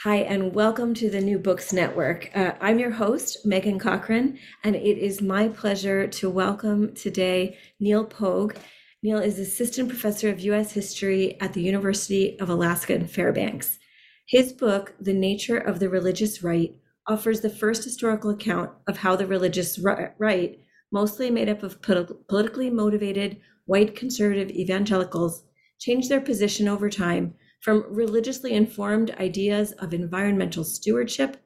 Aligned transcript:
Hi, 0.00 0.16
and 0.16 0.52
welcome 0.52 0.94
to 0.94 1.08
the 1.08 1.20
New 1.20 1.38
Books 1.38 1.72
Network. 1.72 2.28
Uh, 2.34 2.54
I'm 2.60 2.80
your 2.80 2.90
host, 2.90 3.46
Meghan 3.46 3.78
Cochran, 3.78 4.36
and 4.64 4.74
it 4.74 4.98
is 4.98 5.22
my 5.22 5.46
pleasure 5.46 6.08
to 6.08 6.28
welcome 6.28 6.92
today 6.94 7.56
Neall 7.80 8.10
Pogue. 8.10 8.56
Neall 9.04 9.24
is 9.24 9.38
Assistant 9.38 9.88
Professor 9.88 10.28
of 10.28 10.40
U.S. 10.40 10.72
History 10.72 11.40
at 11.40 11.52
the 11.52 11.62
University 11.62 12.36
of 12.40 12.48
Alaska 12.48 12.96
in 12.96 13.06
Fairbanks. 13.06 13.78
His 14.26 14.52
book, 14.52 14.94
The 14.98 15.14
Nature 15.14 15.58
of 15.58 15.78
the 15.78 15.88
Religious 15.88 16.42
Right, 16.42 16.74
offers 17.06 17.40
the 17.40 17.50
first 17.50 17.84
historical 17.84 18.30
account 18.30 18.72
of 18.88 18.98
how 18.98 19.14
the 19.14 19.26
religious 19.28 19.78
right, 19.78 20.58
mostly 20.90 21.30
made 21.30 21.48
up 21.48 21.62
of 21.62 21.80
politically 21.80 22.70
motivated 22.70 23.40
white 23.66 23.94
conservative 23.94 24.50
evangelicals, 24.50 25.44
changed 25.78 26.08
their 26.08 26.20
position 26.20 26.66
over 26.66 26.90
time 26.90 27.34
from 27.62 27.84
religiously 27.88 28.52
informed 28.52 29.14
ideas 29.18 29.72
of 29.72 29.94
environmental 29.94 30.64
stewardship 30.64 31.36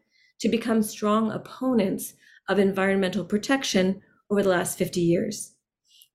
to 0.40 0.48
become 0.48 0.82
strong 0.82 1.30
opponents 1.30 2.14
of 2.48 2.58
environmental 2.58 3.24
protection 3.24 4.00
over 4.30 4.42
the 4.42 4.48
last 4.48 4.78
50 4.78 5.00
years. 5.00 5.54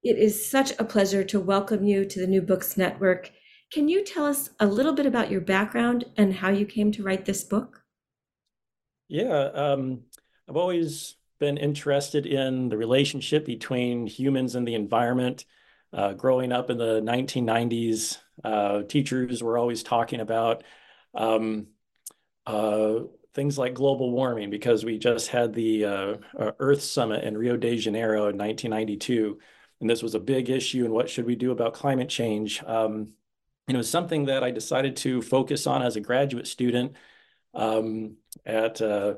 It 0.03 0.17
is 0.17 0.49
such 0.49 0.71
a 0.79 0.83
pleasure 0.83 1.23
to 1.25 1.39
welcome 1.39 1.85
you 1.85 2.03
to 2.05 2.19
the 2.19 2.27
New 2.27 2.41
Books 2.41 2.75
Network. 2.75 3.31
Can 3.71 3.87
you 3.87 4.03
tell 4.03 4.25
us 4.25 4.49
a 4.59 4.65
little 4.65 4.93
bit 4.93 5.05
about 5.05 5.29
your 5.29 5.41
background 5.41 6.05
and 6.17 6.33
how 6.33 6.49
you 6.49 6.65
came 6.65 6.91
to 6.93 7.03
write 7.03 7.25
this 7.25 7.43
book? 7.43 7.83
Yeah, 9.07 9.49
um, 9.53 10.01
I've 10.49 10.57
always 10.57 11.15
been 11.39 11.57
interested 11.57 12.25
in 12.25 12.69
the 12.69 12.77
relationship 12.77 13.45
between 13.45 14.07
humans 14.07 14.55
and 14.55 14.67
the 14.67 14.75
environment. 14.75 15.45
Uh, 15.93 16.13
growing 16.13 16.51
up 16.51 16.69
in 16.69 16.77
the 16.77 17.01
1990s, 17.01 18.17
uh, 18.43 18.83
teachers 18.83 19.43
were 19.43 19.57
always 19.57 19.83
talking 19.83 20.21
about 20.21 20.63
um, 21.13 21.67
uh, 22.47 22.99
things 23.33 23.57
like 23.57 23.73
global 23.73 24.11
warming 24.11 24.49
because 24.49 24.85
we 24.85 24.97
just 24.97 25.27
had 25.29 25.53
the 25.53 25.85
uh, 25.85 26.15
uh, 26.39 26.51
Earth 26.59 26.81
Summit 26.81 27.23
in 27.23 27.37
Rio 27.37 27.57
de 27.57 27.77
Janeiro 27.77 28.29
in 28.29 28.37
1992. 28.37 29.37
And 29.81 29.89
this 29.89 30.03
was 30.03 30.15
a 30.15 30.19
big 30.19 30.49
issue. 30.49 30.85
And 30.85 30.93
what 30.93 31.09
should 31.09 31.25
we 31.25 31.35
do 31.35 31.51
about 31.51 31.73
climate 31.73 32.09
change? 32.09 32.63
Um, 32.63 33.09
and 33.67 33.75
it 33.75 33.77
was 33.77 33.89
something 33.89 34.25
that 34.25 34.43
I 34.43 34.51
decided 34.51 34.95
to 34.97 35.21
focus 35.21 35.67
on 35.67 35.81
as 35.81 35.95
a 35.95 36.01
graduate 36.01 36.47
student 36.47 36.93
um, 37.53 38.15
at 38.45 38.81
uh, 38.81 39.15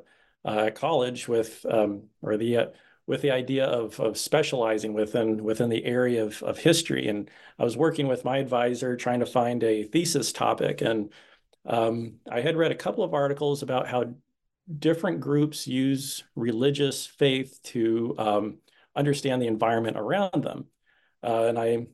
college 0.74 1.28
with, 1.28 1.66
um, 1.70 2.04
or 2.22 2.38
the 2.38 2.72
with 3.06 3.22
the 3.22 3.32
idea 3.32 3.66
of, 3.66 4.00
of 4.00 4.18
specializing 4.18 4.94
within 4.94 5.44
within 5.44 5.70
the 5.70 5.84
area 5.86 6.24
of, 6.24 6.42
of 6.44 6.58
history. 6.58 7.08
And 7.08 7.30
I 7.60 7.64
was 7.64 7.78
working 7.78 8.08
with 8.08 8.26
my 8.26 8.38
advisor 8.38 8.96
trying 8.96 9.20
to 9.20 9.26
find 9.26 9.64
a 9.64 9.84
thesis 9.84 10.32
topic. 10.32 10.82
And 10.82 11.12
um, 11.66 12.16
I 12.32 12.42
had 12.42 12.56
read 12.56 12.72
a 12.72 12.76
couple 12.76 13.04
of 13.04 13.14
articles 13.14 13.62
about 13.62 13.88
how 13.88 14.14
different 14.80 15.20
groups 15.20 15.68
use 15.68 16.24
religious 16.36 17.06
faith 17.06 17.60
to 17.64 18.16
um, 18.18 18.58
understand 18.96 19.42
the 19.42 19.48
environment 19.48 19.98
around 19.98 20.44
them. 20.44 20.66
Uh, 21.22 21.46
and 21.46 21.60
I 21.60 21.88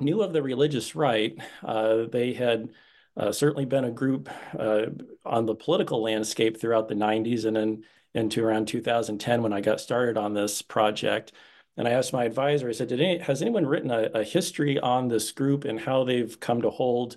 knew 0.00 0.22
of 0.22 0.32
the 0.32 0.42
religious 0.42 0.94
right. 0.94 1.36
Uh, 1.62 2.04
they 2.10 2.32
had 2.32 2.70
uh, 3.16 3.32
certainly 3.32 3.64
been 3.64 3.84
a 3.84 3.90
group 3.90 4.28
uh, 4.58 4.86
on 5.24 5.46
the 5.46 5.54
political 5.54 6.02
landscape 6.02 6.60
throughout 6.60 6.88
the 6.88 6.94
90s 6.94 7.44
and 7.44 7.56
then 7.56 7.84
into 8.14 8.44
around 8.44 8.68
2010 8.68 9.42
when 9.42 9.52
I 9.52 9.60
got 9.60 9.80
started 9.80 10.16
on 10.16 10.34
this 10.34 10.62
project. 10.62 11.32
And 11.76 11.86
I 11.86 11.92
asked 11.92 12.12
my 12.12 12.24
advisor, 12.24 12.68
I 12.68 12.72
said, 12.72 12.88
Did 12.88 13.00
any, 13.00 13.18
has 13.18 13.42
anyone 13.42 13.66
written 13.66 13.90
a, 13.90 14.10
a, 14.14 14.24
history 14.24 14.78
on 14.78 15.08
this 15.08 15.30
group 15.32 15.64
and 15.64 15.80
how 15.80 16.04
they've 16.04 16.38
come 16.38 16.62
to 16.62 16.70
hold 16.70 17.16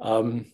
um, 0.00 0.46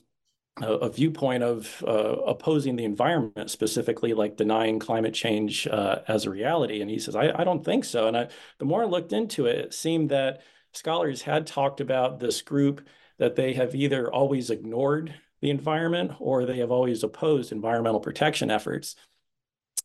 a, 0.60 0.72
a, 0.72 0.88
viewpoint 0.90 1.42
of 1.42 1.82
uh, 1.86 2.16
opposing 2.26 2.76
the 2.76 2.84
environment, 2.84 3.50
specifically 3.50 4.12
like 4.12 4.36
denying 4.36 4.78
climate 4.78 5.14
change 5.14 5.66
uh, 5.68 6.00
as 6.08 6.26
a 6.26 6.30
reality? 6.30 6.80
And 6.82 6.90
he 6.90 6.98
says, 6.98 7.14
I, 7.14 7.30
I 7.34 7.44
don't 7.44 7.64
think 7.64 7.84
so. 7.84 8.08
And 8.08 8.16
I, 8.16 8.28
the 8.58 8.64
more 8.64 8.82
I 8.82 8.86
looked 8.86 9.12
into 9.12 9.46
it, 9.46 9.58
it 9.58 9.74
seemed 9.74 10.10
that 10.10 10.42
scholars 10.72 11.22
had 11.22 11.46
talked 11.46 11.80
about 11.80 12.18
this 12.18 12.42
group 12.42 12.86
that 13.18 13.36
they 13.36 13.54
have 13.54 13.74
either 13.74 14.12
always 14.12 14.50
ignored 14.50 15.14
the 15.40 15.50
environment 15.50 16.12
or 16.18 16.44
they 16.44 16.58
have 16.58 16.70
always 16.70 17.02
opposed 17.02 17.52
environmental 17.52 18.00
protection 18.00 18.50
efforts. 18.50 18.96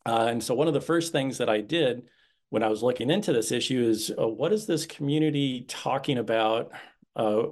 Uh, 0.04 0.26
and 0.30 0.42
so 0.42 0.54
one 0.54 0.68
of 0.68 0.74
the 0.74 0.80
first 0.80 1.12
things 1.12 1.38
that 1.38 1.48
I 1.48 1.60
did 1.60 2.04
when 2.50 2.62
I 2.62 2.68
was 2.68 2.82
looking 2.82 3.10
into 3.10 3.32
this 3.32 3.52
issue 3.52 3.82
is 3.82 4.12
uh, 4.18 4.28
what 4.28 4.52
is 4.52 4.66
this 4.66 4.84
community 4.84 5.64
talking 5.68 6.18
about 6.18 6.72
uh, 7.16 7.44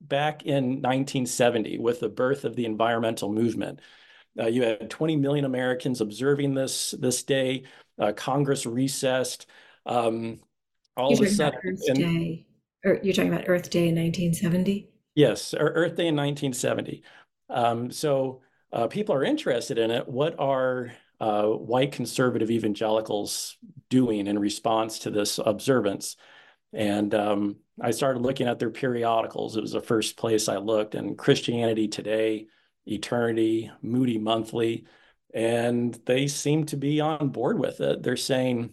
back 0.00 0.42
in 0.42 0.82
1970 0.82 1.78
with 1.78 2.00
the 2.00 2.08
birth 2.08 2.44
of 2.44 2.56
the 2.56 2.66
environmental 2.66 3.32
movement? 3.32 3.80
Uh, 4.38 4.46
you 4.46 4.62
had 4.62 4.90
20 4.90 5.16
million 5.16 5.44
Americans 5.44 6.00
observing 6.00 6.54
this 6.54 6.94
this 6.98 7.22
day. 7.22 7.64
Uh, 7.98 8.12
Congress 8.12 8.66
recessed. 8.66 9.46
Um, 9.86 10.40
all 10.96 11.10
you're 11.10 11.26
of 11.26 11.32
a 11.32 11.34
sudden, 11.34 11.60
Earth 11.64 11.94
Day, 11.94 12.46
or 12.84 13.00
you're 13.02 13.14
talking 13.14 13.32
about 13.32 13.48
Earth 13.48 13.70
Day 13.70 13.88
in 13.88 13.94
1970. 13.94 14.88
Yes, 15.14 15.54
Earth 15.58 15.96
Day 15.96 16.08
in 16.08 16.16
1970. 16.16 17.02
Um, 17.48 17.90
so 17.90 18.40
uh, 18.72 18.86
people 18.88 19.14
are 19.14 19.24
interested 19.24 19.78
in 19.78 19.90
it. 19.90 20.08
What 20.08 20.38
are 20.38 20.92
uh, 21.22 21.44
white 21.44 21.92
conservative 21.92 22.50
evangelicals 22.50 23.56
doing 23.88 24.26
in 24.26 24.36
response 24.40 24.98
to 24.98 25.10
this 25.10 25.38
observance. 25.38 26.16
And 26.72 27.14
um, 27.14 27.56
I 27.80 27.92
started 27.92 28.22
looking 28.22 28.48
at 28.48 28.58
their 28.58 28.70
periodicals. 28.70 29.56
It 29.56 29.60
was 29.60 29.70
the 29.70 29.80
first 29.80 30.16
place 30.16 30.48
I 30.48 30.56
looked, 30.56 30.96
and 30.96 31.16
Christianity 31.16 31.86
Today, 31.86 32.48
Eternity, 32.86 33.70
Moody 33.82 34.18
Monthly, 34.18 34.84
and 35.32 35.96
they 36.06 36.26
seem 36.26 36.66
to 36.66 36.76
be 36.76 37.00
on 37.00 37.28
board 37.28 37.56
with 37.56 37.80
it. 37.80 38.02
They're 38.02 38.16
saying, 38.16 38.70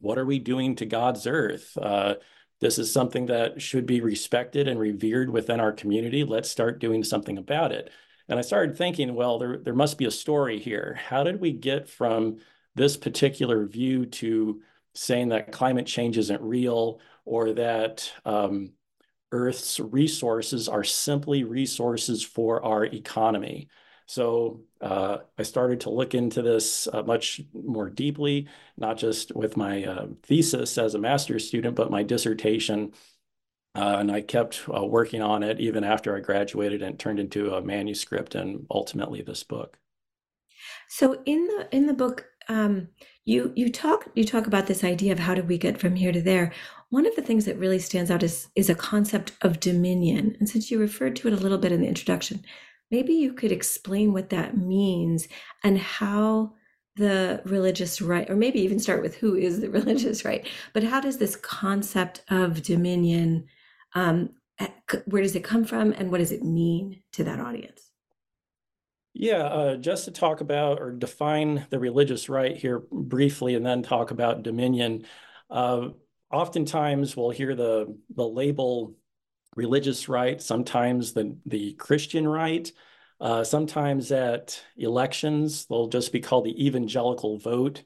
What 0.00 0.18
are 0.18 0.26
we 0.26 0.38
doing 0.38 0.76
to 0.76 0.84
God's 0.84 1.26
earth? 1.26 1.78
Uh, 1.80 2.16
this 2.60 2.78
is 2.78 2.92
something 2.92 3.26
that 3.26 3.62
should 3.62 3.86
be 3.86 4.02
respected 4.02 4.68
and 4.68 4.78
revered 4.78 5.30
within 5.30 5.60
our 5.60 5.72
community. 5.72 6.24
Let's 6.24 6.50
start 6.50 6.78
doing 6.78 7.04
something 7.04 7.38
about 7.38 7.72
it. 7.72 7.90
And 8.28 8.38
I 8.38 8.42
started 8.42 8.76
thinking, 8.76 9.14
well, 9.14 9.38
there, 9.38 9.58
there 9.58 9.74
must 9.74 9.98
be 9.98 10.06
a 10.06 10.10
story 10.10 10.58
here. 10.58 10.98
How 11.08 11.22
did 11.22 11.40
we 11.40 11.52
get 11.52 11.88
from 11.88 12.38
this 12.74 12.96
particular 12.96 13.66
view 13.66 14.06
to 14.06 14.62
saying 14.94 15.28
that 15.28 15.52
climate 15.52 15.86
change 15.86 16.18
isn't 16.18 16.42
real 16.42 17.00
or 17.24 17.52
that 17.52 18.10
um, 18.24 18.72
Earth's 19.32 19.78
resources 19.78 20.68
are 20.68 20.84
simply 20.84 21.44
resources 21.44 22.22
for 22.24 22.64
our 22.64 22.84
economy? 22.84 23.68
So 24.06 24.60
uh, 24.80 25.18
I 25.36 25.42
started 25.42 25.80
to 25.80 25.90
look 25.90 26.14
into 26.14 26.40
this 26.40 26.86
uh, 26.92 27.02
much 27.02 27.40
more 27.52 27.90
deeply, 27.90 28.48
not 28.76 28.96
just 28.96 29.34
with 29.34 29.56
my 29.56 29.84
uh, 29.84 30.06
thesis 30.22 30.78
as 30.78 30.94
a 30.94 30.98
master's 30.98 31.46
student, 31.46 31.74
but 31.74 31.90
my 31.90 32.04
dissertation 32.04 32.92
uh, 33.76 33.96
and 33.98 34.10
I 34.10 34.22
kept 34.22 34.62
uh, 34.74 34.84
working 34.84 35.20
on 35.20 35.42
it 35.42 35.60
even 35.60 35.84
after 35.84 36.16
I 36.16 36.20
graduated 36.20 36.82
and 36.82 36.98
turned 36.98 37.20
into 37.20 37.52
a 37.54 37.62
manuscript 37.62 38.34
and 38.34 38.66
ultimately 38.70 39.22
this 39.22 39.44
book. 39.44 39.78
So 40.88 41.20
in 41.26 41.46
the 41.46 41.68
in 41.70 41.86
the 41.86 41.92
book, 41.92 42.26
um, 42.48 42.88
you 43.24 43.52
you 43.54 43.70
talk 43.70 44.08
you 44.14 44.24
talk 44.24 44.46
about 44.46 44.66
this 44.66 44.82
idea 44.82 45.12
of 45.12 45.18
how 45.18 45.34
do 45.34 45.42
we 45.42 45.58
get 45.58 45.78
from 45.78 45.96
here 45.96 46.12
to 46.12 46.22
there. 46.22 46.52
One 46.88 47.06
of 47.06 47.16
the 47.16 47.22
things 47.22 47.44
that 47.44 47.58
really 47.58 47.78
stands 47.78 48.10
out 48.10 48.22
is 48.22 48.48
is 48.54 48.70
a 48.70 48.74
concept 48.74 49.32
of 49.42 49.60
dominion. 49.60 50.36
And 50.38 50.48
since 50.48 50.70
you 50.70 50.78
referred 50.78 51.16
to 51.16 51.28
it 51.28 51.34
a 51.34 51.42
little 51.42 51.58
bit 51.58 51.72
in 51.72 51.80
the 51.80 51.88
introduction, 51.88 52.44
maybe 52.90 53.12
you 53.12 53.32
could 53.32 53.52
explain 53.52 54.12
what 54.12 54.30
that 54.30 54.56
means 54.56 55.28
and 55.62 55.78
how 55.78 56.54
the 56.96 57.42
religious 57.44 58.00
right, 58.00 58.30
or 58.30 58.36
maybe 58.36 58.60
even 58.60 58.78
start 58.78 59.02
with 59.02 59.16
who 59.16 59.34
is 59.34 59.60
the 59.60 59.70
religious 59.80 60.24
right, 60.24 60.46
but 60.72 60.82
how 60.82 61.00
does 61.00 61.18
this 61.18 61.36
concept 61.36 62.22
of 62.30 62.62
dominion, 62.62 63.46
um, 63.96 64.28
where 65.06 65.22
does 65.22 65.34
it 65.34 65.42
come 65.42 65.64
from 65.64 65.92
and 65.92 66.10
what 66.10 66.18
does 66.18 66.30
it 66.30 66.44
mean 66.44 67.02
to 67.12 67.24
that 67.24 67.40
audience? 67.40 67.90
Yeah, 69.14 69.44
uh, 69.44 69.76
just 69.76 70.04
to 70.04 70.10
talk 70.10 70.42
about 70.42 70.80
or 70.80 70.92
define 70.92 71.66
the 71.70 71.78
religious 71.78 72.28
right 72.28 72.54
here 72.54 72.82
briefly 72.92 73.54
and 73.54 73.64
then 73.64 73.82
talk 73.82 74.10
about 74.10 74.42
dominion. 74.42 75.06
Uh, 75.48 75.88
oftentimes 76.30 77.16
we'll 77.16 77.30
hear 77.30 77.54
the, 77.54 77.96
the 78.14 78.28
label 78.28 78.94
religious 79.56 80.10
right, 80.10 80.42
sometimes 80.42 81.14
the, 81.14 81.34
the 81.46 81.72
Christian 81.72 82.28
right. 82.28 82.70
Uh, 83.18 83.42
sometimes 83.42 84.12
at 84.12 84.62
elections, 84.76 85.64
they'll 85.64 85.88
just 85.88 86.12
be 86.12 86.20
called 86.20 86.44
the 86.44 86.66
evangelical 86.66 87.38
vote. 87.38 87.82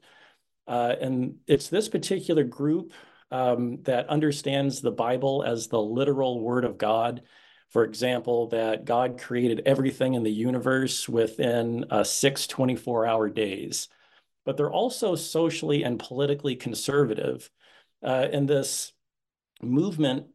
Uh, 0.67 0.93
and 0.99 1.37
it's 1.47 1.69
this 1.69 1.87
particular 1.87 2.43
group 2.43 2.91
um, 3.31 3.81
that 3.83 4.09
understands 4.09 4.81
the 4.81 4.91
Bible 4.91 5.43
as 5.43 5.67
the 5.67 5.81
literal 5.81 6.39
word 6.39 6.65
of 6.65 6.77
God. 6.77 7.21
For 7.69 7.85
example, 7.85 8.47
that 8.47 8.83
God 8.83 9.19
created 9.19 9.63
everything 9.65 10.13
in 10.13 10.23
the 10.23 10.31
universe 10.31 11.07
within 11.07 11.85
six 12.03 12.45
24 12.47 13.05
hour 13.05 13.29
days. 13.29 13.87
But 14.43 14.57
they're 14.57 14.71
also 14.71 15.15
socially 15.15 15.83
and 15.83 15.99
politically 15.99 16.55
conservative. 16.55 17.49
Uh, 18.03 18.27
and 18.31 18.47
this 18.47 18.91
movement 19.61 20.25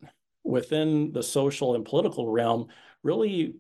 within 0.45 1.13
the 1.13 1.23
social 1.23 1.75
and 1.75 1.85
political 1.85 2.29
realm 2.29 2.69
really 3.03 3.55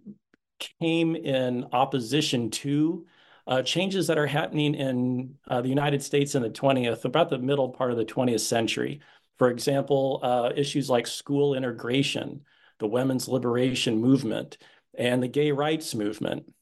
came 0.80 1.16
in 1.16 1.66
opposition 1.72 2.50
to 2.50 3.06
uh, 3.46 3.62
changes 3.62 4.06
that 4.06 4.18
are 4.18 4.26
happening 4.26 4.74
in 4.74 5.34
uh, 5.48 5.60
the 5.60 5.68
United 5.68 6.02
States 6.02 6.34
in 6.34 6.42
the 6.42 6.50
20th, 6.50 7.04
about 7.04 7.30
the 7.30 7.38
middle 7.38 7.68
part 7.68 7.92
of 7.92 7.96
the 7.96 8.04
20th 8.04 8.40
century. 8.40 9.00
For 9.38 9.50
example, 9.50 10.20
uh, 10.22 10.50
issues 10.56 10.88
like 10.88 11.06
school 11.06 11.54
integration, 11.54 12.42
the 12.78 12.86
women's 12.86 13.28
liberation 13.28 13.98
movement, 13.98 14.58
and 14.96 15.22
the 15.22 15.28
gay 15.28 15.52
rights 15.52 15.94
movement. 15.94 16.52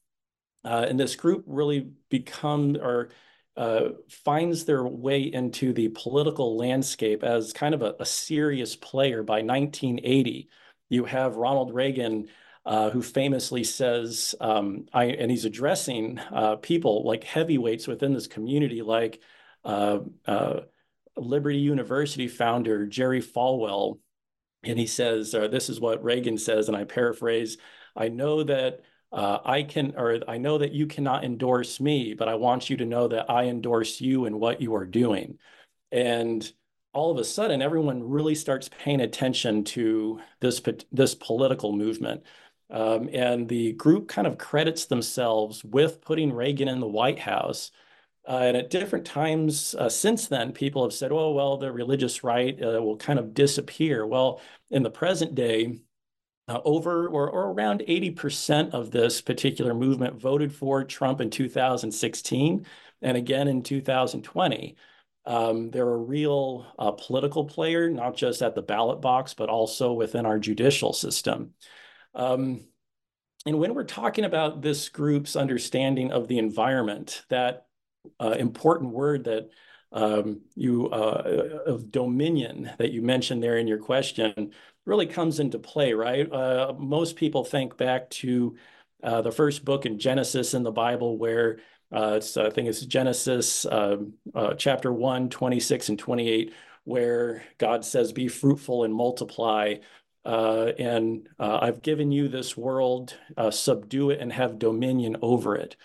Uh, 0.63 0.85
and 0.89 0.99
this 0.99 1.15
group 1.15 1.43
really 1.47 1.91
become 2.09 2.75
or 2.75 3.09
uh, 3.55 3.89
finds 4.09 4.65
their 4.65 4.83
way 4.83 5.21
into 5.21 5.71
the 5.71 5.89
political 5.89 6.57
landscape 6.57 7.23
as 7.23 7.53
kind 7.53 7.73
of 7.73 7.81
a, 7.81 7.95
a 7.99 8.05
serious 8.05 8.75
player 8.75 9.23
by 9.23 9.41
1980. 9.41 10.49
You 10.89 11.05
have 11.05 11.37
Ronald 11.37 11.73
Reagan 11.73 12.27
uh, 12.65 12.89
who 12.89 13.01
famously 13.01 13.63
says, 13.63 14.33
um, 14.41 14.87
I, 14.91 15.05
and 15.05 15.29
he's 15.29 15.45
addressing 15.45 16.17
uh, 16.17 16.55
people 16.57 17.03
like 17.03 17.23
heavyweights 17.23 17.87
within 17.87 18.13
this 18.13 18.27
community, 18.27 18.81
like 18.81 19.21
uh, 19.63 19.99
uh 20.25 20.61
Liberty 21.17 21.57
University 21.57 22.27
founder 22.27 22.85
Jerry 22.85 23.21
Falwell. 23.21 23.99
And 24.63 24.79
he 24.79 24.87
says, 24.87 25.35
or 25.35 25.47
this 25.47 25.69
is 25.69 25.79
what 25.79 26.03
Reagan 26.03 26.37
says, 26.37 26.67
and 26.67 26.77
I 26.77 26.83
paraphrase 26.85 27.57
I 27.95 28.09
know 28.09 28.43
that. 28.43 28.81
Uh, 29.11 29.39
I 29.45 29.63
can, 29.63 29.93
or 29.95 30.19
I 30.27 30.37
know 30.37 30.57
that 30.57 30.73
you 30.73 30.87
cannot 30.87 31.23
endorse 31.23 31.79
me, 31.79 32.15
but 32.15 32.27
I 32.27 32.35
want 32.35 32.69
you 32.69 32.75
to 32.77 32.85
know 32.85 33.07
that 33.07 33.29
I 33.29 33.45
endorse 33.45 34.01
you 34.01 34.25
and 34.25 34.41
what 34.41 34.59
you 34.59 34.75
are 34.75 34.85
doing. 34.85 35.37
And 35.89 36.51
all 36.91 37.11
of 37.11 37.17
a 37.17 37.23
sudden, 37.23 37.61
everyone 37.61 38.03
really 38.03 38.35
starts 38.35 38.69
paying 38.69 39.01
attention 39.01 39.63
to 39.65 40.19
this 40.41 40.61
this 40.91 41.15
political 41.15 41.71
movement. 41.71 42.23
Um, 42.69 43.09
and 43.13 43.47
the 43.47 43.73
group 43.73 44.07
kind 44.07 44.27
of 44.27 44.37
credits 44.37 44.85
themselves 44.85 45.63
with 45.63 46.01
putting 46.01 46.33
Reagan 46.33 46.67
in 46.67 46.79
the 46.79 46.87
White 46.87 47.19
House. 47.19 47.71
Uh, 48.27 48.39
and 48.43 48.57
at 48.57 48.71
different 48.71 49.05
times 49.05 49.75
uh, 49.75 49.87
since 49.87 50.27
then, 50.27 50.51
people 50.51 50.83
have 50.83 50.93
said, 50.93 51.11
oh, 51.11 51.31
well, 51.31 51.57
the 51.57 51.71
religious 51.71 52.23
right 52.23 52.57
uh, 52.61 52.81
will 52.81 52.97
kind 52.97 53.19
of 53.19 53.33
disappear. 53.33 54.05
Well, 54.05 54.41
in 54.71 54.81
the 54.81 54.89
present 54.89 55.35
day, 55.35 55.79
uh, 56.47 56.59
over 56.65 57.07
or, 57.07 57.29
or 57.29 57.51
around 57.51 57.83
80% 57.87 58.71
of 58.71 58.91
this 58.91 59.21
particular 59.21 59.73
movement 59.73 60.19
voted 60.19 60.53
for 60.53 60.83
Trump 60.83 61.21
in 61.21 61.29
2016 61.29 62.65
and 63.01 63.17
again 63.17 63.47
in 63.47 63.63
2020. 63.63 64.75
Um, 65.27 65.71
they're 65.71 65.89
a 65.89 65.97
real 65.97 66.67
uh, 66.77 66.91
political 66.91 67.45
player, 67.45 67.89
not 67.89 68.15
just 68.15 68.43
at 68.43 68.53
the 68.53 68.61
ballot 68.61 69.01
box, 69.01 69.33
but 69.33 69.49
also 69.49 69.93
within 69.93 70.25
our 70.25 70.37
judicial 70.37 70.93
system. 70.93 71.53
Um, 72.13 72.67
and 73.47 73.59
when 73.59 73.73
we're 73.73 73.83
talking 73.83 74.25
about 74.25 74.61
this 74.61 74.89
group's 74.89 75.35
understanding 75.35 76.11
of 76.11 76.27
the 76.27 76.37
environment, 76.37 77.23
that 77.29 77.64
uh, 78.19 78.35
important 78.37 78.91
word 78.91 79.23
that 79.25 79.49
um, 79.91 80.41
you 80.55 80.89
uh, 80.89 81.61
of 81.65 81.91
dominion 81.91 82.71
that 82.77 82.91
you 82.91 83.01
mentioned 83.01 83.41
there 83.41 83.57
in 83.57 83.67
your 83.67 83.77
question 83.77 84.51
really 84.85 85.07
comes 85.07 85.39
into 85.39 85.57
play, 85.57 85.93
right? 85.93 86.31
Uh, 86.31 86.73
most 86.77 87.15
people 87.15 87.43
think 87.43 87.77
back 87.77 88.09
to 88.09 88.55
uh, 89.03 89.21
the 89.21 89.31
first 89.31 89.65
book 89.65 89.85
in 89.85 89.99
Genesis 89.99 90.53
in 90.53 90.63
the 90.63 90.71
Bible, 90.71 91.17
where 91.17 91.59
uh, 91.91 92.19
I 92.37 92.49
think 92.49 92.67
it's 92.67 92.85
Genesis 92.85 93.65
um, 93.65 94.13
uh, 94.33 94.53
chapter 94.55 94.91
1, 94.91 95.29
26 95.29 95.89
and 95.89 95.99
28, 95.99 96.53
where 96.83 97.43
God 97.57 97.85
says, 97.85 98.11
Be 98.11 98.27
fruitful 98.27 98.83
and 98.83 98.93
multiply, 98.93 99.75
uh, 100.25 100.71
and 100.79 101.29
uh, 101.39 101.59
I've 101.61 101.81
given 101.81 102.11
you 102.11 102.27
this 102.27 102.57
world, 102.57 103.15
uh, 103.37 103.51
subdue 103.51 104.09
it 104.09 104.19
and 104.19 104.33
have 104.33 104.59
dominion 104.59 105.17
over 105.21 105.55
it. 105.55 105.75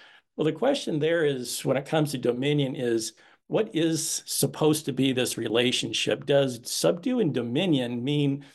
Well, 0.41 0.47
the 0.47 0.53
question 0.53 0.99
there 0.99 1.27
is 1.27 1.67
when 1.67 1.77
it 1.77 1.85
comes 1.85 2.13
to 2.13 2.19
dominion 2.19 2.75
is 2.75 3.13
what 3.49 3.75
is 3.75 4.23
supposed 4.25 4.87
to 4.87 4.93
be 4.95 5.13
this 5.13 5.37
relationship? 5.37 6.25
Does 6.25 6.61
subdue 6.65 7.21
and 7.21 7.35
dominion 7.35 8.03
mean 8.03 8.47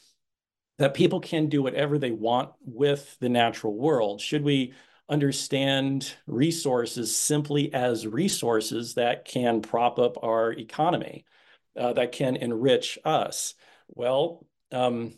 that 0.80 0.96
people 0.96 1.20
can 1.20 1.48
do 1.48 1.62
whatever 1.62 2.00
they 2.00 2.10
want 2.10 2.50
with 2.66 3.16
the 3.20 3.30
natural 3.30 3.76
world? 3.78 4.20
Should 4.20 4.44
we 4.44 4.74
understand 5.10 6.12
resources 6.26 7.16
simply 7.16 7.72
as 7.72 8.08
resources 8.08 8.96
that 8.96 9.26
can 9.26 9.62
prop 9.62 10.00
up 10.00 10.24
our 10.24 10.54
economy, 10.54 11.24
uh, 11.80 11.94
that 11.94 12.14
can 12.14 12.36
enrich 12.36 12.98
us? 13.06 13.54
Well, 13.90 14.48
um, 14.72 15.14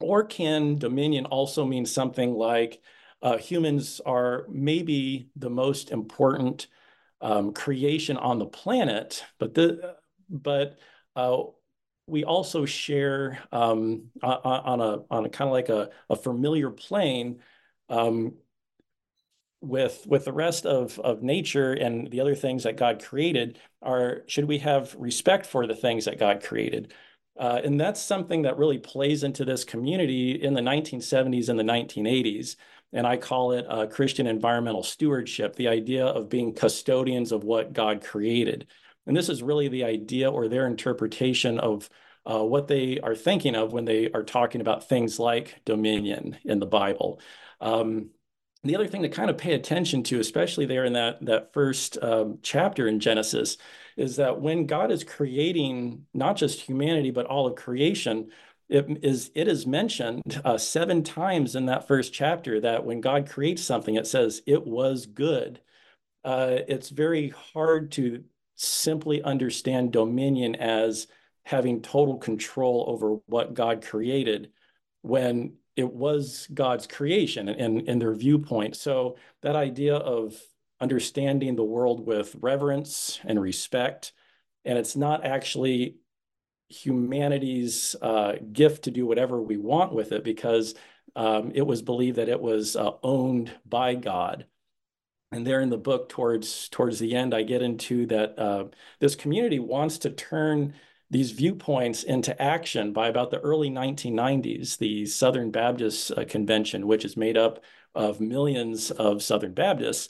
or 0.00 0.24
can 0.24 0.78
dominion 0.78 1.26
also 1.26 1.66
mean 1.66 1.84
something 1.84 2.32
like 2.32 2.80
uh, 3.22 3.38
humans 3.38 4.00
are 4.04 4.46
maybe 4.48 5.28
the 5.36 5.50
most 5.50 5.90
important 5.90 6.66
um, 7.20 7.52
creation 7.52 8.16
on 8.16 8.38
the 8.38 8.46
planet, 8.46 9.24
but 9.38 9.54
the 9.54 9.96
but 10.28 10.78
uh, 11.14 11.42
we 12.06 12.24
also 12.24 12.64
share 12.64 13.38
um, 13.52 14.10
on 14.22 14.80
a 14.80 15.02
on 15.10 15.24
a 15.24 15.28
kind 15.28 15.48
of 15.48 15.52
like 15.52 15.68
a, 15.68 15.90
a 16.10 16.16
familiar 16.16 16.70
plane 16.70 17.40
um, 17.88 18.34
with 19.60 20.06
with 20.06 20.24
the 20.24 20.32
rest 20.32 20.66
of 20.66 20.98
of 21.00 21.22
nature 21.22 21.72
and 21.72 22.10
the 22.10 22.20
other 22.20 22.34
things 22.34 22.64
that 22.64 22.76
God 22.76 23.02
created. 23.02 23.58
Are 23.82 24.22
should 24.26 24.44
we 24.46 24.58
have 24.58 24.94
respect 24.98 25.46
for 25.46 25.66
the 25.66 25.74
things 25.74 26.04
that 26.04 26.18
God 26.18 26.42
created? 26.42 26.92
Uh, 27.38 27.60
and 27.64 27.78
that's 27.78 28.00
something 28.00 28.42
that 28.42 28.56
really 28.56 28.78
plays 28.78 29.22
into 29.22 29.44
this 29.44 29.64
community 29.64 30.32
in 30.32 30.54
the 30.54 30.60
1970s 30.60 31.48
and 31.50 31.58
the 31.58 31.64
1980s. 31.64 32.56
And 32.92 33.06
I 33.06 33.16
call 33.16 33.52
it 33.52 33.66
uh, 33.68 33.86
Christian 33.86 34.26
environmental 34.26 34.82
stewardship, 34.82 35.56
the 35.56 35.68
idea 35.68 36.06
of 36.06 36.28
being 36.28 36.54
custodians 36.54 37.32
of 37.32 37.44
what 37.44 37.72
God 37.72 38.02
created. 38.02 38.66
And 39.06 39.16
this 39.16 39.28
is 39.28 39.42
really 39.42 39.68
the 39.68 39.84
idea 39.84 40.30
or 40.30 40.48
their 40.48 40.66
interpretation 40.66 41.58
of 41.58 41.88
uh, 42.24 42.42
what 42.42 42.66
they 42.66 42.98
are 43.00 43.14
thinking 43.14 43.54
of 43.54 43.72
when 43.72 43.84
they 43.84 44.10
are 44.10 44.24
talking 44.24 44.60
about 44.60 44.88
things 44.88 45.18
like 45.18 45.60
dominion 45.64 46.38
in 46.44 46.58
the 46.58 46.66
Bible. 46.66 47.20
Um, 47.60 48.10
the 48.64 48.74
other 48.74 48.88
thing 48.88 49.02
to 49.02 49.08
kind 49.08 49.30
of 49.30 49.38
pay 49.38 49.54
attention 49.54 50.02
to, 50.04 50.18
especially 50.18 50.66
there 50.66 50.84
in 50.84 50.94
that, 50.94 51.24
that 51.24 51.52
first 51.52 51.98
um, 52.02 52.38
chapter 52.42 52.88
in 52.88 52.98
Genesis, 52.98 53.58
is 53.96 54.16
that 54.16 54.40
when 54.40 54.66
God 54.66 54.90
is 54.90 55.04
creating 55.04 56.04
not 56.12 56.36
just 56.36 56.60
humanity, 56.60 57.12
but 57.12 57.26
all 57.26 57.46
of 57.46 57.54
creation, 57.54 58.30
it 58.68 58.86
is, 59.02 59.30
it 59.34 59.48
is 59.48 59.66
mentioned 59.66 60.40
uh, 60.44 60.58
seven 60.58 61.02
times 61.02 61.54
in 61.54 61.66
that 61.66 61.86
first 61.86 62.12
chapter 62.12 62.60
that 62.60 62.84
when 62.84 63.00
God 63.00 63.28
creates 63.28 63.62
something, 63.62 63.94
it 63.94 64.06
says 64.06 64.42
it 64.46 64.66
was 64.66 65.06
good. 65.06 65.60
Uh, 66.24 66.58
it's 66.66 66.88
very 66.88 67.28
hard 67.52 67.92
to 67.92 68.24
simply 68.56 69.22
understand 69.22 69.92
dominion 69.92 70.56
as 70.56 71.06
having 71.44 71.80
total 71.80 72.16
control 72.18 72.84
over 72.88 73.18
what 73.26 73.54
God 73.54 73.84
created 73.84 74.50
when 75.02 75.54
it 75.76 75.92
was 75.92 76.48
God's 76.52 76.86
creation 76.86 77.48
and, 77.48 77.88
and 77.88 78.02
their 78.02 78.14
viewpoint. 78.14 78.76
So 78.76 79.16
that 79.42 79.54
idea 79.54 79.94
of 79.94 80.34
understanding 80.80 81.54
the 81.54 81.64
world 81.64 82.04
with 82.04 82.34
reverence 82.40 83.20
and 83.24 83.40
respect. 83.40 84.12
And 84.64 84.76
it's 84.76 84.96
not 84.96 85.24
actually 85.24 85.98
humanity's 86.68 87.94
uh, 88.02 88.34
gift 88.52 88.84
to 88.84 88.90
do 88.90 89.06
whatever 89.06 89.40
we 89.40 89.56
want 89.56 89.92
with 89.92 90.12
it 90.12 90.24
because 90.24 90.74
um, 91.14 91.52
it 91.54 91.66
was 91.66 91.82
believed 91.82 92.18
that 92.18 92.28
it 92.28 92.40
was 92.40 92.76
uh, 92.76 92.92
owned 93.02 93.52
by 93.64 93.94
God. 93.94 94.46
And 95.32 95.46
there 95.46 95.60
in 95.60 95.70
the 95.70 95.76
book, 95.76 96.08
towards 96.08 96.68
towards 96.68 96.98
the 96.98 97.14
end, 97.14 97.34
I 97.34 97.42
get 97.42 97.62
into 97.62 98.06
that 98.06 98.38
uh, 98.38 98.64
this 99.00 99.16
community 99.16 99.58
wants 99.58 99.98
to 99.98 100.10
turn 100.10 100.74
these 101.10 101.32
viewpoints 101.32 102.02
into 102.02 102.40
action 102.40 102.92
by 102.92 103.08
about 103.08 103.30
the 103.30 103.40
early 103.40 103.70
1990s. 103.70 104.78
The 104.78 105.06
Southern 105.06 105.50
Baptist 105.50 106.12
uh, 106.12 106.24
Convention, 106.24 106.86
which 106.86 107.04
is 107.04 107.16
made 107.16 107.36
up 107.36 107.62
of 107.94 108.20
millions 108.20 108.90
of 108.90 109.22
Southern 109.22 109.52
Baptists, 109.52 110.08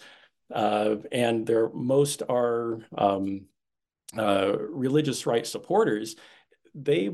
uh, 0.55 0.97
and 1.13 1.47
their 1.47 1.71
most 1.71 2.23
are 2.29 2.81
um, 2.97 3.47
uh, 4.17 4.57
religious 4.59 5.27
right 5.27 5.47
supporters. 5.47 6.17
They 6.77 7.11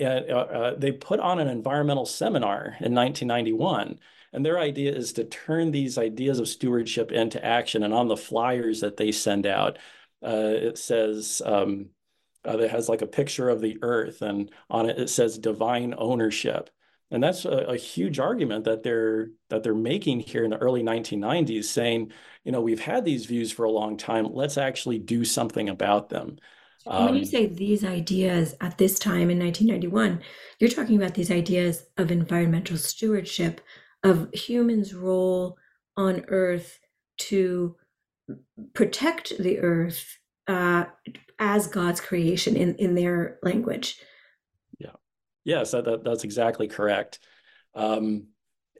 uh, 0.00 0.04
uh, 0.04 0.74
they 0.76 0.92
put 0.92 1.20
on 1.20 1.38
an 1.38 1.48
environmental 1.48 2.06
seminar 2.06 2.76
in 2.80 2.94
1991. 2.94 3.98
And 4.32 4.44
their 4.44 4.58
idea 4.58 4.94
is 4.94 5.14
to 5.14 5.24
turn 5.24 5.70
these 5.70 5.96
ideas 5.96 6.38
of 6.38 6.48
stewardship 6.48 7.10
into 7.12 7.42
action. 7.42 7.82
And 7.82 7.94
on 7.94 8.08
the 8.08 8.16
flyers 8.16 8.80
that 8.80 8.98
they 8.98 9.12
send 9.12 9.46
out, 9.46 9.78
uh, 10.22 10.52
it 10.52 10.78
says, 10.78 11.40
um, 11.44 11.90
uh, 12.46 12.58
it 12.58 12.70
has 12.70 12.88
like 12.88 13.02
a 13.02 13.06
picture 13.06 13.48
of 13.48 13.60
the 13.60 13.78
earth, 13.82 14.22
and 14.22 14.50
on 14.70 14.88
it 14.88 14.98
it 14.98 15.08
says 15.10 15.38
divine 15.38 15.94
ownership. 15.96 16.70
And 17.10 17.22
that's 17.22 17.44
a, 17.44 17.50
a, 17.50 17.76
huge 17.76 18.18
argument 18.18 18.64
that 18.64 18.82
they're 18.82 19.30
that 19.48 19.62
they're 19.62 19.74
making 19.74 20.20
here 20.20 20.44
in 20.44 20.50
the 20.50 20.58
early 20.58 20.82
1990s, 20.82 21.64
saying, 21.64 22.12
you 22.44 22.52
know, 22.52 22.60
we've 22.60 22.80
had 22.80 23.04
these 23.04 23.26
views 23.26 23.52
for 23.52 23.64
a 23.64 23.70
long 23.70 23.96
time. 23.96 24.26
Let's 24.32 24.58
actually 24.58 24.98
do 24.98 25.24
something 25.24 25.68
about 25.68 26.08
them. 26.08 26.38
Um, 26.86 27.06
when 27.06 27.14
you 27.14 27.20
um, 27.20 27.26
say 27.26 27.46
these 27.46 27.84
ideas 27.84 28.54
at 28.60 28.78
this 28.78 28.98
time 28.98 29.30
in 29.30 29.38
1991, 29.38 30.20
you're 30.58 30.70
talking 30.70 30.96
about 30.96 31.14
these 31.14 31.30
ideas 31.30 31.84
of 31.96 32.10
environmental 32.10 32.76
stewardship, 32.76 33.60
of 34.02 34.32
humans' 34.32 34.94
role 34.94 35.58
on 35.96 36.24
Earth 36.28 36.78
to 37.18 37.76
protect 38.74 39.36
the 39.38 39.58
Earth 39.58 40.18
uh, 40.46 40.84
as 41.38 41.66
God's 41.66 42.00
creation 42.00 42.56
in, 42.56 42.74
in 42.76 42.94
their 42.94 43.38
language. 43.42 44.00
Yeah. 44.78 44.92
Yes, 45.44 45.72
that, 45.72 46.02
that's 46.04 46.24
exactly 46.24 46.68
correct. 46.68 47.18
Um, 47.74 48.28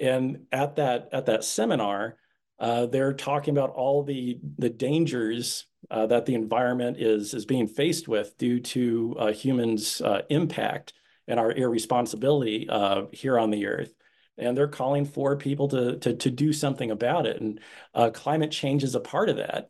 and 0.00 0.46
at 0.52 0.76
that 0.76 1.08
at 1.12 1.26
that 1.26 1.44
seminar, 1.44 2.16
uh, 2.58 2.86
they're 2.86 3.12
talking 3.12 3.56
about 3.56 3.70
all 3.70 4.02
the 4.02 4.40
the 4.58 4.70
dangers 4.70 5.64
uh, 5.90 6.06
that 6.06 6.26
the 6.26 6.34
environment 6.34 6.96
is 6.98 7.34
is 7.34 7.44
being 7.44 7.66
faced 7.66 8.08
with 8.08 8.36
due 8.38 8.60
to 8.60 9.16
uh, 9.18 9.32
humans' 9.32 10.00
uh, 10.00 10.22
impact 10.30 10.92
and 11.28 11.40
our 11.40 11.52
irresponsibility 11.52 12.68
uh, 12.68 13.02
here 13.12 13.38
on 13.38 13.50
the 13.50 13.66
earth. 13.66 13.92
And 14.38 14.56
they're 14.56 14.68
calling 14.68 15.04
for 15.04 15.36
people 15.36 15.68
to 15.68 15.98
to, 15.98 16.14
to 16.14 16.30
do 16.30 16.52
something 16.52 16.90
about 16.90 17.26
it. 17.26 17.40
And 17.40 17.60
uh, 17.94 18.10
climate 18.10 18.50
change 18.50 18.84
is 18.84 18.94
a 18.94 19.00
part 19.00 19.28
of 19.28 19.36
that. 19.36 19.68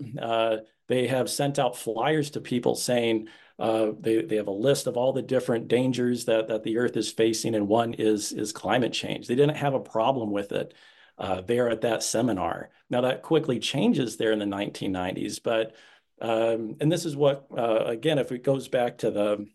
they 0.89 1.09
have 1.09 1.29
sent 1.29 1.59
out 1.59 1.77
flyers 1.77 2.31
to 2.31 2.41
people 2.41 2.75
saying 2.77 3.29
they 3.59 4.23
they 4.23 4.37
have 4.37 4.49
a 4.49 4.51
list 4.51 4.87
of 4.87 4.97
all 4.97 5.13
the 5.13 5.23
different 5.23 5.69
dangers 5.69 6.25
that 6.27 6.49
that 6.49 6.63
the 6.63 6.79
earth 6.79 6.97
is 6.97 7.13
facing, 7.13 7.55
and 7.55 7.69
one 7.69 7.95
is 7.95 8.33
is 8.33 8.53
climate 8.53 8.93
change. 8.93 9.27
They 9.27 9.35
didn't 9.35 9.57
have 9.57 9.75
a 9.75 9.81
problem 9.81 10.31
with 10.31 10.53
it 10.53 10.75
uh, 11.19 11.41
there 11.43 11.69
at 11.71 11.81
that 11.83 12.03
seminar. 12.03 12.71
Now 12.91 13.03
that 13.03 13.23
quickly 13.23 13.59
changes 13.59 14.17
there 14.17 14.33
in 14.33 14.39
the 14.39 14.45
1990s, 14.45 15.41
but 15.43 15.75
um, 16.21 16.77
and 16.81 16.91
this 16.91 17.05
is 17.05 17.17
what 17.17 17.47
uh, 17.57 17.85
again, 17.87 18.19
if 18.19 18.33
it 18.33 18.43
goes 18.45 18.69
back 18.69 18.99
to 18.99 19.11
the 19.11 19.47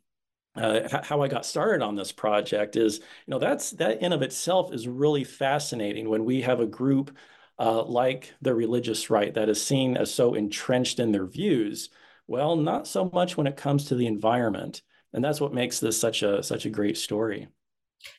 uh, 0.56 1.02
how 1.04 1.22
I 1.22 1.28
got 1.28 1.46
started 1.46 1.82
on 1.82 1.96
this 1.96 2.12
project 2.12 2.76
is, 2.76 2.98
you 2.98 3.32
know, 3.32 3.40
that's 3.40 3.72
that 3.72 4.02
in 4.02 4.12
of 4.12 4.22
itself 4.22 4.74
is 4.74 4.88
really 4.88 5.24
fascinating 5.24 6.10
when 6.10 6.26
we 6.26 6.42
have 6.42 6.60
a 6.60 6.66
group 6.66 7.16
uh, 7.58 7.84
like 7.84 8.34
the 8.42 8.54
religious 8.54 9.10
right 9.10 9.34
that 9.34 9.50
is 9.50 9.64
seen 9.64 9.96
as 9.96 10.14
so 10.14 10.34
entrenched 10.34 11.00
in 11.00 11.12
their 11.12 11.26
views. 11.26 11.90
Well, 12.28 12.56
not 12.56 12.88
so 12.88 13.10
much 13.14 13.38
when 13.38 13.48
it 13.48 13.56
comes 13.56 13.86
to 13.86 13.96
the 13.96 14.08
environment, 14.08 14.82
and 15.14 15.24
that's 15.24 15.40
what 15.42 15.54
makes 15.54 15.80
this 15.80 16.00
such 16.00 16.24
a 16.24 16.44
such 16.44 16.66
a 16.66 16.70
great 16.70 16.98
story. 16.98 17.48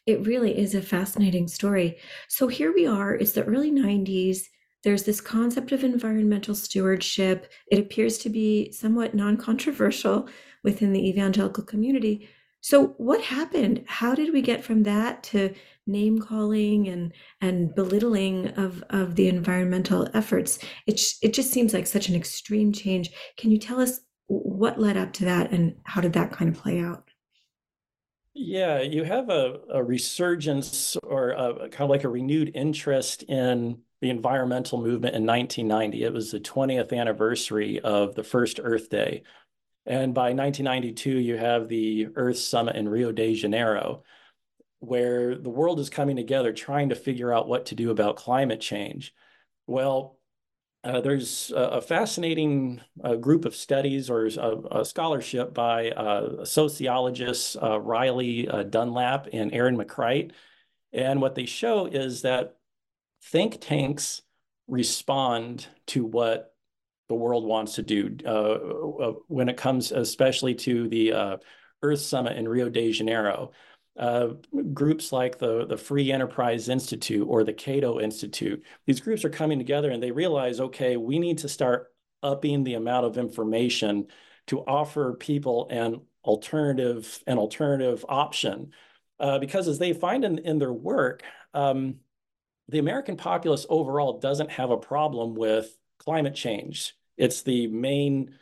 It 0.07 0.27
really 0.27 0.57
is 0.57 0.75
a 0.75 0.83
fascinating 0.83 1.49
story. 1.49 1.99
So 2.29 2.47
here 2.49 2.73
we 2.73 2.87
are, 2.87 3.15
it's 3.15 3.33
the 3.33 3.45
early 3.45 3.71
90s. 3.71 4.49
There's 4.85 5.05
this 5.05 5.21
concept 5.21 5.73
of 5.73 5.85
environmental 5.85 6.55
stewardship. 6.55 7.51
It 7.71 7.79
appears 7.79 8.19
to 8.19 8.29
be 8.29 8.73
somewhat 8.73 9.15
non 9.15 9.37
controversial 9.37 10.29
within 10.65 10.93
the 10.93 11.09
evangelical 11.09 11.65
community. 11.65 12.29
So, 12.61 12.89
what 12.99 13.21
happened? 13.21 13.85
How 13.87 14.15
did 14.15 14.33
we 14.33 14.41
get 14.41 14.65
from 14.65 14.85
that 14.85 15.23
to 15.25 15.55
name 15.87 16.21
calling 16.21 16.89
and 16.89 17.13
and 17.41 17.75
belittling 17.75 18.49
of 18.51 18.83
of 18.91 19.17
the 19.17 19.29
environmental 19.29 20.09
efforts? 20.15 20.59
It 20.87 21.01
it 21.23 21.33
just 21.33 21.53
seems 21.53 21.75
like 21.75 21.87
such 21.87 22.09
an 22.09 22.15
extreme 22.15 22.73
change. 22.73 23.11
Can 23.37 23.51
you 23.51 23.59
tell 23.59 23.81
us 23.81 24.01
what 24.27 24.81
led 24.81 24.97
up 24.97 25.13
to 25.15 25.25
that 25.27 25.51
and 25.53 25.77
how 25.85 26.01
did 26.01 26.13
that 26.15 26.33
kind 26.33 26.55
of 26.55 26.61
play 26.61 26.81
out? 26.81 27.05
Yeah, 28.35 28.81
you 28.81 29.05
have 29.05 29.29
a, 29.29 29.61
a 29.71 29.85
resurgence 29.85 30.97
or 31.03 31.31
a, 31.31 31.69
kind 31.69 31.83
of 31.83 31.91
like 31.91 32.05
a 32.05 32.09
renewed 32.09 32.53
interest 32.55 33.25
in 33.25 33.83
the 34.03 34.11
environmental 34.11 34.79
movement 34.79 35.15
in 35.15 35.25
1990. 35.25 36.03
It 36.03 36.13
was 36.13 36.33
the 36.33 36.41
20th 36.41 36.93
anniversary 36.93 37.79
of 37.81 38.17
the 38.17 38.25
first 38.25 38.59
Earth 38.63 38.91
Day. 38.91 39.23
And 39.87 40.13
by 40.13 40.33
1992, 40.35 41.19
you 41.19 41.37
have 41.37 41.69
the 41.69 42.09
Earth 42.17 42.39
Summit 42.39 42.75
in 42.75 42.89
Rio 42.89 43.13
de 43.13 43.35
Janeiro, 43.35 44.03
where 44.81 45.37
the 45.37 45.49
world 45.49 45.79
is 45.79 45.89
coming 45.89 46.17
together 46.17 46.53
trying 46.53 46.89
to 46.89 46.97
figure 46.97 47.33
out 47.33 47.47
what 47.47 47.67
to 47.67 47.77
do 47.77 47.93
about 47.93 48.17
climate 48.17 48.61
change. 48.61 49.15
Well, 49.69 50.19
uh, 50.83 51.01
there's 51.01 51.53
a, 51.55 51.81
fascinating 51.81 52.81
uh, 53.05 53.15
group 53.15 53.45
of 53.45 53.55
studies 53.55 54.11
or 54.11 54.27
a, 54.27 54.81
a 54.81 54.85
scholarship 54.85 55.55
by 55.55 55.91
uh, 55.93 56.45
sociologists 56.45 57.57
uh, 57.63 57.79
Riley 57.79 58.49
uh, 58.49 58.65
Dunlap 58.65 59.29
and 59.33 59.55
Aaron 59.55 59.77
McCright. 59.77 60.33
And 60.93 61.21
what 61.21 61.37
they 61.37 61.47
show 61.47 61.87
is 61.87 62.23
that 62.23 62.57
think 63.25 63.61
tanks 63.61 64.23
respond 64.69 65.67
to 65.87 66.05
what 66.05 66.55
the 67.09 67.15
world 67.15 67.45
wants 67.45 67.75
to 67.75 67.83
do 67.83 68.17
uh, 68.25 69.13
when 69.29 69.49
it 69.49 69.57
comes 69.57 69.93
especially 69.93 70.55
to 70.55 70.89
the 70.89 71.39
Earth 71.83 72.01
Summit 72.01 72.37
in 72.37 72.49
Rio 72.49 72.69
de 72.69 72.93
Janeiro 72.93 73.53
uh, 73.99 74.29
groups 74.73 75.13
like 75.13 75.39
the, 75.39 75.67
the 75.67 75.77
Free 75.77 76.13
Enterprise 76.13 76.69
Institute 76.69 77.27
or 77.29 77.45
the 77.45 77.53
Cato 77.53 78.01
Institute, 78.01 78.65
these 78.87 79.01
groups 79.01 79.25
are 79.25 79.31
coming 79.31 79.59
together 79.59 79.91
and 79.91 80.03
they 80.03 80.11
realize, 80.11 80.61
okay, 80.61 80.97
we 80.97 81.19
need 81.19 81.39
to 81.39 81.49
start 81.49 81.93
upping 82.23 82.65
the 82.65 82.75
amount 82.75 83.05
of 83.05 83.19
information 83.19 84.07
to 84.47 84.61
offer 84.61 85.15
people 85.15 85.69
an 85.71 86.01
alternative, 86.25 87.23
an 87.27 87.39
alternative 87.39 88.05
option. 88.09 88.73
Uh, 89.21 89.39
because 89.39 89.69
as 89.69 89.79
they 89.79 89.93
find 89.93 90.25
in, 90.25 90.39
in 90.39 90.59
their 90.59 90.73
work, 90.73 91.23
um, 91.55 91.97
the 92.73 92.79
American 92.79 93.17
populace 93.17 93.67
overall 93.69 94.19
doesn't 94.19 94.51
have 94.51 94.71
a 94.71 94.77
problem 94.77 95.35
with 95.35 95.77
climate 95.99 96.35
change. 96.35 96.95
It's 97.17 97.43
the 97.43 97.67
main 97.69 98.35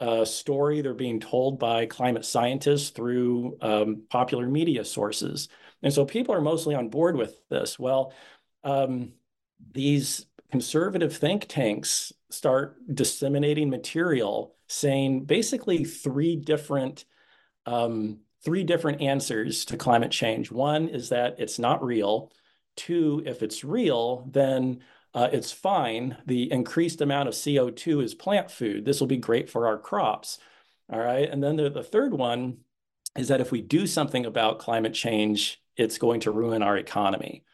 uh, 0.00 0.24
story 0.24 0.80
they're 0.80 0.94
being 0.94 1.20
told 1.20 1.58
by 1.58 1.86
climate 1.86 2.24
scientists 2.24 2.90
through 2.90 3.58
um, 3.60 4.02
popular 4.08 4.48
media 4.48 4.84
sources. 4.84 5.48
And 5.82 5.92
so 5.92 6.04
people 6.06 6.34
are 6.34 6.40
mostly 6.40 6.74
on 6.74 6.88
board 6.88 7.16
with 7.16 7.38
this. 7.50 7.78
Well, 7.78 8.12
um, 8.64 9.12
these 9.72 10.26
conservative 10.50 11.14
think 11.14 11.46
tanks 11.46 12.12
start 12.30 12.78
disseminating 12.94 13.68
material 13.68 14.54
saying 14.68 15.24
basically 15.24 15.84
three 15.84 16.36
different 16.36 17.04
um, 17.66 18.20
three 18.42 18.64
different 18.64 19.02
answers 19.02 19.64
to 19.66 19.76
climate 19.76 20.12
change. 20.12 20.50
One 20.50 20.88
is 20.88 21.08
that 21.10 21.36
it's 21.38 21.58
not 21.58 21.84
real. 21.84 22.30
Two, 22.76 23.22
if 23.26 23.42
it's 23.42 23.64
real, 23.64 24.28
then 24.30 24.80
uh, 25.14 25.28
it's 25.32 25.50
fine. 25.50 26.16
The 26.26 26.52
increased 26.52 27.00
amount 27.00 27.28
of 27.28 27.34
CO2 27.34 28.04
is 28.04 28.14
plant 28.14 28.50
food. 28.50 28.84
This 28.84 29.00
will 29.00 29.06
be 29.06 29.16
great 29.16 29.48
for 29.48 29.66
our 29.66 29.78
crops. 29.78 30.38
All 30.92 31.00
right. 31.00 31.28
And 31.28 31.42
then 31.42 31.56
the, 31.56 31.70
the 31.70 31.82
third 31.82 32.12
one 32.12 32.58
is 33.16 33.28
that 33.28 33.40
if 33.40 33.50
we 33.50 33.62
do 33.62 33.86
something 33.86 34.26
about 34.26 34.58
climate 34.58 34.94
change, 34.94 35.62
it's 35.76 35.98
going 35.98 36.20
to 36.20 36.30
ruin 36.30 36.62
our 36.62 36.76
economy. 36.76 37.44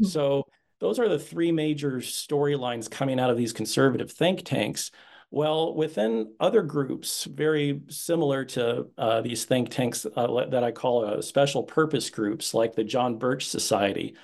Mm-hmm. 0.00 0.10
So 0.10 0.46
those 0.80 0.98
are 0.98 1.08
the 1.08 1.18
three 1.18 1.52
major 1.52 1.98
storylines 1.98 2.90
coming 2.90 3.20
out 3.20 3.30
of 3.30 3.36
these 3.36 3.52
conservative 3.52 4.10
think 4.10 4.44
tanks. 4.44 4.90
Well, 5.30 5.74
within 5.74 6.34
other 6.40 6.62
groups, 6.62 7.24
very 7.24 7.82
similar 7.88 8.44
to 8.46 8.88
uh, 8.98 9.22
these 9.22 9.44
think 9.44 9.70
tanks 9.70 10.04
uh, 10.04 10.46
that 10.50 10.64
I 10.64 10.72
call 10.72 11.04
uh, 11.04 11.22
special 11.22 11.62
purpose 11.62 12.10
groups, 12.10 12.52
like 12.52 12.74
the 12.74 12.84
John 12.84 13.16
Birch 13.16 13.48
Society, 13.48 14.14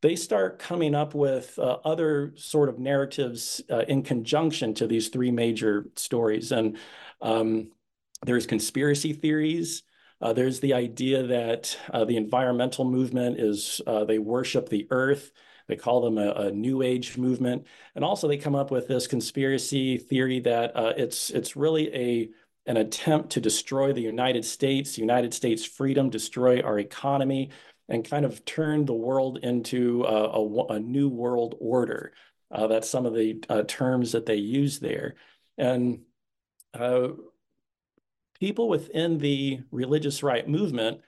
they 0.00 0.14
start 0.14 0.58
coming 0.58 0.94
up 0.94 1.14
with 1.14 1.58
uh, 1.58 1.78
other 1.84 2.32
sort 2.36 2.68
of 2.68 2.78
narratives 2.78 3.60
uh, 3.70 3.84
in 3.88 4.02
conjunction 4.02 4.74
to 4.74 4.86
these 4.86 5.08
three 5.08 5.30
major 5.30 5.86
stories. 5.96 6.52
And 6.52 6.78
um, 7.20 7.70
there's 8.24 8.46
conspiracy 8.46 9.12
theories. 9.12 9.82
Uh, 10.20 10.32
there's 10.32 10.60
the 10.60 10.74
idea 10.74 11.24
that 11.24 11.76
uh, 11.92 12.04
the 12.04 12.16
environmental 12.16 12.84
movement 12.84 13.38
is 13.40 13.80
uh, 13.86 14.04
they 14.04 14.18
worship 14.18 14.68
the 14.68 14.86
earth. 14.90 15.32
They 15.68 15.76
call 15.76 16.00
them 16.00 16.18
a, 16.18 16.30
a, 16.30 16.50
new 16.50 16.82
age 16.82 17.18
movement, 17.18 17.66
and 17.94 18.02
also 18.02 18.26
they 18.26 18.38
come 18.38 18.54
up 18.54 18.70
with 18.70 18.88
this 18.88 19.06
conspiracy 19.06 19.98
theory 19.98 20.40
that 20.40 20.74
uh, 20.74 20.94
it's 20.96 21.28
it's 21.28 21.56
really 21.56 21.94
a 21.94 22.30
an 22.68 22.76
attempt 22.76 23.30
to 23.30 23.40
destroy 23.40 23.92
the 23.92 24.00
United 24.00 24.44
States, 24.44 24.96
United 24.96 25.34
States 25.34 25.64
freedom, 25.64 26.10
destroy 26.10 26.60
our 26.60 26.78
economy, 26.78 27.50
and 27.88 28.08
kind 28.08 28.24
of 28.24 28.44
turn 28.44 28.84
the 28.84 28.94
world 28.94 29.38
into 29.42 30.04
a, 30.04 30.38
a, 30.38 30.66
a 30.74 30.78
new 30.78 31.08
world 31.08 31.56
order. 31.58 32.12
Uh, 32.50 32.68
that's 32.68 32.88
some 32.88 33.06
of 33.06 33.14
the 33.14 33.42
uh, 33.48 33.62
terms 33.66 34.12
that 34.12 34.26
they 34.26 34.36
use 34.36 34.78
there, 34.78 35.16
and 35.56 36.00
people 38.38 38.68
within 38.68 39.18
the 39.18 39.60
religious 39.70 40.22
right 40.22 40.48
movement, 40.48 41.00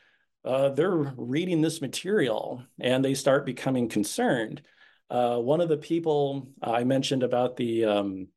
uh, 0.44 0.70
they're 0.70 1.12
reading 1.16 1.60
this 1.60 1.80
material 1.80 2.64
and 2.80 3.04
they 3.04 3.14
start 3.14 3.46
becoming 3.46 3.88
concerned. 3.88 4.62
Uh, 5.08 5.36
one 5.36 5.60
of 5.60 5.68
the 5.68 5.76
people 5.76 6.48
I 6.62 6.84
mentioned 6.84 7.22
about 7.22 7.56
the 7.56 7.84
um, 7.84 8.28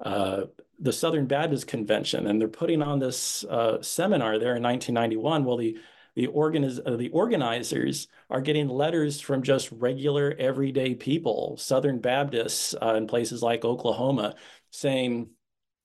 uh, 0.00 0.44
the 0.82 0.92
Southern 0.92 1.26
Baptist 1.26 1.66
Convention, 1.66 2.26
and 2.26 2.40
they're 2.40 2.48
putting 2.48 2.82
on 2.82 2.98
this 2.98 3.44
uh, 3.44 3.80
seminar 3.80 4.38
there 4.38 4.56
in 4.56 4.62
1991. 4.62 5.44
Well, 5.44 5.56
the 5.56 5.78
the, 6.14 6.26
organiz- 6.28 6.80
uh, 6.84 6.96
the 6.96 7.08
organizers 7.08 8.06
are 8.28 8.42
getting 8.42 8.68
letters 8.68 9.18
from 9.18 9.42
just 9.42 9.72
regular 9.72 10.34
everyday 10.38 10.94
people, 10.94 11.56
Southern 11.56 12.00
Baptists 12.00 12.74
uh, 12.82 12.96
in 12.96 13.06
places 13.06 13.42
like 13.42 13.64
Oklahoma, 13.64 14.34
saying, 14.70 15.30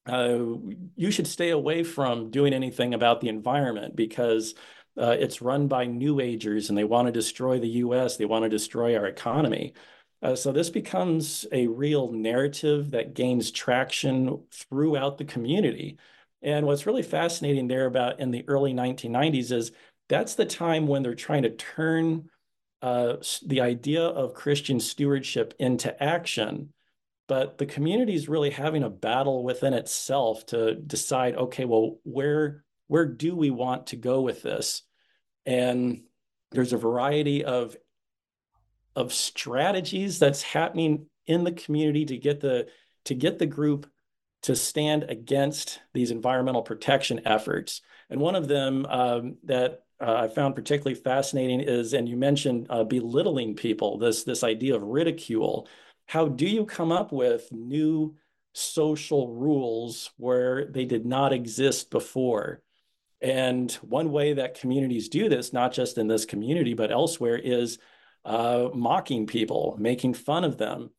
uh, 0.06 0.38
you 0.96 1.12
should 1.12 1.28
stay 1.28 1.52
away 1.52 1.84
from 1.84 2.30
doing 2.30 2.54
anything 2.54 2.94
about 2.94 3.22
the 3.22 3.30
environment 3.30 3.96
because 3.96 4.56
uh, 4.98 5.16
it's 5.18 5.42
run 5.42 5.68
by 5.68 5.86
New 5.86 6.20
Agers 6.20 6.70
and 6.70 6.78
they 6.78 6.84
want 6.84 7.06
to 7.08 7.12
destroy 7.12 7.60
the 7.60 7.68
US, 7.68 8.18
they 8.18 8.26
want 8.26 8.44
to 8.44 8.50
destroy 8.50 8.98
our 8.98 9.06
economy. 9.06 9.74
Uh, 10.22 10.36
so 10.36 10.52
this 10.52 10.70
becomes 10.70 11.46
a 11.52 11.68
real 11.68 12.12
narrative 12.12 12.92
that 12.92 13.14
gains 13.14 13.52
traction 13.52 14.44
throughout 14.52 15.18
the 15.18 15.26
community. 15.26 15.98
And 16.42 16.66
what's 16.66 16.86
really 16.86 17.04
fascinating 17.04 17.68
there 17.68 17.86
about 17.86 18.20
in 18.20 18.32
the 18.32 18.44
early 18.48 18.74
1990s 18.74 19.52
is 19.52 19.72
that's 20.10 20.36
the 20.36 20.46
time 20.46 20.88
when 20.88 21.04
they're 21.04 21.16
trying 21.16 21.44
to 21.44 21.50
turn 21.52 22.30
uh, 22.82 23.18
the 23.46 23.62
idea 23.62 24.04
of 24.04 24.34
Christian 24.34 24.80
stewardship 24.80 25.54
into 25.60 26.02
action 26.02 26.74
but 27.28 27.58
the 27.58 27.66
community 27.66 28.16
is 28.16 28.30
really 28.30 28.50
having 28.50 28.84
a 28.84 28.90
battle 28.90 29.44
within 29.44 29.74
itself 29.74 30.46
to 30.48 30.76
decide 30.76 31.36
okay 31.36 31.66
well 31.66 31.98
where 32.04 32.64
where 32.88 33.06
do 33.06 33.36
we 33.36 33.52
want 33.52 33.88
to 33.88 33.96
go 33.96 34.22
with 34.22 34.42
this 34.42 34.84
and 35.46 36.04
there's 36.52 36.74
a 36.74 36.78
variety 36.78 37.44
of 37.44 37.76
of 38.98 39.14
strategies 39.14 40.20
that's 40.20 40.42
happening 40.42 41.06
in 41.26 41.44
the 41.44 41.52
community 41.52 42.06
to 42.06 42.18
get 42.18 42.40
the 42.40 42.68
to 43.06 43.14
get 43.14 43.40
the 43.40 43.46
group 43.46 43.90
to 44.44 44.56
stand 44.56 45.04
against 45.04 45.80
these 45.94 46.12
environmental 46.12 46.62
protection 46.62 47.22
efforts 47.26 47.82
and 48.10 48.20
one 48.20 48.36
of 48.36 48.48
them 48.48 48.86
um, 48.88 49.38
that 49.44 49.84
uh, 50.00 50.14
I 50.14 50.28
found 50.28 50.56
particularly 50.56 50.94
fascinating 50.94 51.60
is, 51.60 51.94
and 51.94 52.08
you 52.08 52.18
mentioned 52.18 52.68
uh, 52.70 52.84
belittling 52.84 53.56
people, 53.56 53.98
this 53.98 54.24
this 54.24 54.44
idea 54.44 54.76
of 54.76 54.84
ridicule 54.84 55.68
how 56.08 56.28
do 56.28 56.48
you 56.48 56.66
come 56.66 56.92
up 56.92 57.12
with 57.12 57.52
new 57.52 58.16
social 58.54 59.28
rules 59.34 60.12
where 60.18 60.66
they 60.66 60.86
did 60.86 61.06
not 61.06 61.34
exist 61.34 61.92
before? 61.92 62.62
And 63.22 63.72
one 63.74 64.12
way 64.12 64.34
that 64.34 64.60
communities 64.60 65.10
do 65.10 65.28
this, 65.28 65.52
not 65.52 65.74
just 65.74 65.98
in 65.98 66.08
this 66.08 66.26
community, 66.26 66.74
but 66.74 66.92
elsewhere, 66.92 67.38
is 67.38 67.78
uh, 68.28 68.70
mocking 68.74 69.26
people, 69.26 69.76
making 69.80 70.14
fun 70.14 70.44
of 70.44 70.58
them. 70.58 70.92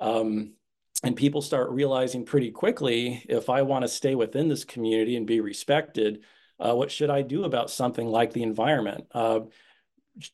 Um, 0.00 0.54
and 1.02 1.14
people 1.14 1.42
start 1.42 1.70
realizing 1.70 2.24
pretty 2.24 2.50
quickly 2.50 3.24
if 3.28 3.50
I 3.50 3.62
want 3.62 3.82
to 3.82 3.88
stay 3.88 4.14
within 4.14 4.48
this 4.48 4.64
community 4.64 5.16
and 5.16 5.26
be 5.26 5.40
respected, 5.40 6.24
uh, 6.58 6.74
what 6.74 6.90
should 6.90 7.10
I 7.10 7.20
do 7.20 7.44
about 7.44 7.70
something 7.70 8.06
like 8.06 8.32
the 8.32 8.42
environment? 8.42 9.06
Uh, 9.12 9.40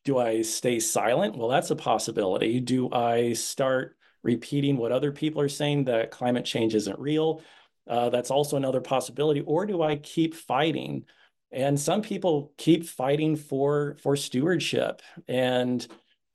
do 0.04 0.18
I 0.18 0.42
stay 0.42 0.78
silent? 0.78 1.36
Well, 1.36 1.48
that's 1.48 1.72
a 1.72 1.76
possibility. 1.76 2.60
Do 2.60 2.92
I 2.92 3.32
start 3.32 3.96
repeating 4.22 4.76
what 4.76 4.92
other 4.92 5.12
people 5.12 5.40
are 5.40 5.48
saying 5.48 5.84
that 5.84 6.10
climate 6.10 6.44
change 6.44 6.74
isn't 6.74 6.98
real. 6.98 7.42
Uh, 7.88 8.08
that's 8.10 8.30
also 8.30 8.56
another 8.56 8.80
possibility. 8.80 9.40
Or 9.40 9.66
do 9.66 9.82
I 9.82 9.96
keep 9.96 10.34
fighting? 10.34 11.04
And 11.50 11.78
some 11.78 12.02
people 12.02 12.52
keep 12.56 12.86
fighting 12.86 13.36
for 13.36 13.96
for 14.02 14.16
stewardship. 14.16 15.02
And 15.28 15.86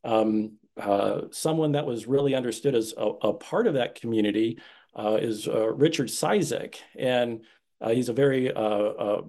um, 0.04 0.54
uh, 0.80 1.22
someone 1.32 1.74
that 1.74 1.86
was 1.86 2.08
really 2.08 2.36
understood 2.36 2.76
as 2.76 2.94
a, 2.98 3.06
a 3.06 3.34
part 3.34 3.68
of 3.68 3.76
that 3.76 3.96
community 3.96 4.60
uh, 4.96 5.18
is 5.20 5.48
uh, 5.48 5.68
Richard 5.74 6.08
Cizik, 6.08 6.76
and 6.98 7.44
uh, 7.82 7.90
he's 7.90 8.10
a 8.10 8.14
very 8.14 8.52
uh, 8.52 9.22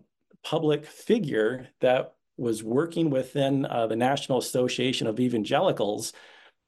public 0.43 0.87
figure 0.87 1.69
that 1.81 2.15
was 2.37 2.63
working 2.63 3.11
within 3.11 3.63
the 3.63 3.97
National 3.97 4.39
Association 4.39 5.07
of 5.07 5.19
Evangelicals 5.19 6.13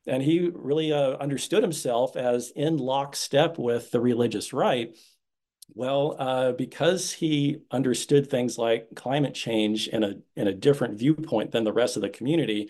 and 0.06 0.22
he 0.22 0.50
really 0.52 0.92
uh, 0.92 1.16
understood 1.18 1.62
himself 1.62 2.16
as 2.16 2.50
in 2.56 2.78
lockstep 2.78 3.58
with 3.58 3.90
the 3.90 4.00
religious 4.00 4.52
right. 4.52 4.96
Well, 5.74 6.16
uh, 6.18 6.52
because 6.52 7.12
he 7.12 7.58
understood 7.70 8.28
things 8.28 8.58
like 8.58 8.88
climate 8.96 9.34
change 9.34 9.86
in 9.88 10.02
a 10.02 10.14
in 10.34 10.48
a 10.48 10.52
different 10.52 10.98
viewpoint 10.98 11.52
than 11.52 11.62
the 11.62 11.72
rest 11.72 11.96
of 11.96 12.02
the 12.02 12.08
community, 12.08 12.68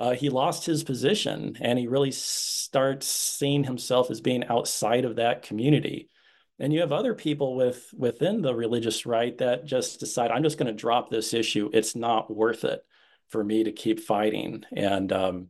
uh, 0.00 0.14
he 0.14 0.30
lost 0.30 0.64
his 0.64 0.82
position, 0.82 1.58
and 1.60 1.78
he 1.78 1.86
really 1.86 2.10
starts 2.10 3.06
seeing 3.06 3.62
himself 3.62 4.10
as 4.10 4.22
being 4.22 4.46
outside 4.46 5.04
of 5.04 5.16
that 5.16 5.42
community. 5.42 6.08
And 6.58 6.72
you 6.72 6.80
have 6.80 6.90
other 6.90 7.14
people 7.14 7.54
with 7.54 7.92
within 7.94 8.40
the 8.40 8.54
religious 8.54 9.04
right 9.04 9.36
that 9.38 9.66
just 9.66 10.00
decide, 10.00 10.30
I'm 10.30 10.42
just 10.42 10.56
going 10.56 10.68
to 10.68 10.72
drop 10.72 11.10
this 11.10 11.34
issue. 11.34 11.68
It's 11.74 11.94
not 11.94 12.34
worth 12.34 12.64
it 12.64 12.80
for 13.28 13.44
me 13.44 13.62
to 13.64 13.72
keep 13.72 14.00
fighting. 14.00 14.64
And 14.74 15.12
um, 15.12 15.48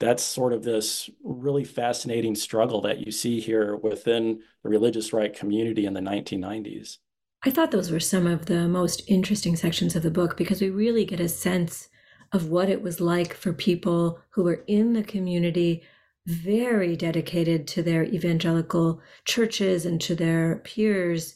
that's 0.00 0.22
sort 0.22 0.54
of 0.54 0.62
this 0.62 1.10
really 1.22 1.64
fascinating 1.64 2.34
struggle 2.34 2.80
that 2.82 3.04
you 3.04 3.12
see 3.12 3.40
here 3.40 3.76
within 3.76 4.40
the 4.62 4.70
religious 4.70 5.12
right 5.12 5.34
community 5.34 5.84
in 5.84 5.92
the 5.92 6.00
1990s. 6.00 6.96
I 7.44 7.50
thought 7.50 7.72
those 7.72 7.90
were 7.90 8.00
some 8.00 8.26
of 8.26 8.46
the 8.46 8.68
most 8.68 9.02
interesting 9.06 9.54
sections 9.54 9.94
of 9.96 10.02
the 10.02 10.10
book 10.10 10.38
because 10.38 10.62
we 10.62 10.70
really 10.70 11.04
get 11.04 11.20
a 11.20 11.28
sense 11.28 11.90
of 12.32 12.48
what 12.48 12.70
it 12.70 12.82
was 12.82 13.00
like 13.00 13.34
for 13.34 13.52
people 13.52 14.18
who 14.30 14.42
were 14.44 14.64
in 14.66 14.92
the 14.92 15.02
community 15.02 15.82
very 16.26 16.96
dedicated 16.96 17.66
to 17.66 17.82
their 17.82 18.04
evangelical 18.04 19.00
churches 19.24 19.84
and 19.84 20.00
to 20.00 20.14
their 20.14 20.56
peers 20.64 21.34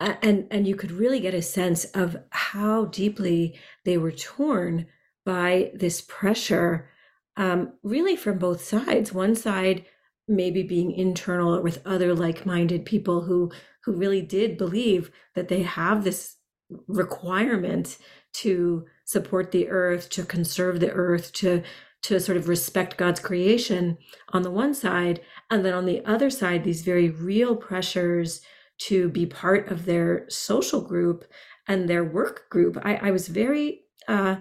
and 0.00 0.46
and 0.50 0.66
you 0.66 0.74
could 0.74 0.90
really 0.90 1.20
get 1.20 1.34
a 1.34 1.42
sense 1.42 1.84
of 1.86 2.16
how 2.30 2.86
deeply 2.86 3.58
they 3.84 3.98
were 3.98 4.12
torn 4.12 4.86
by 5.24 5.70
this 5.74 6.00
pressure 6.00 6.88
um, 7.36 7.72
really 7.82 8.16
from 8.16 8.38
both 8.38 8.64
sides. 8.64 9.12
One 9.12 9.34
side 9.34 9.84
maybe 10.26 10.62
being 10.62 10.92
internal 10.92 11.60
with 11.62 11.84
other 11.86 12.14
like-minded 12.14 12.84
people 12.84 13.22
who 13.22 13.50
who 13.84 13.92
really 13.92 14.22
did 14.22 14.56
believe 14.56 15.10
that 15.34 15.48
they 15.48 15.62
have 15.62 16.04
this 16.04 16.36
requirement 16.86 17.98
to 18.32 18.86
support 19.10 19.50
the 19.50 19.68
earth, 19.68 20.08
to 20.10 20.24
conserve 20.24 20.78
the 20.80 20.92
earth, 20.92 21.32
to 21.32 21.62
to 22.02 22.18
sort 22.18 22.38
of 22.38 22.48
respect 22.48 22.96
God's 22.96 23.20
creation 23.20 23.98
on 24.30 24.42
the 24.42 24.50
one 24.50 24.72
side, 24.72 25.20
and 25.50 25.64
then 25.64 25.74
on 25.74 25.84
the 25.84 26.02
other 26.06 26.30
side, 26.30 26.64
these 26.64 26.82
very 26.82 27.10
real 27.10 27.54
pressures 27.54 28.40
to 28.88 29.10
be 29.10 29.26
part 29.26 29.70
of 29.70 29.84
their 29.84 30.24
social 30.30 30.80
group 30.80 31.24
and 31.68 31.88
their 31.88 32.04
work 32.04 32.48
group. 32.48 32.78
I, 32.82 32.94
I 33.08 33.10
was 33.10 33.28
very 33.28 33.82
uh, 34.08 34.36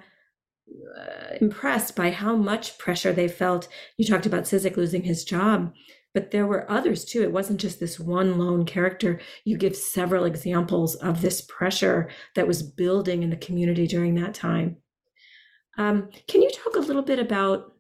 uh, 0.98 1.36
impressed 1.42 1.96
by 1.96 2.12
how 2.12 2.36
much 2.36 2.78
pressure 2.78 3.12
they 3.12 3.28
felt. 3.28 3.68
You 3.98 4.06
talked 4.06 4.26
about 4.26 4.44
Cizik 4.44 4.78
losing 4.78 5.04
his 5.04 5.26
job, 5.26 5.74
but 6.14 6.32
there 6.32 6.48
were 6.48 6.70
others 6.70 7.06
too. 7.06 7.22
It 7.22 7.32
wasn't 7.32 7.60
just 7.60 7.80
this 7.80 8.00
one 8.00 8.38
lone 8.38 8.66
character. 8.66 9.20
You 9.46 9.58
give 9.58 9.76
several 9.76 10.26
examples 10.26 10.96
of 10.96 11.22
this 11.22 11.42
pressure 11.42 12.10
that 12.36 12.48
was 12.48 12.64
building 12.64 13.24
in 13.24 13.30
the 13.30 13.36
community 13.38 13.88
during 13.88 14.16
that 14.16 14.34
time. 14.34 14.78
Um, 15.78 16.10
can 16.28 16.42
you 16.42 16.50
talk 16.50 16.76
a 16.76 16.80
little 16.80 17.04
bit 17.04 17.20
about 17.20 17.74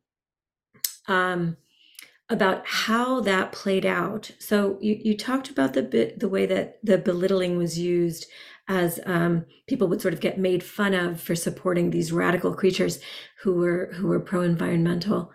um, 1.08 1.58
about 2.30 2.65
how 2.65 3.20
that 3.22 3.52
played 3.52 3.86
out? 3.86 4.32
So 4.39 4.78
you, 4.80 5.00
you 5.04 5.18
talked 5.18 5.50
about 5.50 5.74
the 5.74 5.82
bit 5.82 6.20
the 6.20 6.30
way 6.30 6.46
that 6.46 6.80
the 6.84 6.98
belittling 6.98 7.58
was 7.58 7.80
used 7.80 8.28
as 8.68 9.00
um, 9.08 9.46
people 9.68 9.88
would 9.88 10.00
sort 10.00 10.13
of 10.13 10.22
get 10.22 10.38
made 10.38 10.63
fun 10.63 10.94
of 10.94 11.20
for 11.20 11.36
supporting 11.36 11.89
these 11.89 12.12
radical 12.12 12.54
creatures 12.54 13.00
who 13.42 13.56
were 13.56 13.92
who 13.96 14.08
were 14.08 14.20
pro-environmental. 14.20 15.32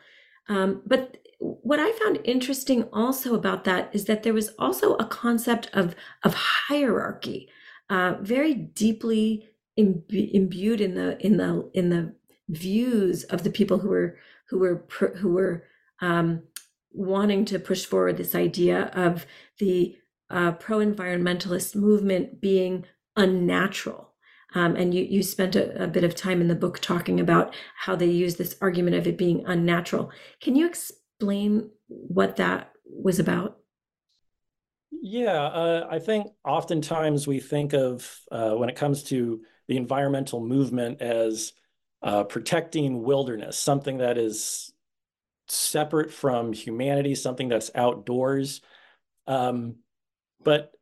Um, 0.48 0.82
but 0.86 1.18
what 1.44 1.78
I 1.78 1.92
found 1.92 2.20
interesting 2.24 2.84
also 2.92 3.34
about 3.34 3.64
that 3.64 3.94
is 3.94 4.06
that 4.06 4.22
there 4.22 4.32
was 4.32 4.50
also 4.58 4.94
a 4.94 5.04
concept 5.04 5.68
of 5.74 5.94
of 6.22 6.34
hierarchy, 6.34 7.50
uh, 7.90 8.14
very 8.20 8.54
deeply 8.54 9.50
imbued 9.76 10.80
in 10.80 10.94
the 10.94 11.24
in 11.24 11.36
the 11.36 11.70
in 11.74 11.90
the 11.90 12.14
views 12.48 13.24
of 13.24 13.42
the 13.44 13.50
people 13.50 13.78
who 13.78 13.88
were 13.90 14.16
who 14.48 14.58
were 14.58 14.84
who 15.16 15.32
were 15.34 15.64
um, 16.00 16.42
wanting 16.92 17.44
to 17.44 17.58
push 17.58 17.84
forward 17.84 18.16
this 18.16 18.34
idea 18.34 18.84
of 18.94 19.26
the 19.58 19.96
uh, 20.30 20.52
pro-environmentalist 20.52 21.76
movement 21.76 22.40
being 22.40 22.86
unnatural. 23.16 24.12
Um, 24.54 24.76
and 24.76 24.94
you 24.94 25.04
you 25.04 25.22
spent 25.22 25.56
a, 25.56 25.84
a, 25.84 25.86
bit 25.88 26.04
of 26.04 26.14
time 26.14 26.40
in 26.40 26.48
the 26.48 26.54
book 26.54 26.78
talking 26.78 27.20
about 27.20 27.54
how 27.84 27.96
they 27.96 28.06
use 28.06 28.36
this 28.36 28.56
argument 28.62 28.96
of 28.96 29.06
it 29.06 29.18
being 29.18 29.44
unnatural. 29.46 30.10
Can 30.40 30.56
you 30.56 30.66
explain 30.66 31.03
what 31.86 32.36
that 32.36 32.72
was 32.84 33.18
about? 33.18 33.58
Yeah, 34.90 35.42
uh, 35.42 35.88
I 35.90 35.98
think 35.98 36.28
oftentimes 36.44 37.26
we 37.26 37.40
think 37.40 37.74
of 37.74 38.18
uh, 38.30 38.52
when 38.52 38.68
it 38.68 38.76
comes 38.76 39.02
to 39.04 39.42
the 39.68 39.76
environmental 39.76 40.40
movement 40.40 41.02
as 41.02 41.52
uh, 42.02 42.24
protecting 42.24 43.02
wilderness, 43.02 43.58
something 43.58 43.98
that 43.98 44.18
is 44.18 44.72
separate 45.48 46.12
from 46.12 46.52
humanity, 46.52 47.14
something 47.14 47.48
that's 47.48 47.70
outdoors. 47.74 48.62
Um, 49.26 49.76
but 50.42 50.72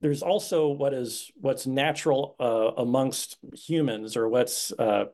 there's 0.00 0.22
also 0.22 0.68
what 0.68 0.94
is 0.94 1.30
what's 1.36 1.66
natural 1.66 2.36
uh, 2.40 2.72
amongst 2.82 3.38
humans, 3.54 4.16
or 4.16 4.28
what's 4.28 4.72
uh, 4.72 5.06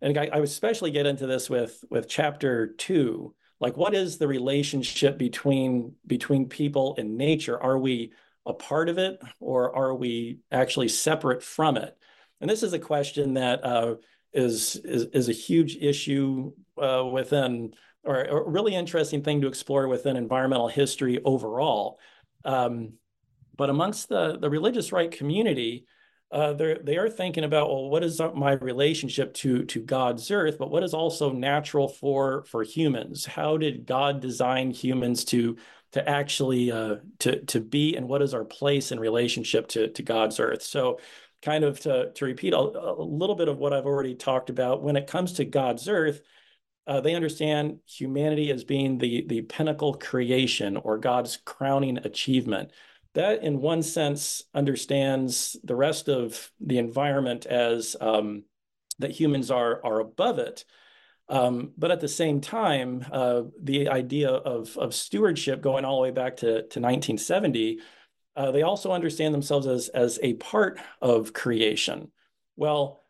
and 0.00 0.18
I, 0.18 0.28
I 0.32 0.38
especially 0.38 0.90
get 0.90 1.06
into 1.06 1.26
this 1.26 1.48
with 1.48 1.82
with 1.90 2.08
chapter 2.08 2.68
two. 2.68 3.34
Like, 3.60 3.76
what 3.76 3.94
is 3.94 4.18
the 4.18 4.28
relationship 4.28 5.18
between 5.18 5.94
between 6.06 6.48
people 6.48 6.94
and 6.98 7.16
nature? 7.16 7.60
Are 7.60 7.78
we 7.78 8.12
a 8.44 8.52
part 8.52 8.88
of 8.88 8.98
it, 8.98 9.20
or 9.40 9.74
are 9.74 9.94
we 9.94 10.38
actually 10.52 10.88
separate 10.88 11.42
from 11.42 11.76
it? 11.76 11.96
And 12.40 12.50
this 12.50 12.62
is 12.62 12.72
a 12.74 12.78
question 12.78 13.34
that 13.34 13.64
uh, 13.64 13.94
is 14.32 14.76
is 14.76 15.04
is 15.12 15.28
a 15.28 15.32
huge 15.32 15.76
issue 15.76 16.52
uh, 16.80 17.04
within, 17.10 17.72
or 18.04 18.22
a 18.24 18.48
really 18.48 18.74
interesting 18.74 19.22
thing 19.22 19.40
to 19.40 19.48
explore 19.48 19.88
within 19.88 20.16
environmental 20.16 20.68
history 20.68 21.20
overall. 21.24 21.98
Um, 22.44 22.92
but 23.56 23.70
amongst 23.70 24.10
the 24.10 24.38
the 24.38 24.50
religious 24.50 24.92
right 24.92 25.10
community, 25.10 25.86
uh, 26.36 26.52
they 26.52 26.78
they 26.82 26.96
are 26.98 27.08
thinking 27.08 27.44
about 27.44 27.70
well, 27.70 27.88
what 27.88 28.04
is 28.04 28.20
my 28.34 28.52
relationship 28.52 29.32
to 29.34 29.64
to 29.64 29.80
God's 29.80 30.30
earth, 30.30 30.58
but 30.58 30.70
what 30.70 30.82
is 30.82 30.92
also 30.92 31.32
natural 31.32 31.88
for 31.88 32.44
for 32.44 32.62
humans? 32.62 33.24
How 33.24 33.56
did 33.56 33.86
God 33.86 34.20
design 34.20 34.70
humans 34.70 35.24
to 35.26 35.56
to 35.92 36.06
actually 36.06 36.70
uh, 36.70 36.96
to 37.20 37.42
to 37.46 37.60
be, 37.60 37.96
and 37.96 38.06
what 38.06 38.20
is 38.20 38.34
our 38.34 38.44
place 38.44 38.92
in 38.92 39.00
relationship 39.00 39.66
to 39.68 39.88
to 39.88 40.02
God's 40.02 40.38
earth? 40.38 40.62
So 40.62 40.98
kind 41.42 41.64
of 41.64 41.80
to, 41.80 42.12
to 42.12 42.24
repeat 42.24 42.52
a, 42.52 42.58
a, 42.58 43.02
little 43.02 43.36
bit 43.36 43.48
of 43.48 43.58
what 43.58 43.72
I've 43.72 43.86
already 43.86 44.14
talked 44.14 44.50
about, 44.50 44.82
when 44.82 44.96
it 44.96 45.06
comes 45.06 45.34
to 45.34 45.44
God's 45.44 45.88
earth, 45.88 46.20
uh, 46.86 47.00
they 47.00 47.14
understand 47.14 47.78
humanity 47.86 48.50
as 48.50 48.64
being 48.64 48.98
the, 48.98 49.24
the 49.26 49.42
pinnacle 49.42 49.94
creation 49.94 50.76
or 50.76 50.98
God's 50.98 51.36
crowning 51.44 51.98
achievement. 51.98 52.72
That, 53.16 53.42
in 53.42 53.60
one 53.60 53.82
sense, 53.82 54.44
understands 54.54 55.56
the 55.64 55.74
rest 55.74 56.08
of 56.08 56.50
the 56.60 56.78
environment 56.78 57.44
as 57.44 57.96
um, 58.00 58.44
that 59.00 59.10
humans 59.10 59.50
are, 59.50 59.84
are 59.84 60.00
above 60.00 60.38
it. 60.38 60.64
Um, 61.28 61.72
but 61.76 61.90
at 61.90 62.00
the 62.00 62.08
same 62.08 62.40
time, 62.40 63.04
uh, 63.10 63.42
the 63.60 63.88
idea 63.88 64.30
of, 64.30 64.76
of 64.78 64.94
stewardship 64.94 65.60
going 65.60 65.84
all 65.84 65.96
the 65.96 66.02
way 66.02 66.10
back 66.12 66.36
to, 66.36 66.46
to 66.46 66.80
1970 66.80 67.80
uh, 68.36 68.50
they 68.50 68.62
also 68.62 68.92
understand 68.92 69.32
themselves 69.32 69.66
as, 69.66 69.88
as 69.88 70.18
a 70.22 70.34
part 70.34 70.78
of 71.00 71.32
creation. 71.32 72.12
Well, 72.54 73.02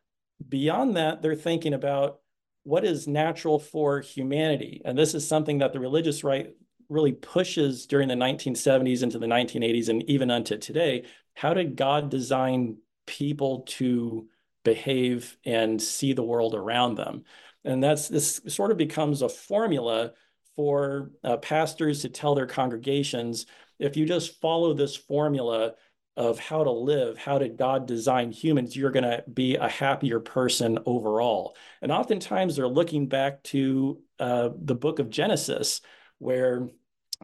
beyond 0.49 0.97
that, 0.97 1.21
they're 1.21 1.35
thinking 1.35 1.75
about 1.75 2.21
what 2.63 2.85
is 2.85 3.09
natural 3.09 3.59
for 3.59 4.01
humanity. 4.01 4.83
And 4.85 4.97
this 4.97 5.15
is 5.15 5.27
something 5.27 5.59
that 5.59 5.73
the 5.73 5.81
religious 5.81 6.23
right 6.23 6.55
really 6.89 7.13
pushes 7.13 7.87
during 7.87 8.09
the 8.09 8.15
1970s 8.15 9.03
into 9.03 9.19
the 9.19 9.27
1980s 9.27 9.89
and 9.89 10.03
even 10.09 10.31
unto 10.31 10.59
today. 10.59 11.05
How 11.35 11.55
did 11.55 11.77
God 11.77 12.11
design 12.11 12.79
people 13.07 13.61
to 13.69 14.29
behave 14.65 15.37
and 15.45 15.81
see 15.81 16.13
the 16.13 16.23
world 16.23 16.55
around 16.55 16.97
them? 16.97 17.25
And 17.65 17.83
that's 17.83 18.09
this 18.09 18.41
sort 18.49 18.71
of 18.71 18.77
becomes 18.77 19.23
a 19.23 19.29
formula 19.29 20.13
for 20.55 21.11
uh, 21.23 21.37
pastors 21.37 22.03
to 22.03 22.09
tell 22.09 22.35
their 22.35 22.47
congregations 22.47 23.47
if 23.79 23.97
you 23.97 24.07
just 24.07 24.41
follow 24.41 24.73
this 24.73 24.97
formula 24.97 25.75
of 26.17 26.39
how 26.39 26.65
to 26.65 26.71
live, 26.71 27.19
how 27.19 27.39
did 27.39 27.59
God 27.59 27.87
design 27.87 28.33
humans, 28.33 28.75
you're 28.75 28.91
going 28.91 29.05
to 29.05 29.23
be 29.33 29.57
a 29.57 29.69
happier 29.69 30.19
person 30.19 30.79
overall. 30.87 31.55
And 31.83 31.93
oftentimes 31.93 32.57
they're 32.57 32.67
looking 32.67 33.07
back 33.07 33.43
to 33.45 34.01
uh, 34.19 34.51
the 34.59 34.75
book 34.75 34.99
of 34.99 35.11
Genesis, 35.11 35.83
where 36.19 36.69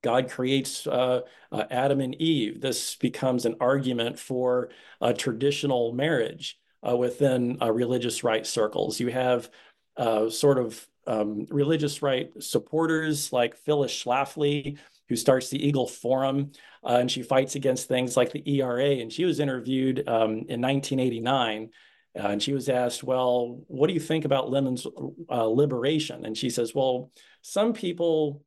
God 0.02 0.30
creates 0.30 0.86
uh, 0.86 1.20
uh, 1.50 1.64
Adam 1.70 2.00
and 2.00 2.14
Eve. 2.14 2.60
This 2.60 2.96
becomes 2.96 3.44
an 3.44 3.56
argument 3.60 4.18
for 4.18 4.70
a 5.00 5.12
traditional 5.12 5.92
marriage 5.92 6.58
uh, 6.88 6.96
within 6.96 7.58
uh, 7.60 7.70
religious 7.70 8.24
right 8.24 8.46
circles. 8.46 8.98
You 8.98 9.08
have 9.08 9.50
uh, 9.96 10.30
sort 10.30 10.58
of 10.58 10.86
um, 11.06 11.46
religious 11.50 12.00
right 12.00 12.30
supporters 12.40 13.32
like 13.32 13.56
Phyllis 13.56 13.92
Schlafly, 13.92 14.78
who 15.08 15.16
starts 15.16 15.50
the 15.50 15.64
Eagle 15.64 15.86
Forum, 15.86 16.52
uh, 16.84 16.96
and 17.00 17.10
she 17.10 17.22
fights 17.22 17.54
against 17.54 17.88
things 17.88 18.16
like 18.16 18.32
the 18.32 18.42
ERA. 18.58 19.00
And 19.00 19.12
she 19.12 19.24
was 19.24 19.40
interviewed 19.40 20.08
um, 20.08 20.46
in 20.48 20.60
1989. 20.60 21.70
Uh, 22.14 22.28
and 22.28 22.42
she 22.42 22.52
was 22.52 22.68
asked, 22.68 23.02
Well, 23.02 23.62
what 23.68 23.86
do 23.86 23.94
you 23.94 24.00
think 24.00 24.24
about 24.24 24.52
uh, 24.52 25.44
liberation? 25.44 26.24
And 26.24 26.36
she 26.36 26.50
says, 26.50 26.74
Well, 26.74 27.10
some 27.40 27.72
people 27.72 28.42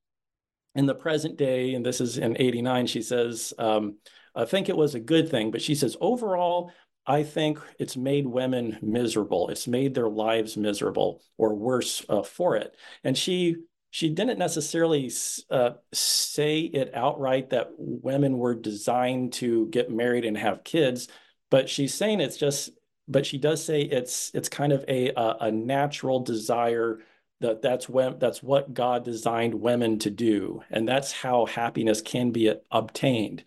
in 0.75 0.85
the 0.85 0.95
present 0.95 1.38
day, 1.38 1.73
and 1.73 1.85
this 1.85 2.01
is 2.01 2.17
in 2.17 2.35
89, 2.39 2.88
she 2.88 3.01
says, 3.01 3.53
um, 3.57 3.97
I 4.35 4.45
think 4.45 4.67
it 4.67 4.77
was 4.77 4.93
a 4.93 4.99
good 4.99 5.29
thing. 5.29 5.49
But 5.51 5.61
she 5.61 5.75
says, 5.75 5.95
Overall, 6.01 6.71
I 7.07 7.23
think 7.23 7.59
it's 7.79 7.95
made 7.95 8.25
women 8.27 8.77
miserable. 8.81 9.49
It's 9.49 9.67
made 9.67 9.93
their 9.93 10.09
lives 10.09 10.57
miserable 10.57 11.21
or 11.38 11.55
worse 11.55 12.03
uh, 12.09 12.23
for 12.23 12.55
it. 12.55 12.75
And 13.03 13.17
she 13.17 13.57
she 13.91 14.09
didn't 14.09 14.39
necessarily 14.39 15.09
uh, 15.49 15.71
say 15.93 16.59
it 16.59 16.93
outright 16.93 17.51
that 17.51 17.69
women 17.77 18.38
were 18.38 18.53
designed 18.55 19.31
to 19.33 19.67
get 19.67 19.89
married 19.89 20.25
and 20.25 20.38
have 20.38 20.65
kids, 20.65 21.07
but 21.49 21.69
she's 21.69 21.93
saying 21.93 22.19
it's 22.19 22.38
just. 22.38 22.71
But 23.07 23.27
she 23.27 23.38
does 23.38 23.63
say 23.63 23.81
it's 23.81 24.31
it's 24.33 24.49
kind 24.49 24.73
of 24.73 24.83
a 24.88 25.11
a, 25.11 25.38
a 25.41 25.51
natural 25.51 26.21
desire 26.21 27.01
that 27.41 27.62
that's 27.62 27.89
when 27.89 28.17
that's 28.19 28.41
what 28.41 28.74
God 28.74 29.04
designed 29.04 29.54
women 29.54 30.00
to 30.00 30.10
do, 30.10 30.63
and 30.69 30.88
that's 30.88 31.12
how 31.12 31.45
happiness 31.45 32.02
can 32.02 32.32
be 32.32 32.54
obtained. 32.71 33.43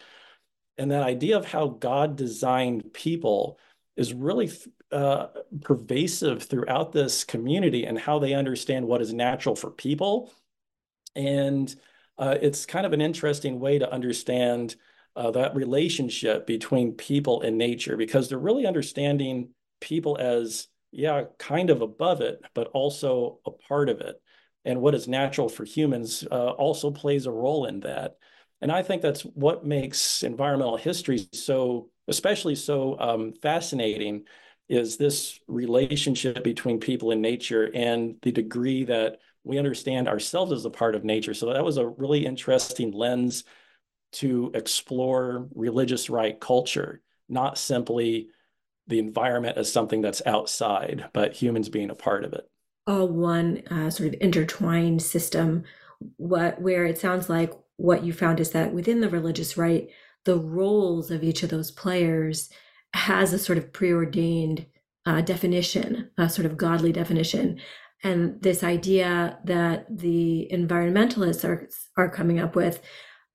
And 0.76 0.90
that 0.90 1.02
idea 1.02 1.36
of 1.36 1.44
how 1.44 1.68
God 1.68 2.16
designed 2.16 2.92
people 2.92 3.58
is 3.96 4.14
really 4.14 4.50
uh, 4.92 5.26
pervasive 5.62 6.44
throughout 6.44 6.92
this 6.92 7.24
community 7.24 7.84
and 7.84 7.98
how 7.98 8.18
they 8.18 8.34
understand 8.34 8.86
what 8.86 9.02
is 9.02 9.12
natural 9.12 9.56
for 9.56 9.70
people. 9.70 10.32
And 11.16 11.74
uh, 12.16 12.36
it's 12.40 12.64
kind 12.64 12.86
of 12.86 12.92
an 12.92 13.00
interesting 13.00 13.58
way 13.58 13.78
to 13.78 13.92
understand 13.92 14.76
uh, 15.16 15.32
that 15.32 15.56
relationship 15.56 16.46
between 16.46 16.92
people 16.92 17.42
and 17.42 17.58
nature 17.58 17.96
because 17.96 18.28
they're 18.28 18.38
really 18.38 18.66
understanding 18.66 19.48
people 19.80 20.16
as, 20.18 20.68
yeah, 20.90 21.24
kind 21.38 21.70
of 21.70 21.82
above 21.82 22.20
it, 22.20 22.44
but 22.54 22.68
also 22.68 23.40
a 23.46 23.50
part 23.50 23.88
of 23.88 24.00
it. 24.00 24.20
And 24.64 24.80
what 24.80 24.94
is 24.94 25.08
natural 25.08 25.48
for 25.48 25.64
humans 25.64 26.24
uh, 26.30 26.50
also 26.50 26.90
plays 26.90 27.26
a 27.26 27.30
role 27.30 27.66
in 27.66 27.80
that. 27.80 28.16
And 28.60 28.72
I 28.72 28.82
think 28.82 29.02
that's 29.02 29.22
what 29.22 29.64
makes 29.64 30.22
environmental 30.22 30.76
history 30.76 31.28
so, 31.32 31.90
especially 32.08 32.54
so 32.54 32.98
um, 32.98 33.32
fascinating, 33.40 34.24
is 34.68 34.96
this 34.96 35.38
relationship 35.46 36.44
between 36.44 36.80
people 36.80 37.10
and 37.10 37.22
nature 37.22 37.70
and 37.74 38.16
the 38.22 38.32
degree 38.32 38.84
that 38.84 39.18
we 39.44 39.58
understand 39.58 40.08
ourselves 40.08 40.52
as 40.52 40.64
a 40.64 40.70
part 40.70 40.94
of 40.94 41.04
nature. 41.04 41.32
So 41.32 41.52
that 41.52 41.64
was 41.64 41.78
a 41.78 41.86
really 41.86 42.26
interesting 42.26 42.92
lens 42.92 43.44
to 44.12 44.50
explore 44.54 45.48
religious 45.54 46.10
right 46.10 46.38
culture, 46.38 47.00
not 47.28 47.56
simply 47.58 48.28
the 48.88 48.98
environment 48.98 49.56
as 49.56 49.72
something 49.72 50.00
that's 50.00 50.22
outside, 50.26 51.08
but 51.12 51.34
humans 51.34 51.68
being 51.68 51.90
a 51.90 51.94
part 51.94 52.24
of 52.24 52.32
it. 52.32 52.48
All 52.86 53.06
one 53.06 53.62
uh, 53.70 53.90
sort 53.90 54.08
of 54.08 54.20
intertwined 54.20 55.02
system, 55.02 55.64
what 56.16 56.60
where 56.60 56.86
it 56.86 56.98
sounds 56.98 57.28
like 57.28 57.52
what 57.76 58.02
you 58.04 58.12
found 58.12 58.40
is 58.40 58.50
that 58.50 58.72
within 58.72 59.00
the 59.00 59.08
religious 59.08 59.56
right, 59.56 59.88
the 60.24 60.38
roles 60.38 61.10
of 61.10 61.22
each 61.22 61.42
of 61.42 61.50
those 61.50 61.70
players 61.70 62.50
has 62.94 63.32
a 63.32 63.38
sort 63.38 63.58
of 63.58 63.72
preordained 63.72 64.66
uh, 65.06 65.20
definition, 65.20 66.10
a 66.18 66.28
sort 66.28 66.46
of 66.46 66.56
godly 66.56 66.92
definition. 66.92 67.60
And 68.02 68.40
this 68.42 68.62
idea 68.62 69.38
that 69.44 69.86
the 69.88 70.48
environmentalists 70.52 71.44
are, 71.44 71.68
are 71.96 72.10
coming 72.10 72.38
up 72.38 72.54
with, 72.54 72.80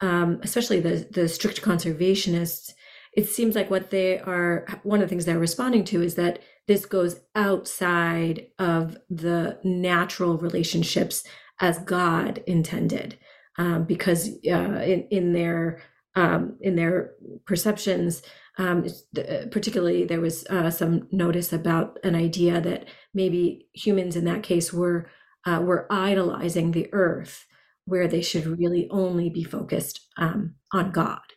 um, 0.02 0.40
especially 0.44 0.80
the, 0.80 1.08
the 1.12 1.28
strict 1.28 1.62
conservationists, 1.62 2.74
it 3.16 3.30
seems 3.30 3.56
like 3.56 3.70
what 3.70 3.92
they 3.92 4.20
are 4.20 4.66
one 4.84 5.02
of 5.02 5.06
the 5.06 5.10
things 5.10 5.26
they're 5.26 5.40
responding 5.40 5.84
to 5.86 6.02
is 6.02 6.16
that 6.16 6.40
this 6.68 6.86
goes 6.86 7.20
outside 7.36 8.48
of 8.58 8.98
the 9.10 9.60
natural 9.64 10.38
relationships 10.38 11.24
as 11.60 11.80
God 11.80 12.44
intended, 12.48 13.18
um, 13.58 13.84
because 13.84 14.30
uh, 14.48 14.82
in 14.84 15.08
in 15.12 15.34
their 15.34 15.82
um, 16.16 16.58
in 16.62 16.76
their 16.76 17.12
perceptions, 17.46 18.24
um, 18.58 18.86
particularly 19.52 20.06
there 20.06 20.22
was 20.22 20.46
uh, 20.48 20.72
some 20.72 21.08
notice 21.12 21.54
about 21.54 22.00
an 22.04 22.16
idea 22.16 22.62
that 22.62 22.86
maybe 23.14 23.68
humans 23.74 24.16
in 24.16 24.26
that 24.26 24.44
case 24.44 24.74
were 24.74 25.10
uh, 25.46 25.62
were 25.62 25.88
idolizing 25.92 26.72
the 26.72 26.90
earth, 26.94 27.46
where 27.86 28.08
they 28.08 28.22
should 28.22 28.46
really 28.46 28.88
only 28.90 29.30
be 29.30 29.44
focused 29.44 30.00
um, 30.18 30.56
on 30.72 30.92
God. 30.92 31.33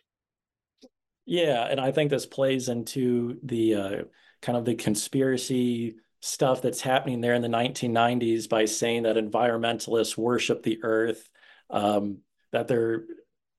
Yeah, 1.27 1.67
and 1.69 1.79
I 1.79 1.91
think 1.91 2.09
this 2.09 2.25
plays 2.25 2.69
into 2.69 3.37
the 3.43 3.75
uh, 3.75 4.01
kind 4.41 4.57
of 4.57 4.63
the 4.63 4.75
conspiracy 4.75 5.97
stuff 6.21 6.61
that's 6.61 6.79
happening 6.79 7.19
there 7.19 7.33
in 7.33 7.41
the 7.41 7.49
1990s 7.49 8.47
by 8.47 8.63
saying 8.63 9.03
that 9.03 9.17
environmentalists 9.17 10.17
worship 10.17 10.63
the 10.63 10.79
earth, 10.83 11.29
um, 11.69 12.19
that 12.53 12.69
they're 12.69 13.03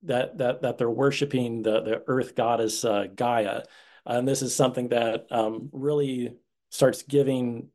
that 0.04 0.38
that 0.38 0.62
that 0.62 0.78
they're 0.78 0.88
worshiping 0.88 1.60
the 1.60 1.82
the 1.82 2.02
earth 2.06 2.34
goddess 2.34 2.86
uh, 2.86 3.06
Gaia, 3.14 3.64
and 4.06 4.26
this 4.26 4.40
is 4.40 4.56
something 4.56 4.88
that 4.88 5.26
um, 5.30 5.68
really 5.70 6.36
starts 6.70 7.02
giving 7.02 7.68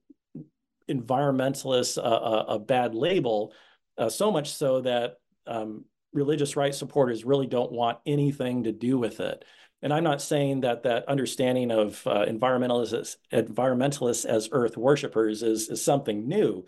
environmentalists 0.90 1.98
a, 1.98 2.02
a, 2.02 2.56
a 2.56 2.60
bad 2.60 2.96
label, 2.96 3.54
uh, 4.00 4.10
so 4.10 4.32
much 4.32 4.54
so 4.54 4.82
that 4.82 5.18
um, 5.46 5.86
religious 6.14 6.56
rights 6.56 6.78
supporters 6.78 7.26
really 7.26 7.48
don't 7.48 7.72
want 7.72 8.00
anything 8.08 8.64
to 8.64 8.72
do 8.72 8.98
with 8.98 9.20
it. 9.20 9.46
And 9.84 9.94
I'm 9.94 10.06
not 10.06 10.22
saying 10.22 10.62
that 10.62 10.84
that 10.84 11.10
understanding 11.10 11.70
of 11.70 12.08
uh, 12.08 12.26
environmentalists, 12.26 13.18
environmentalists 13.34 14.26
as 14.26 14.48
earth 14.54 14.78
worshippers 14.78 15.44
is, 15.44 15.70
is 15.70 15.84
something 15.84 16.26
new. 16.26 16.66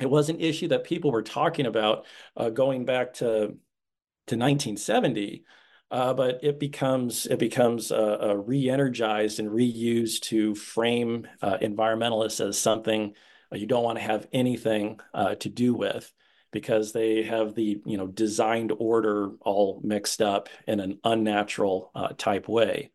It 0.00 0.08
was 0.08 0.30
an 0.30 0.40
issue 0.40 0.68
that 0.68 0.84
people 0.84 1.12
were 1.12 1.22
talking 1.22 1.66
about 1.66 2.06
uh, 2.34 2.48
going 2.48 2.86
back 2.86 3.12
to, 3.14 3.26
to 3.26 4.36
1970, 4.36 5.44
uh, 5.90 6.14
but 6.14 6.42
it 6.42 6.58
becomes 6.58 7.26
it 7.26 7.38
becomes 7.38 7.92
uh, 7.92 8.16
uh, 8.22 8.34
re-energized 8.34 9.38
and 9.38 9.50
reused 9.50 10.22
to 10.22 10.54
frame 10.54 11.28
uh, 11.42 11.58
environmentalists 11.58 12.44
as 12.44 12.58
something 12.58 13.14
you 13.52 13.66
don't 13.66 13.84
want 13.84 13.98
to 13.98 14.04
have 14.04 14.26
anything 14.32 14.98
to 15.38 15.50
do 15.50 15.74
with 15.74 16.10
because 16.52 16.92
they 16.92 17.22
have 17.22 17.54
the 17.54 17.80
you 17.84 17.96
know 17.96 18.06
designed 18.06 18.72
order 18.78 19.30
all 19.40 19.80
mixed 19.82 20.22
up 20.22 20.48
in 20.66 20.78
an 20.78 20.98
unnatural 21.02 21.90
uh, 21.94 22.08
type 22.16 22.48
way. 22.48 22.90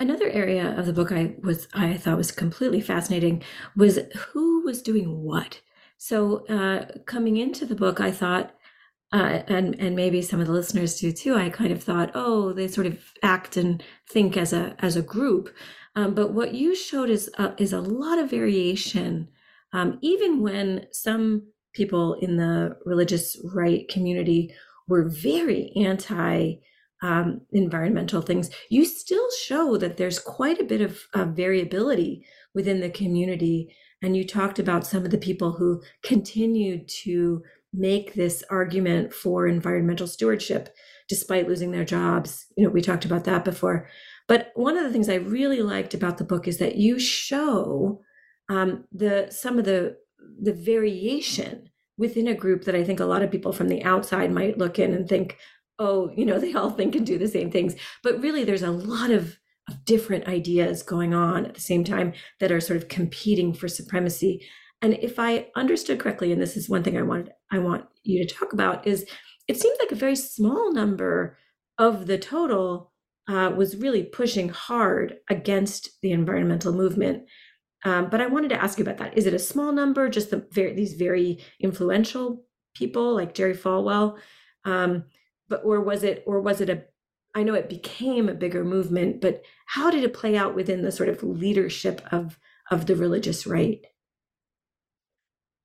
Another 0.00 0.28
area 0.28 0.76
of 0.76 0.86
the 0.86 0.92
book 0.92 1.12
I 1.12 1.34
was 1.42 1.68
I 1.72 1.96
thought 1.96 2.16
was 2.16 2.32
completely 2.32 2.80
fascinating 2.80 3.42
was 3.76 4.00
who 4.32 4.64
was 4.64 4.82
doing 4.82 5.22
what. 5.22 5.60
So 5.98 6.44
uh, 6.46 6.86
coming 7.06 7.36
into 7.36 7.64
the 7.64 7.76
book, 7.76 8.00
I 8.00 8.10
thought, 8.10 8.54
uh, 9.12 9.42
and 9.46 9.78
and 9.78 9.94
maybe 9.94 10.20
some 10.20 10.40
of 10.40 10.48
the 10.48 10.52
listeners 10.52 10.98
do 10.98 11.12
too. 11.12 11.36
I 11.36 11.48
kind 11.48 11.72
of 11.72 11.82
thought, 11.82 12.10
oh, 12.14 12.52
they 12.52 12.66
sort 12.66 12.88
of 12.88 12.98
act 13.22 13.56
and 13.56 13.82
think 14.10 14.36
as 14.36 14.52
a 14.52 14.74
as 14.80 14.96
a 14.96 15.02
group. 15.02 15.54
Um, 15.94 16.14
but 16.14 16.32
what 16.32 16.54
you 16.54 16.74
showed 16.74 17.08
is 17.08 17.30
uh, 17.38 17.52
is 17.58 17.72
a 17.72 17.80
lot 17.80 18.18
of 18.18 18.30
variation, 18.30 19.28
um, 19.72 19.98
even 20.02 20.42
when 20.42 20.86
some 20.90 21.52
people 21.74 22.14
in 22.14 22.36
the 22.36 22.76
religious 22.84 23.36
right 23.52 23.88
community 23.88 24.54
were 24.88 25.08
very 25.08 25.72
anti 25.76 26.56
um, 27.02 27.42
environmental 27.52 28.22
things, 28.22 28.50
you 28.70 28.86
still 28.86 29.28
show 29.44 29.76
that 29.76 29.98
there's 29.98 30.18
quite 30.18 30.58
a 30.58 30.64
bit 30.64 30.80
of 30.80 31.02
uh, 31.12 31.26
variability 31.26 32.24
within 32.54 32.80
the 32.80 32.88
community. 32.88 33.74
And 34.00 34.16
you 34.16 34.26
talked 34.26 34.58
about 34.58 34.86
some 34.86 35.04
of 35.04 35.10
the 35.10 35.18
people 35.18 35.52
who 35.52 35.82
continued 36.02 36.88
to 37.02 37.42
make 37.74 38.14
this 38.14 38.42
argument 38.50 39.12
for 39.12 39.46
environmental 39.46 40.06
stewardship 40.06 40.74
despite 41.08 41.48
losing 41.48 41.72
their 41.72 41.84
jobs. 41.84 42.46
You 42.56 42.64
know, 42.64 42.70
we 42.70 42.80
talked 42.80 43.04
about 43.04 43.24
that 43.24 43.44
before. 43.44 43.88
But 44.26 44.52
one 44.54 44.78
of 44.78 44.84
the 44.84 44.90
things 44.90 45.08
I 45.08 45.16
really 45.16 45.60
liked 45.60 45.92
about 45.92 46.16
the 46.16 46.24
book 46.24 46.48
is 46.48 46.58
that 46.58 46.76
you 46.76 46.98
show 46.98 48.00
um, 48.48 48.84
the 48.92 49.28
some 49.30 49.58
of 49.58 49.64
the 49.64 49.96
the 50.40 50.52
variation 50.52 51.70
within 51.96 52.28
a 52.28 52.34
group 52.34 52.64
that 52.64 52.74
I 52.74 52.84
think 52.84 53.00
a 53.00 53.04
lot 53.04 53.22
of 53.22 53.30
people 53.30 53.52
from 53.52 53.68
the 53.68 53.84
outside 53.84 54.32
might 54.32 54.58
look 54.58 54.78
in 54.78 54.92
and 54.92 55.08
think, 55.08 55.38
oh, 55.78 56.10
you 56.16 56.24
know, 56.24 56.38
they 56.40 56.54
all 56.54 56.70
think 56.70 56.94
and 56.94 57.06
do 57.06 57.18
the 57.18 57.28
same 57.28 57.50
things. 57.50 57.74
But 58.02 58.20
really, 58.20 58.44
there's 58.44 58.62
a 58.62 58.70
lot 58.70 59.10
of, 59.10 59.38
of 59.68 59.84
different 59.84 60.28
ideas 60.28 60.82
going 60.82 61.14
on 61.14 61.46
at 61.46 61.54
the 61.54 61.60
same 61.60 61.84
time 61.84 62.12
that 62.40 62.52
are 62.52 62.60
sort 62.60 62.76
of 62.76 62.88
competing 62.88 63.52
for 63.52 63.68
supremacy. 63.68 64.46
And 64.82 64.94
if 64.94 65.18
I 65.18 65.48
understood 65.56 66.00
correctly, 66.00 66.32
and 66.32 66.42
this 66.42 66.56
is 66.56 66.68
one 66.68 66.82
thing 66.82 66.98
I 66.98 67.02
wanted 67.02 67.32
I 67.50 67.58
want 67.58 67.86
you 68.02 68.26
to 68.26 68.34
talk 68.34 68.52
about, 68.52 68.86
is 68.86 69.06
it 69.48 69.60
seems 69.60 69.78
like 69.80 69.92
a 69.92 69.96
very 69.96 70.16
small 70.16 70.72
number 70.72 71.38
of 71.78 72.06
the 72.06 72.18
total 72.18 72.92
uh, 73.28 73.52
was 73.56 73.76
really 73.76 74.02
pushing 74.02 74.50
hard 74.50 75.16
against 75.30 76.00
the 76.02 76.12
environmental 76.12 76.72
movement. 76.72 77.24
Um, 77.84 78.08
but 78.08 78.20
I 78.20 78.26
wanted 78.26 78.48
to 78.48 78.62
ask 78.62 78.78
you 78.78 78.84
about 78.84 78.98
that. 78.98 79.16
Is 79.16 79.26
it 79.26 79.34
a 79.34 79.38
small 79.38 79.70
number, 79.72 80.08
just 80.08 80.30
the 80.30 80.46
very, 80.50 80.72
these 80.72 80.94
very 80.94 81.38
influential 81.60 82.44
people 82.74 83.14
like 83.14 83.34
Jerry 83.34 83.54
Falwell, 83.54 84.18
um, 84.64 85.04
but 85.48 85.62
or 85.64 85.80
was 85.80 86.02
it 86.02 86.24
or 86.26 86.40
was 86.40 86.60
it 86.60 86.70
a? 86.70 86.84
I 87.34 87.42
know 87.42 87.54
it 87.54 87.68
became 87.68 88.28
a 88.28 88.34
bigger 88.34 88.64
movement, 88.64 89.20
but 89.20 89.42
how 89.66 89.90
did 89.90 90.04
it 90.04 90.14
play 90.14 90.36
out 90.36 90.54
within 90.54 90.82
the 90.82 90.92
sort 90.92 91.08
of 91.08 91.22
leadership 91.22 92.00
of 92.10 92.38
of 92.70 92.86
the 92.86 92.96
religious 92.96 93.46
right? 93.46 93.84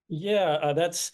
Yeah, 0.09 0.57
uh, 0.61 0.73
that's 0.73 1.11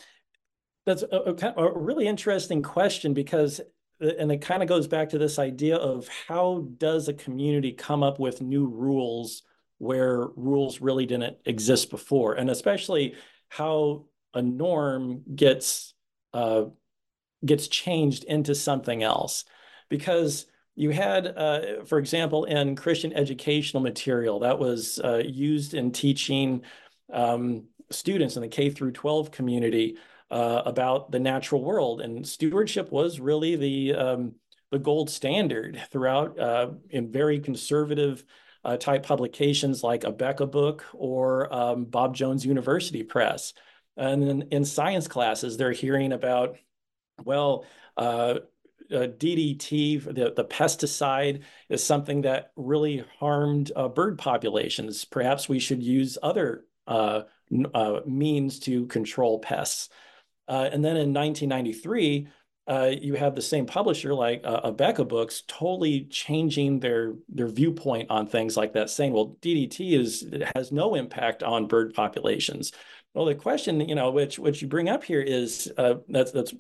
that's 0.86 1.04
a, 1.04 1.36
a, 1.58 1.64
a 1.64 1.78
really 1.78 2.08
interesting 2.08 2.64
question 2.64 3.14
because 3.14 3.62
uh, 4.02 4.12
and 4.18 4.32
it 4.32 4.42
kind 4.42 4.64
of 4.64 4.70
goes 4.70 4.88
back 4.88 5.10
to 5.10 5.18
this 5.20 5.38
idea 5.38 5.76
of 5.76 6.08
how 6.28 6.68
does 6.78 7.08
a 7.08 7.14
community 7.14 7.72
come 7.72 8.02
up 8.02 8.20
with 8.20 8.42
new 8.42 8.68
rules 8.68 9.44
where 9.78 10.28
rules 10.36 10.82
really 10.82 11.06
didn't 11.06 11.38
exist 11.46 11.90
before, 11.90 12.34
and 12.34 12.50
especially 12.50 13.16
how 13.50 14.06
a 14.34 14.42
norm 14.42 15.24
gets 15.36 15.94
uh, 16.34 16.66
gets 17.46 17.68
changed 17.68 18.24
into 18.26 18.56
something 18.56 19.04
else. 19.04 19.46
Because 19.90 20.46
you 20.76 20.90
had, 20.90 21.28
uh, 21.28 21.84
for 21.86 22.00
example, 22.00 22.46
in 22.46 22.76
Christian 22.76 23.14
educational 23.14 23.82
material 23.82 24.40
that 24.40 24.60
was 24.60 25.00
uh, 25.04 25.22
used 25.26 25.74
in 25.74 25.92
teaching 25.92 26.64
um, 27.14 27.66
students 27.92 28.36
in 28.36 28.42
the 28.42 28.48
K 28.48 28.70
through 28.70 28.92
12 28.92 29.32
community 29.32 29.98
uh, 30.32 30.64
about 30.66 31.12
the 31.12 31.20
natural 31.20 31.64
world, 31.64 32.02
and 32.02 32.28
stewardship 32.28 32.92
was 32.92 33.20
really 33.20 33.56
the 33.56 33.94
um, 33.94 34.34
the 34.72 34.80
gold 34.80 35.10
standard 35.10 35.82
throughout 35.92 36.38
uh, 36.40 36.72
in 36.90 37.12
very 37.12 37.40
conservative 37.40 38.26
uh, 38.66 38.78
type 38.78 39.04
publications 39.04 39.84
like 39.84 40.02
Abeka 40.02 40.50
Book 40.50 40.84
or 40.94 41.54
um, 41.54 41.86
Bob 41.86 42.16
Jones 42.16 42.44
University 42.44 43.04
Press. 43.04 43.54
And 43.96 44.22
then 44.24 44.48
in 44.52 44.66
science 44.66 45.08
classes, 45.08 45.56
they're 45.56 45.72
hearing 45.72 46.12
about, 46.12 46.58
well, 47.24 47.66
uh, 47.96 48.40
uh, 48.92 49.08
DDT, 49.08 50.04
the, 50.04 50.34
the 50.36 50.46
pesticide, 50.46 51.44
is 51.70 51.84
something 51.84 52.22
that 52.22 52.52
really 52.56 53.06
harmed 53.20 53.72
uh, 53.76 53.88
bird 53.88 54.18
populations. 54.18 55.06
Perhaps 55.06 55.48
we 55.48 55.60
should 55.60 55.82
use 55.82 56.18
other 56.22 56.66
uh, 56.88 57.22
uh, 57.74 58.00
means 58.06 58.60
to 58.60 58.88
control 58.88 59.40
pests. 59.40 59.90
and 60.48 60.84
then 60.84 60.98
in 60.98 61.14
1993, 61.14 62.28
uh, 62.68 62.92
you 63.00 63.14
have 63.14 63.36
the 63.36 63.42
same 63.42 63.66
publisher 63.66 64.14
like 64.14 64.42
uh, 64.44 64.72
Abeka 64.72 65.08
Books 65.08 65.44
totally 65.48 66.06
changing 66.06 66.80
their 66.80 67.14
their 67.30 67.48
viewpoint 67.48 68.10
on 68.10 68.28
things 68.28 68.58
like 68.58 68.74
that, 68.74 68.90
saying, 68.90 69.14
"Well, 69.14 69.38
DDT 69.42 69.94
is 69.94 70.28
has 70.56 70.72
no 70.72 70.96
impact 70.96 71.44
on 71.44 71.68
bird 71.68 71.94
populations." 71.94 72.72
Well, 73.14 73.26
the 73.26 73.36
question, 73.36 73.82
you 73.82 73.96
know, 73.96 74.12
which 74.12 74.40
which 74.40 74.62
you 74.62 74.68
bring 74.68 74.90
up 74.90 75.04
here 75.04 75.22
is 75.22 75.72
uh, 75.78 75.96
that's 76.10 76.32
that's 76.32 76.54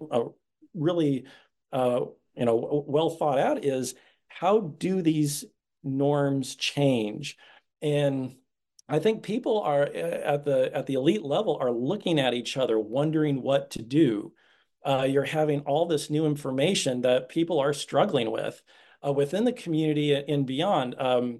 really 0.76 1.26
uh, 1.74 2.02
you 2.36 2.46
know 2.46 2.84
well 2.88 3.10
thought 3.10 3.40
out 3.40 3.66
is 3.66 3.96
how 4.28 4.60
do 4.60 5.02
these 5.02 5.46
norms 5.84 6.56
change 6.56 7.38
and 7.82 8.36
I 8.88 9.00
think 9.00 9.24
people 9.24 9.62
are 9.62 9.84
uh, 9.84 9.88
at 9.88 10.46
the 10.46 10.76
at 10.76 10.86
the 10.86 10.96
elite 10.96 11.24
level 11.24 11.58
are 11.60 11.72
looking 11.72 12.20
at 12.20 12.34
each 12.34 12.58
other, 12.58 12.80
wondering 12.80 13.42
what 13.42 13.72
to 13.72 13.82
do 13.82 14.34
uh, 14.86 15.08
you're 15.10 15.24
having 15.24 15.62
all 15.62 15.86
this 15.86 16.10
new 16.10 16.26
information 16.26 17.02
that 17.02 17.30
people 17.30 17.60
are 17.60 17.74
struggling 17.74 18.32
with 18.32 18.62
uh, 19.06 19.12
within 19.12 19.44
the 19.44 19.54
community 19.54 20.14
and 20.14 20.46
beyond. 20.46 20.96
Um, 21.00 21.40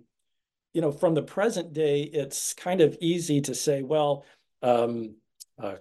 you 0.74 0.82
know, 0.82 0.92
from 0.92 1.14
the 1.14 1.24
present 1.24 1.72
day, 1.72 2.02
it's 2.02 2.54
kind 2.54 2.82
of 2.82 2.98
easy 3.00 3.40
to 3.42 3.56
say, 3.56 3.82
well, 3.82 4.26
um, 4.62 5.16
uh, 5.58 5.76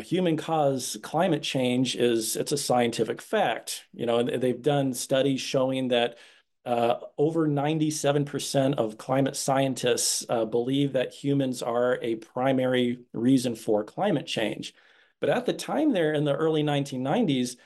human 0.00 0.36
cause 0.36 0.96
climate 1.02 1.42
change 1.42 1.94
is 1.94 2.34
it's 2.36 2.52
a 2.52 2.58
scientific 2.58 3.22
fact. 3.22 3.84
You 3.92 4.06
know, 4.06 4.22
they've 4.22 4.60
done 4.60 4.94
studies 4.94 5.40
showing 5.40 5.88
that 5.88 6.18
uh, 6.64 6.96
over 7.16 7.46
97% 7.46 8.74
of 8.74 8.98
climate 8.98 9.36
scientists 9.36 10.26
uh, 10.28 10.44
believe 10.44 10.94
that 10.94 11.12
humans 11.12 11.62
are 11.62 11.98
a 12.02 12.16
primary 12.16 12.98
reason 13.12 13.54
for 13.54 13.84
climate 13.84 14.26
change. 14.26 14.74
But 15.20 15.30
at 15.30 15.46
the 15.46 15.52
time 15.52 15.92
there 15.92 16.12
in 16.12 16.24
the 16.24 16.34
early 16.34 16.62
1990s, 16.62 17.56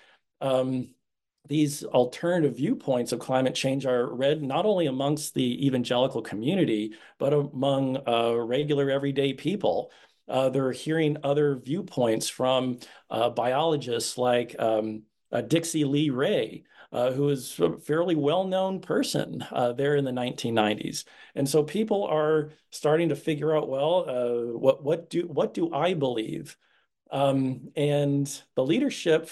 um, 0.41 0.95
these 1.49 1.85
alternative 1.85 2.57
viewpoints 2.57 3.13
of 3.13 3.19
climate 3.19 3.55
change 3.55 3.87
are 3.87 4.15
read 4.15 4.43
not 4.43 4.67
only 4.67 4.87
amongst 4.87 5.35
the 5.35 5.67
evangelical 5.67 6.23
community, 6.23 6.95
but 7.19 7.33
among 7.33 7.97
uh, 8.07 8.35
regular 8.35 8.91
everyday 8.91 9.33
people. 9.33 9.91
Uh, 10.29 10.49
they're 10.49 10.71
hearing 10.71 11.17
other 11.25 11.57
viewpoints 11.57 12.29
from 12.29 12.79
uh, 13.11 13.31
biologists 13.31 14.17
like 14.17 14.55
um, 14.61 15.03
uh, 15.33 15.43
Dixy 15.43 15.85
Lee 15.85 16.11
Ray, 16.11 16.63
uh, 16.93 17.11
who 17.11 17.31
is 17.31 17.59
a 17.59 17.79
fairly 17.79 18.15
well-known 18.15 18.81
person 18.81 19.45
uh, 19.51 19.73
there 19.73 19.97
in 19.97 20.05
the 20.05 20.13
1990s. 20.13 21.05
And 21.35 21.49
so 21.49 21.65
people 21.65 22.05
are 22.05 22.51
starting 22.71 23.09
to 23.09 23.17
figure 23.17 23.57
out, 23.57 23.69
well, 23.69 24.05
what 24.57 24.85
what 24.85 25.11
do 25.11 25.23
what 25.23 25.53
do 25.53 25.73
I 25.75 25.95
believe? 25.95 26.57
Um, 27.13 27.71
and 27.77 28.43
the 28.55 28.65
leadership 28.65 29.31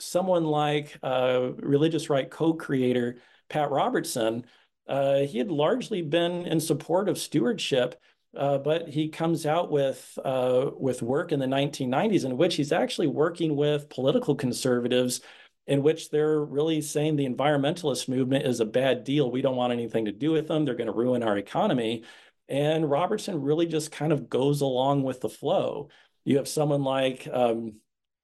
someone 0.00 0.44
like 0.44 0.98
uh, 1.02 1.50
religious 1.58 2.10
right 2.10 2.30
co-creator 2.30 3.16
Pat 3.48 3.70
Robertson, 3.70 4.44
uh, 4.88 5.20
he 5.20 5.38
had 5.38 5.50
largely 5.50 6.02
been 6.02 6.46
in 6.46 6.60
support 6.60 7.08
of 7.08 7.18
stewardship, 7.18 8.00
uh, 8.36 8.58
but 8.58 8.88
he 8.88 9.08
comes 9.08 9.46
out 9.46 9.70
with 9.70 10.18
uh, 10.24 10.70
with 10.76 11.02
work 11.02 11.32
in 11.32 11.40
the 11.40 11.46
1990s 11.46 12.24
in 12.24 12.36
which 12.36 12.56
he's 12.56 12.72
actually 12.72 13.08
working 13.08 13.56
with 13.56 13.88
political 13.88 14.34
conservatives, 14.34 15.20
in 15.66 15.82
which 15.82 16.10
they're 16.10 16.40
really 16.40 16.80
saying 16.80 17.16
the 17.16 17.28
environmentalist 17.28 18.08
movement 18.08 18.46
is 18.46 18.60
a 18.60 18.64
bad 18.64 19.04
deal. 19.04 19.30
We 19.30 19.42
don't 19.42 19.56
want 19.56 19.72
anything 19.72 20.04
to 20.06 20.12
do 20.12 20.32
with 20.32 20.48
them. 20.48 20.64
They're 20.64 20.74
going 20.74 20.86
to 20.86 20.92
ruin 20.92 21.22
our 21.22 21.36
economy. 21.36 22.04
And 22.48 22.90
Robertson 22.90 23.40
really 23.42 23.66
just 23.66 23.92
kind 23.92 24.12
of 24.12 24.28
goes 24.28 24.60
along 24.60 25.04
with 25.04 25.20
the 25.20 25.28
flow. 25.28 25.88
You 26.30 26.36
have 26.36 26.46
someone 26.46 26.84
like 26.84 27.26
um, 27.32 27.80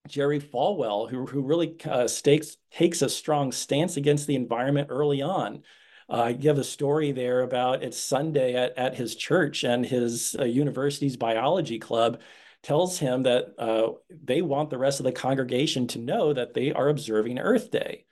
Jerry 0.07 0.39
Falwell, 0.39 1.11
who, 1.11 1.27
who 1.27 1.43
really 1.43 1.75
uh, 1.85 2.07
stakes, 2.07 2.57
takes 2.71 3.03
a 3.03 3.09
strong 3.09 3.51
stance 3.51 3.97
against 3.97 4.29
the 4.29 4.37
environment 4.37 4.91
early 4.93 5.23
on. 5.23 5.65
Uh, 6.09 6.33
you 6.39 6.49
have 6.49 6.59
a 6.59 6.63
story 6.63 7.11
there 7.11 7.41
about 7.41 7.83
it's 7.83 7.99
Sunday 7.99 8.55
at, 8.55 8.79
at 8.79 8.95
his 8.95 9.17
church, 9.17 9.65
and 9.65 9.85
his 9.85 10.37
uh, 10.39 10.45
university's 10.45 11.17
biology 11.17 11.81
club 11.81 12.21
tells 12.63 12.97
him 12.97 13.25
that 13.25 13.47
uh, 13.59 13.89
they 14.09 14.41
want 14.41 14.71
the 14.71 14.79
rest 14.79 15.01
of 15.01 15.05
the 15.05 15.11
congregation 15.11 15.89
to 15.89 15.99
know 15.99 16.33
that 16.33 16.55
they 16.55 16.71
are 16.71 16.89
observing 16.89 17.41
Earth 17.41 17.73
Day. 17.73 18.05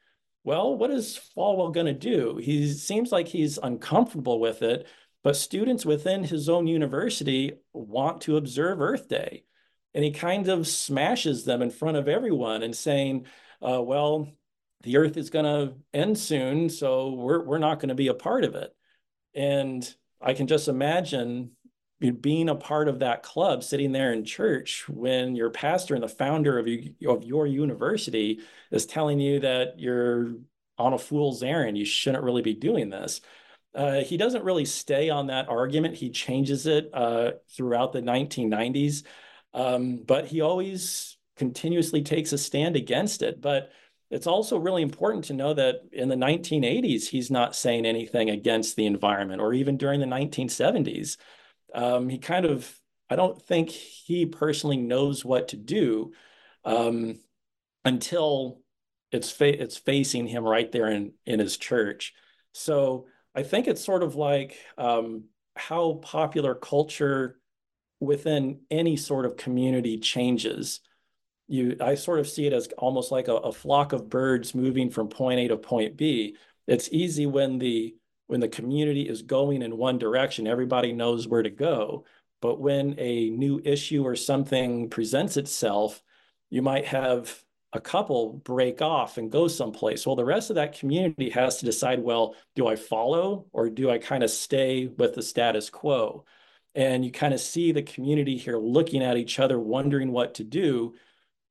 Well, 0.43 0.77
what 0.77 0.91
is 0.91 1.21
Falwell 1.37 1.73
going 1.73 1.87
to 1.87 1.93
do? 1.93 2.41
He 2.43 2.73
seems 2.73 3.13
like 3.13 3.29
he's 3.29 3.59
uncomfortable 3.63 4.41
with 4.41 4.61
it, 4.63 4.89
but 5.23 5.37
students 5.37 5.87
within 5.87 6.25
his 6.25 6.49
own 6.49 6.67
university 6.67 7.61
want 7.73 8.23
to 8.23 8.39
observe 8.39 8.81
Earth 8.81 9.09
Day 9.09 9.45
and 9.95 10.05
he 10.05 10.11
kind 10.11 10.49
of 10.49 10.67
smashes 10.67 11.45
them 11.45 11.63
in 11.63 11.71
front 11.71 11.97
of 11.97 12.09
everyone 12.09 12.63
and 12.63 12.75
saying, 12.75 13.27
uh, 13.67 13.81
well, 13.81 14.29
the 14.83 14.97
earth 14.97 15.17
is 15.17 15.31
going 15.31 15.45
to 15.45 15.75
end 15.93 16.19
soon, 16.19 16.69
so 16.69 17.13
we're, 17.13 17.43
we're 17.43 17.59
not 17.59 17.79
going 17.81 17.89
to 17.89 17.95
be 17.95 18.09
a 18.09 18.15
part 18.15 18.45
of 18.45 18.55
it. 18.55 18.75
And 19.35 19.89
I 20.21 20.35
can 20.35 20.47
just 20.47 20.69
imagine 20.69 21.53
being 22.21 22.49
a 22.49 22.55
part 22.55 22.89
of 22.89 22.99
that 22.99 23.23
club, 23.23 23.63
sitting 23.63 23.93
there 23.93 24.13
in 24.13 24.25
church 24.25 24.87
when 24.89 25.35
your 25.37 25.51
pastor 25.51 25.95
and 25.95 26.03
the 26.03 26.09
founder 26.09 26.59
of, 26.59 26.67
you, 26.67 26.95
of 27.09 27.25
your 27.25 27.47
university 27.47 28.41
is 28.71 28.85
telling 28.85 29.21
you 29.21 29.41
that 29.41 29.79
you're 29.79 30.35
on 30.77 30.93
a 30.93 30.99
fool's 30.99 31.43
errand. 31.43 31.79
You 31.79 31.85
shouldn't 31.85 32.25
really 32.25 32.43
be 32.43 32.55
doing 32.55 32.91
this. 32.91 33.21
Uh, 33.75 34.01
he 34.01 34.17
doesn't 34.17 34.45
really 34.45 34.65
stay 34.65 35.09
on 35.09 35.29
that 35.29 35.49
argument. 35.49 35.95
He 35.97 36.11
changes 36.11 36.67
it 36.67 36.91
uh, 36.93 37.33
throughout 37.57 37.93
the 37.93 38.03
1990s. 38.03 39.05
Um, 39.55 40.03
but 40.05 40.27
he 40.27 40.41
always 40.41 41.17
continuously 41.37 42.03
takes 42.03 42.33
a 42.33 42.39
stand 42.39 42.77
against 42.77 43.23
it. 43.23 43.41
But 43.41 43.71
it's 44.11 44.27
also 44.27 44.59
really 44.59 44.83
important 44.83 45.25
to 45.27 45.35
know 45.35 45.55
that 45.55 45.83
in 45.93 46.09
the 46.09 46.17
1980s, 46.17 47.07
he's 47.07 47.31
not 47.31 47.57
saying 47.57 47.87
anything 47.87 48.31
against 48.31 48.77
the 48.77 48.87
environment, 48.87 49.41
or 49.41 49.55
even 49.55 49.77
during 49.77 50.01
the 50.01 50.07
1970s. 50.07 51.17
Um, 51.75 52.09
he 52.09 52.19
kind 52.19 52.45
of, 52.45 52.71
I 53.09 53.17
don't 53.17 53.41
think 53.41 53.71
he 53.71 54.27
personally 54.27 54.77
knows 54.77 55.25
what 55.25 55.49
to 55.49 55.57
do 55.57 56.13
um, 56.65 57.19
until 57.85 58.61
it's 59.11 59.31
fa- 59.31 59.63
it's 59.63 59.77
facing 59.77 60.27
him 60.27 60.45
right 60.45 60.71
there 60.71 60.89
in 60.89 61.13
in 61.27 61.39
his 61.39 61.57
church. 61.57 62.15
So 62.53 63.07
I 63.35 63.43
think 63.43 63.67
it's 63.67 63.85
sort 63.85 64.03
of 64.03 64.15
like 64.15 64.59
um, 64.79 65.25
how 65.57 65.95
popular 66.03 66.55
culture 66.55 67.39
within 68.01 68.61
any 68.71 68.97
sort 68.97 69.25
of 69.25 69.37
community 69.37 69.99
changes. 69.99 70.81
You, 71.47 71.77
I 71.81 71.95
sort 71.95 72.21
of 72.21 72.29
see 72.29 72.47
it 72.47 72.53
as 72.53 72.69
almost 72.79 73.13
like 73.13 73.29
a, 73.29 73.35
a 73.35 73.53
flock 73.53 73.93
of 73.93 74.09
birds 74.09 74.55
moving 74.55 74.91
from 74.91 75.09
point 75.09 75.41
A 75.41 75.49
to 75.49 75.57
point 75.57 75.97
B. 75.97 76.37
It's 76.67 76.89
easy 76.91 77.27
when 77.27 77.59
the 77.59 77.95
when 78.27 78.41
the 78.41 78.49
community 78.49 79.03
is 79.09 79.21
going 79.21 79.61
in 79.61 79.77
one 79.77 79.99
direction, 79.99 80.47
everybody 80.47 80.93
knows 80.93 81.29
where 81.29 81.43
to 81.43 81.51
go. 81.51 82.07
But 82.41 82.59
when 82.59 82.95
a 82.99 83.31
new 83.31 83.61
issue 83.65 84.03
or 84.03 84.17
something 84.17 84.89
presents 84.89 85.37
itself, 85.37 86.03
you 86.51 86.63
might 86.63 86.87
have 86.87 87.45
a 87.75 87.81
couple 87.81 88.35
break 88.35 88.81
off 88.81 89.19
and 89.19 89.31
go 89.31 89.49
someplace. 89.49 90.07
Well, 90.07 90.17
the 90.17 90.25
rest 90.25 90.49
of 90.49 90.57
that 90.57 90.79
community 90.79 91.29
has 91.31 91.59
to 91.59 91.67
decide 91.67 92.01
well, 92.01 92.37
do 92.55 92.67
I 92.67 92.77
follow 92.77 93.47
or 93.53 93.69
do 93.69 93.91
I 93.91 93.99
kind 93.99 94.23
of 94.23 94.31
stay 94.31 94.87
with 94.87 95.15
the 95.15 95.23
status 95.23 95.71
quo? 95.71 96.25
And 96.75 97.05
you 97.05 97.13
kind 97.13 97.33
of 97.33 97.41
see 97.41 97.73
the 97.73 97.83
community 97.83 98.37
here 98.37 98.59
looking 98.59 99.03
at 99.03 99.17
each 99.17 99.39
other, 99.39 99.59
wondering 99.59 100.11
what 100.11 100.35
to 100.35 100.45
do. 100.45 100.95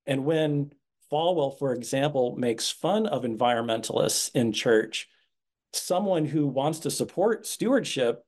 And 0.05 0.25
when 0.25 0.73
Falwell, 1.11 1.57
for 1.57 1.73
example, 1.73 2.35
makes 2.37 2.69
fun 2.69 3.05
of 3.05 3.23
environmentalists 3.23 4.31
in 4.33 4.51
church, 4.51 5.07
someone 5.71 6.25
who 6.25 6.47
wants 6.47 6.79
to 6.79 6.91
support 6.91 7.45
stewardship 7.45 8.25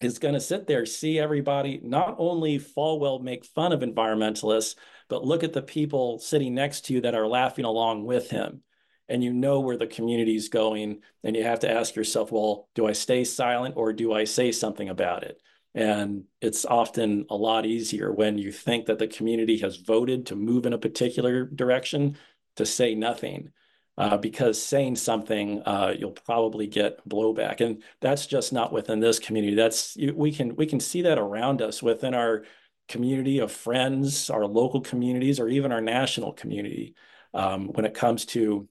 is 0.00 0.18
going 0.18 0.34
to 0.34 0.40
sit 0.40 0.66
there, 0.66 0.86
see 0.86 1.18
everybody, 1.18 1.80
not 1.82 2.16
only 2.18 2.58
Falwell 2.58 3.22
make 3.22 3.44
fun 3.44 3.72
of 3.72 3.80
environmentalists, 3.80 4.76
but 5.08 5.24
look 5.24 5.44
at 5.44 5.52
the 5.52 5.62
people 5.62 6.18
sitting 6.18 6.54
next 6.54 6.86
to 6.86 6.94
you 6.94 7.00
that 7.02 7.14
are 7.14 7.26
laughing 7.26 7.66
along 7.66 8.06
with 8.06 8.30
him. 8.30 8.62
And 9.08 9.22
you 9.22 9.32
know 9.32 9.60
where 9.60 9.76
the 9.76 9.88
community 9.88 10.36
is 10.36 10.48
going. 10.48 11.00
And 11.24 11.36
you 11.36 11.42
have 11.42 11.60
to 11.60 11.70
ask 11.70 11.96
yourself, 11.96 12.30
well, 12.30 12.68
do 12.74 12.86
I 12.86 12.92
stay 12.92 13.24
silent 13.24 13.74
or 13.76 13.92
do 13.92 14.12
I 14.12 14.24
say 14.24 14.52
something 14.52 14.88
about 14.88 15.24
it? 15.24 15.42
And 15.74 16.24
it's 16.40 16.64
often 16.64 17.26
a 17.30 17.36
lot 17.36 17.64
easier 17.64 18.12
when 18.12 18.38
you 18.38 18.50
think 18.50 18.86
that 18.86 18.98
the 18.98 19.06
community 19.06 19.58
has 19.58 19.76
voted 19.76 20.26
to 20.26 20.36
move 20.36 20.66
in 20.66 20.72
a 20.72 20.78
particular 20.78 21.44
direction 21.44 22.16
to 22.56 22.66
say 22.66 22.94
nothing. 22.94 23.50
Uh, 23.98 24.16
because 24.16 24.62
saying 24.62 24.96
something, 24.96 25.60
uh, 25.66 25.94
you'll 25.98 26.12
probably 26.12 26.66
get 26.66 27.06
blowback, 27.06 27.60
and 27.60 27.82
that's 28.00 28.26
just 28.26 28.50
not 28.50 28.72
within 28.72 28.98
this 28.98 29.18
community. 29.18 29.54
That's 29.54 29.94
we 30.14 30.32
can 30.32 30.56
we 30.56 30.64
can 30.64 30.80
see 30.80 31.02
that 31.02 31.18
around 31.18 31.60
us 31.60 31.82
within 31.82 32.14
our 32.14 32.44
community 32.88 33.40
of 33.40 33.52
friends, 33.52 34.30
our 34.30 34.46
local 34.46 34.80
communities, 34.80 35.38
or 35.38 35.48
even 35.48 35.70
our 35.70 35.82
national 35.82 36.32
community. 36.32 36.94
Um, 37.34 37.68
when 37.68 37.84
it 37.84 37.92
comes 37.92 38.24
to 38.26 38.68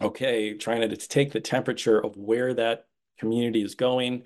okay, 0.00 0.54
trying 0.54 0.88
to 0.88 0.96
take 0.96 1.32
the 1.32 1.40
temperature 1.40 2.02
of 2.02 2.16
where 2.16 2.54
that 2.54 2.86
community 3.18 3.62
is 3.62 3.74
going, 3.74 4.22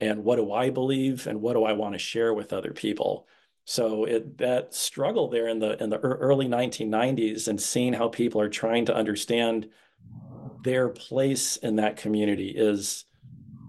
and 0.00 0.24
what 0.24 0.36
do 0.36 0.52
I 0.52 0.70
believe 0.70 1.26
and 1.26 1.40
what 1.40 1.54
do 1.54 1.64
I 1.64 1.72
want 1.72 1.94
to 1.94 1.98
share 1.98 2.32
with 2.34 2.52
other 2.52 2.72
people. 2.72 3.26
So 3.64 4.04
it, 4.04 4.38
that 4.38 4.74
struggle 4.74 5.28
there 5.28 5.48
in 5.48 5.58
the 5.58 5.82
in 5.82 5.90
the 5.90 5.98
early 5.98 6.46
1990s 6.46 7.48
and 7.48 7.60
seeing 7.60 7.92
how 7.92 8.08
people 8.08 8.40
are 8.40 8.48
trying 8.48 8.86
to 8.86 8.94
understand 8.94 9.68
their 10.62 10.88
place 10.88 11.56
in 11.58 11.76
that 11.76 11.96
community 11.96 12.48
is 12.48 13.04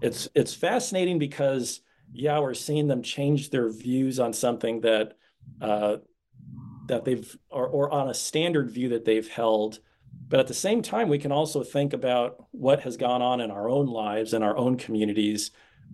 it's 0.00 0.28
it's 0.34 0.54
fascinating 0.54 1.18
because 1.18 1.80
yeah 2.12 2.38
we're 2.38 2.54
seeing 2.54 2.88
them 2.88 3.02
change 3.02 3.50
their 3.50 3.70
views 3.70 4.18
on 4.18 4.32
something 4.32 4.80
that 4.80 5.16
uh, 5.60 5.98
that 6.86 7.04
they've 7.04 7.36
or, 7.50 7.66
or 7.68 7.92
on 7.92 8.08
a 8.08 8.14
standard 8.14 8.70
view 8.70 8.88
that 8.88 9.04
they've 9.04 9.28
held 9.28 9.80
but 10.28 10.40
at 10.40 10.46
the 10.46 10.54
same 10.54 10.82
time 10.82 11.08
we 11.08 11.18
can 11.18 11.32
also 11.32 11.62
think 11.62 11.92
about 11.92 12.46
what 12.50 12.80
has 12.80 12.96
gone 12.96 13.22
on 13.22 13.40
in 13.40 13.50
our 13.50 13.68
own 13.68 13.86
lives 13.86 14.32
and 14.32 14.42
our 14.42 14.56
own 14.56 14.76
communities 14.76 15.50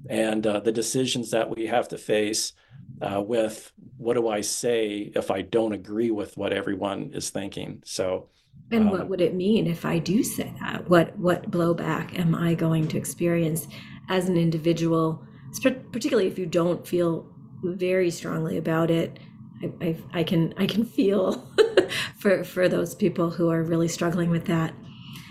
and 0.09 0.47
uh, 0.47 0.61
the 0.61 0.72
decisions 0.72 1.30
that 1.30 1.55
we 1.55 1.66
have 1.66 1.88
to 1.88 1.99
face 1.99 2.53
uh, 3.01 3.20
with 3.20 3.72
what 3.97 4.14
do 4.14 4.28
I 4.28 4.40
say 4.40 5.12
if 5.14 5.30
I 5.30 5.42
don't 5.42 5.72
agree 5.72 6.11
with 6.11 6.36
what 6.36 6.53
everyone 6.53 7.11
is 7.12 7.30
thinking. 7.30 7.82
So, 7.84 8.28
and 8.70 8.84
um, 8.84 8.90
what 8.90 9.09
would 9.09 9.20
it 9.20 9.34
mean 9.34 9.66
if 9.66 9.84
I 9.84 9.99
do 9.99 10.22
say 10.22 10.53
that? 10.61 10.88
What 10.88 11.16
what 11.18 11.51
blowback 11.51 12.18
am 12.18 12.34
I 12.34 12.55
going 12.55 12.88
to 12.88 12.99
experience 12.99 13.66
as 14.09 14.28
an 14.28 14.36
individual, 14.36 15.22
particularly 15.62 16.28
if 16.28 16.38
you 16.38 16.47
don't 16.47 16.86
feel 16.86 17.26
very 17.62 18.11
strongly 18.11 18.57
about 18.57 18.90
it? 18.90 19.18
I, 19.62 19.72
I, 19.80 19.97
I 20.14 20.22
can 20.24 20.55
I 20.57 20.66
can 20.66 20.84
feel 20.84 21.47
for 22.18 22.44
for 22.44 22.68
those 22.68 22.94
people 22.94 23.30
who 23.30 23.51
are 23.51 23.62
really 23.62 23.88
struggling 23.88 24.30
with 24.30 24.47
that. 24.47 24.74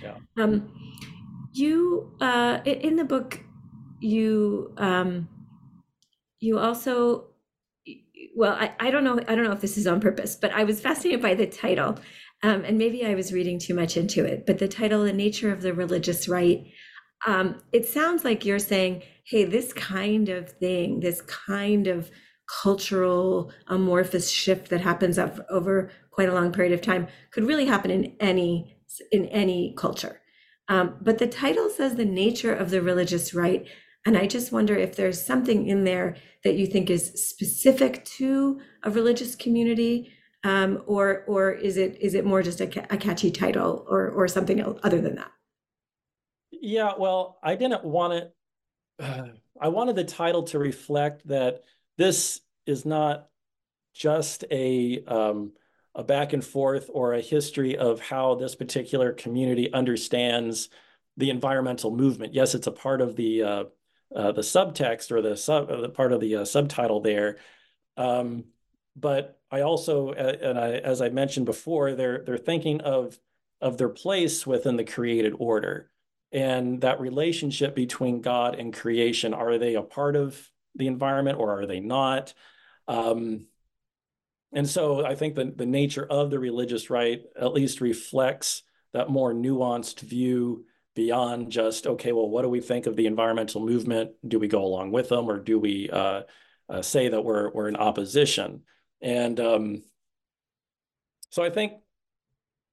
Yeah. 0.02 0.16
Um, 0.38 0.72
you 1.54 2.12
uh, 2.20 2.60
in 2.66 2.96
the 2.96 3.06
book 3.06 3.45
you 4.06 4.74
um, 4.78 5.28
you 6.40 6.60
also 6.60 7.26
well 8.36 8.54
I, 8.54 8.74
I 8.80 8.92
don't 8.92 9.04
know 9.04 9.20
i 9.28 9.36
don't 9.36 9.46
know 9.46 9.52
if 9.52 9.62
this 9.62 9.78
is 9.78 9.88
on 9.88 10.00
purpose 10.00 10.36
but 10.36 10.52
i 10.52 10.64
was 10.64 10.82
fascinated 10.82 11.22
by 11.22 11.36
the 11.36 11.48
title 11.48 11.98
um, 12.44 12.64
and 12.66 12.78
maybe 12.78 13.06
i 13.06 13.16
was 13.16 13.32
reading 13.32 13.60
too 13.60 13.74
much 13.74 13.98
into 13.98 14.26
it 14.26 14.46
but 14.46 14.60
the 14.60 14.68
title 14.68 15.04
the 15.04 15.14
nature 15.14 15.52
of 15.52 15.62
the 15.62 15.74
religious 15.74 16.28
right 16.28 16.66
um, 17.26 17.62
it 17.72 17.86
sounds 17.86 18.24
like 18.24 18.46
you're 18.46 18.60
saying 18.60 19.02
hey 19.26 19.46
this 19.46 19.74
kind 19.74 20.30
of 20.30 20.50
thing 20.50 21.00
this 21.00 21.22
kind 21.22 21.88
of 21.88 22.12
cultural 22.62 23.52
amorphous 23.68 24.30
shift 24.30 24.70
that 24.70 24.82
happens 24.82 25.18
over 25.50 25.92
quite 26.12 26.30
a 26.30 26.34
long 26.34 26.52
period 26.52 26.74
of 26.74 26.82
time 26.82 27.08
could 27.32 27.44
really 27.44 27.66
happen 27.66 27.92
in 27.92 28.16
any 28.20 28.76
in 29.12 29.26
any 29.26 29.74
culture. 29.78 30.22
Um, 30.68 30.96
but 31.02 31.18
the 31.18 31.28
title 31.28 31.70
says 31.70 31.96
the 31.96 32.06
nature 32.06 32.54
of 32.54 32.70
the 32.70 32.82
religious 32.82 33.34
right 33.34 33.68
and 34.06 34.18
I 34.18 34.28
just 34.28 34.52
wonder 34.52 34.76
if 34.76 34.96
there's 34.96 35.22
something 35.22 35.68
in 35.68 35.84
there 35.84 36.16
that 36.44 36.56
you 36.56 36.68
think 36.68 36.90
is 36.90 37.28
specific 37.28 38.06
to 38.06 38.62
a 38.84 38.92
religious 38.92 39.36
community, 39.36 40.14
um, 40.44 40.84
or 40.86 41.24
or 41.28 41.52
is 41.52 41.78
it 41.78 41.98
is 42.00 42.14
it 42.14 42.24
more 42.24 42.44
just 42.44 42.62
a, 42.62 42.94
a 42.94 42.98
catchy 42.98 43.32
title, 43.32 43.86
or 43.90 44.10
or 44.12 44.28
something 44.28 44.60
else 44.60 44.80
other 44.84 45.02
than 45.02 45.16
that? 45.16 45.32
Yeah, 46.52 46.94
well, 46.98 47.40
I 47.42 47.56
didn't 47.56 47.84
want 47.84 48.14
it. 48.14 48.36
Uh, 49.00 49.24
I 49.62 49.70
wanted 49.70 49.96
the 49.96 50.04
title 50.04 50.44
to 50.44 50.60
reflect 50.60 51.26
that 51.30 51.64
this 51.98 52.42
is 52.66 52.86
not 52.86 53.30
just 53.94 54.44
a 54.52 55.04
um, 55.08 55.54
a 55.96 56.04
back 56.04 56.34
and 56.34 56.44
forth 56.44 56.90
or 56.94 57.14
a 57.14 57.22
history 57.22 57.78
of 57.78 58.02
how 58.02 58.36
this 58.36 58.54
particular 58.54 59.14
community 59.14 59.72
understands 59.74 60.70
the 61.18 61.30
environmental 61.30 61.90
movement. 61.96 62.34
Yes, 62.34 62.54
it's 62.54 62.68
a 62.68 62.72
part 62.72 63.00
of 63.00 63.16
the 63.16 63.44
uh, 63.44 63.64
uh, 64.16 64.32
the 64.32 64.42
subtext 64.42 65.12
or 65.12 65.22
the 65.22 65.36
sub 65.36 65.70
uh, 65.70 65.82
the 65.82 65.90
part 65.90 66.14
of 66.14 66.22
the 66.22 66.38
uh, 66.38 66.46
subtitle 66.46 67.02
there. 67.02 67.38
Um, 67.98 68.46
but 68.96 69.40
I 69.52 69.62
also, 69.62 70.10
uh, 70.10 70.36
and 70.42 70.58
I, 70.58 70.72
as 70.78 71.02
I 71.02 71.10
mentioned 71.10 71.46
before, 71.46 71.94
they're 71.94 72.24
they're 72.24 72.38
thinking 72.38 72.82
of 72.82 73.20
of 73.62 73.78
their 73.78 73.90
place 73.90 74.46
within 74.46 74.78
the 74.78 74.84
created 74.84 75.34
order 75.38 75.90
and 76.32 76.82
that 76.82 77.00
relationship 77.00 77.76
between 77.76 78.22
God 78.22 78.56
and 78.56 78.74
creation. 78.74 79.34
Are 79.34 79.58
they 79.58 79.76
a 79.76 79.82
part 79.82 80.16
of 80.16 80.50
the 80.76 80.88
environment 80.88 81.40
or 81.40 81.62
are 81.62 81.66
they 81.66 81.80
not? 81.80 82.34
Um, 82.88 83.46
and 84.52 84.70
so 84.70 85.06
I 85.06 85.16
think 85.16 85.36
the, 85.36 85.54
the 85.56 85.66
nature 85.66 86.06
of 86.06 86.30
the 86.30 86.40
religious 86.40 86.90
right 86.90 87.22
at 87.40 87.54
least 87.54 87.82
reflects 87.82 88.64
that 88.94 89.10
more 89.10 89.34
nuanced 89.34 90.02
view 90.02 90.66
beyond 90.96 91.52
just 91.52 91.86
okay 91.86 92.14
well 92.14 92.30
what 92.30 92.42
do 92.42 92.50
we 92.50 92.62
think 92.62 92.88
of 92.88 92.96
the 92.96 93.06
environmental 93.06 93.66
movement? 93.66 94.12
Do 94.28 94.40
we 94.40 94.48
go 94.48 94.64
along 94.64 94.92
with 94.92 95.10
them 95.10 95.30
or 95.30 95.40
do 95.40 95.60
we 95.60 95.90
uh, 95.90 96.24
uh, 96.70 96.82
say 96.82 97.10
that 97.10 97.24
we're 97.24 97.52
we're 97.52 97.68
in 97.68 97.76
opposition? 97.76 98.62
And 99.02 99.40
um, 99.40 99.84
so 101.36 101.44
i 101.44 101.50
think 101.50 101.74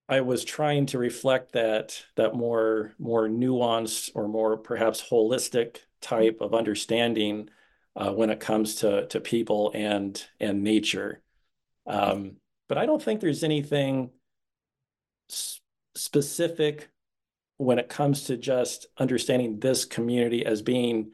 i 0.08 0.20
was 0.20 0.44
trying 0.44 0.86
to 0.86 0.98
reflect 0.98 1.52
that 1.52 2.04
that 2.14 2.34
more 2.34 2.94
more 2.98 3.28
nuanced 3.28 4.10
or 4.14 4.28
more 4.28 4.56
perhaps 4.56 5.02
holistic 5.02 5.78
type 6.00 6.38
of 6.40 6.54
understanding 6.54 7.48
uh, 7.96 8.12
when 8.12 8.30
it 8.30 8.38
comes 8.38 8.76
to 8.76 9.06
to 9.08 9.20
people 9.20 9.72
and 9.74 10.24
and 10.38 10.62
nature. 10.62 11.20
Um, 11.86 12.36
but 12.68 12.78
i 12.78 12.86
don't 12.86 13.02
think 13.02 13.20
there's 13.20 13.42
anything 13.42 14.10
specific 15.94 16.91
when 17.64 17.78
it 17.78 17.88
comes 17.88 18.24
to 18.24 18.36
just 18.36 18.86
understanding 18.98 19.60
this 19.60 19.84
community 19.84 20.44
as 20.44 20.62
being 20.62 21.12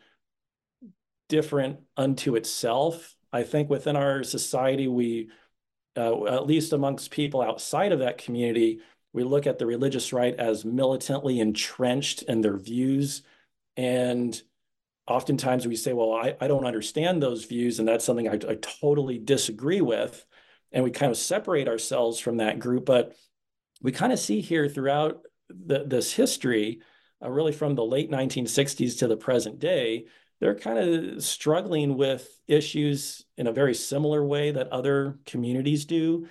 different 1.28 1.80
unto 1.96 2.36
itself, 2.36 3.14
I 3.32 3.42
think 3.42 3.68
within 3.68 3.96
our 3.96 4.24
society, 4.24 4.88
we, 4.88 5.28
uh, 5.96 6.24
at 6.26 6.46
least 6.46 6.72
amongst 6.72 7.10
people 7.10 7.42
outside 7.42 7.92
of 7.92 7.98
that 7.98 8.18
community, 8.18 8.80
we 9.12 9.24
look 9.24 9.46
at 9.46 9.58
the 9.58 9.66
religious 9.66 10.12
right 10.12 10.34
as 10.34 10.64
militantly 10.64 11.40
entrenched 11.40 12.22
in 12.22 12.40
their 12.40 12.56
views. 12.56 13.22
And 13.76 14.40
oftentimes 15.06 15.66
we 15.66 15.76
say, 15.76 15.92
well, 15.92 16.12
I, 16.12 16.36
I 16.40 16.48
don't 16.48 16.66
understand 16.66 17.22
those 17.22 17.44
views. 17.44 17.78
And 17.78 17.88
that's 17.88 18.04
something 18.04 18.28
I, 18.28 18.34
I 18.34 18.56
totally 18.60 19.18
disagree 19.18 19.80
with. 19.80 20.24
And 20.72 20.84
we 20.84 20.90
kind 20.90 21.10
of 21.10 21.18
separate 21.18 21.68
ourselves 21.68 22.20
from 22.20 22.38
that 22.38 22.58
group. 22.58 22.84
But 22.84 23.16
we 23.82 23.92
kind 23.92 24.12
of 24.12 24.18
see 24.18 24.40
here 24.40 24.68
throughout 24.68 25.22
the, 25.48 25.84
this 25.84 26.12
history, 26.12 26.80
uh, 27.22 27.30
really 27.30 27.52
from 27.52 27.74
the 27.74 27.84
late 27.84 28.10
1960s 28.10 28.98
to 28.98 29.08
the 29.08 29.16
present 29.16 29.58
day, 29.58 30.06
they're 30.40 30.54
kind 30.54 30.78
of 30.78 31.24
struggling 31.24 31.96
with 31.96 32.40
issues 32.46 33.24
in 33.36 33.46
a 33.46 33.52
very 33.52 33.74
similar 33.74 34.24
way 34.24 34.52
that 34.52 34.68
other 34.68 35.18
communities 35.26 35.84
do, 35.84 36.28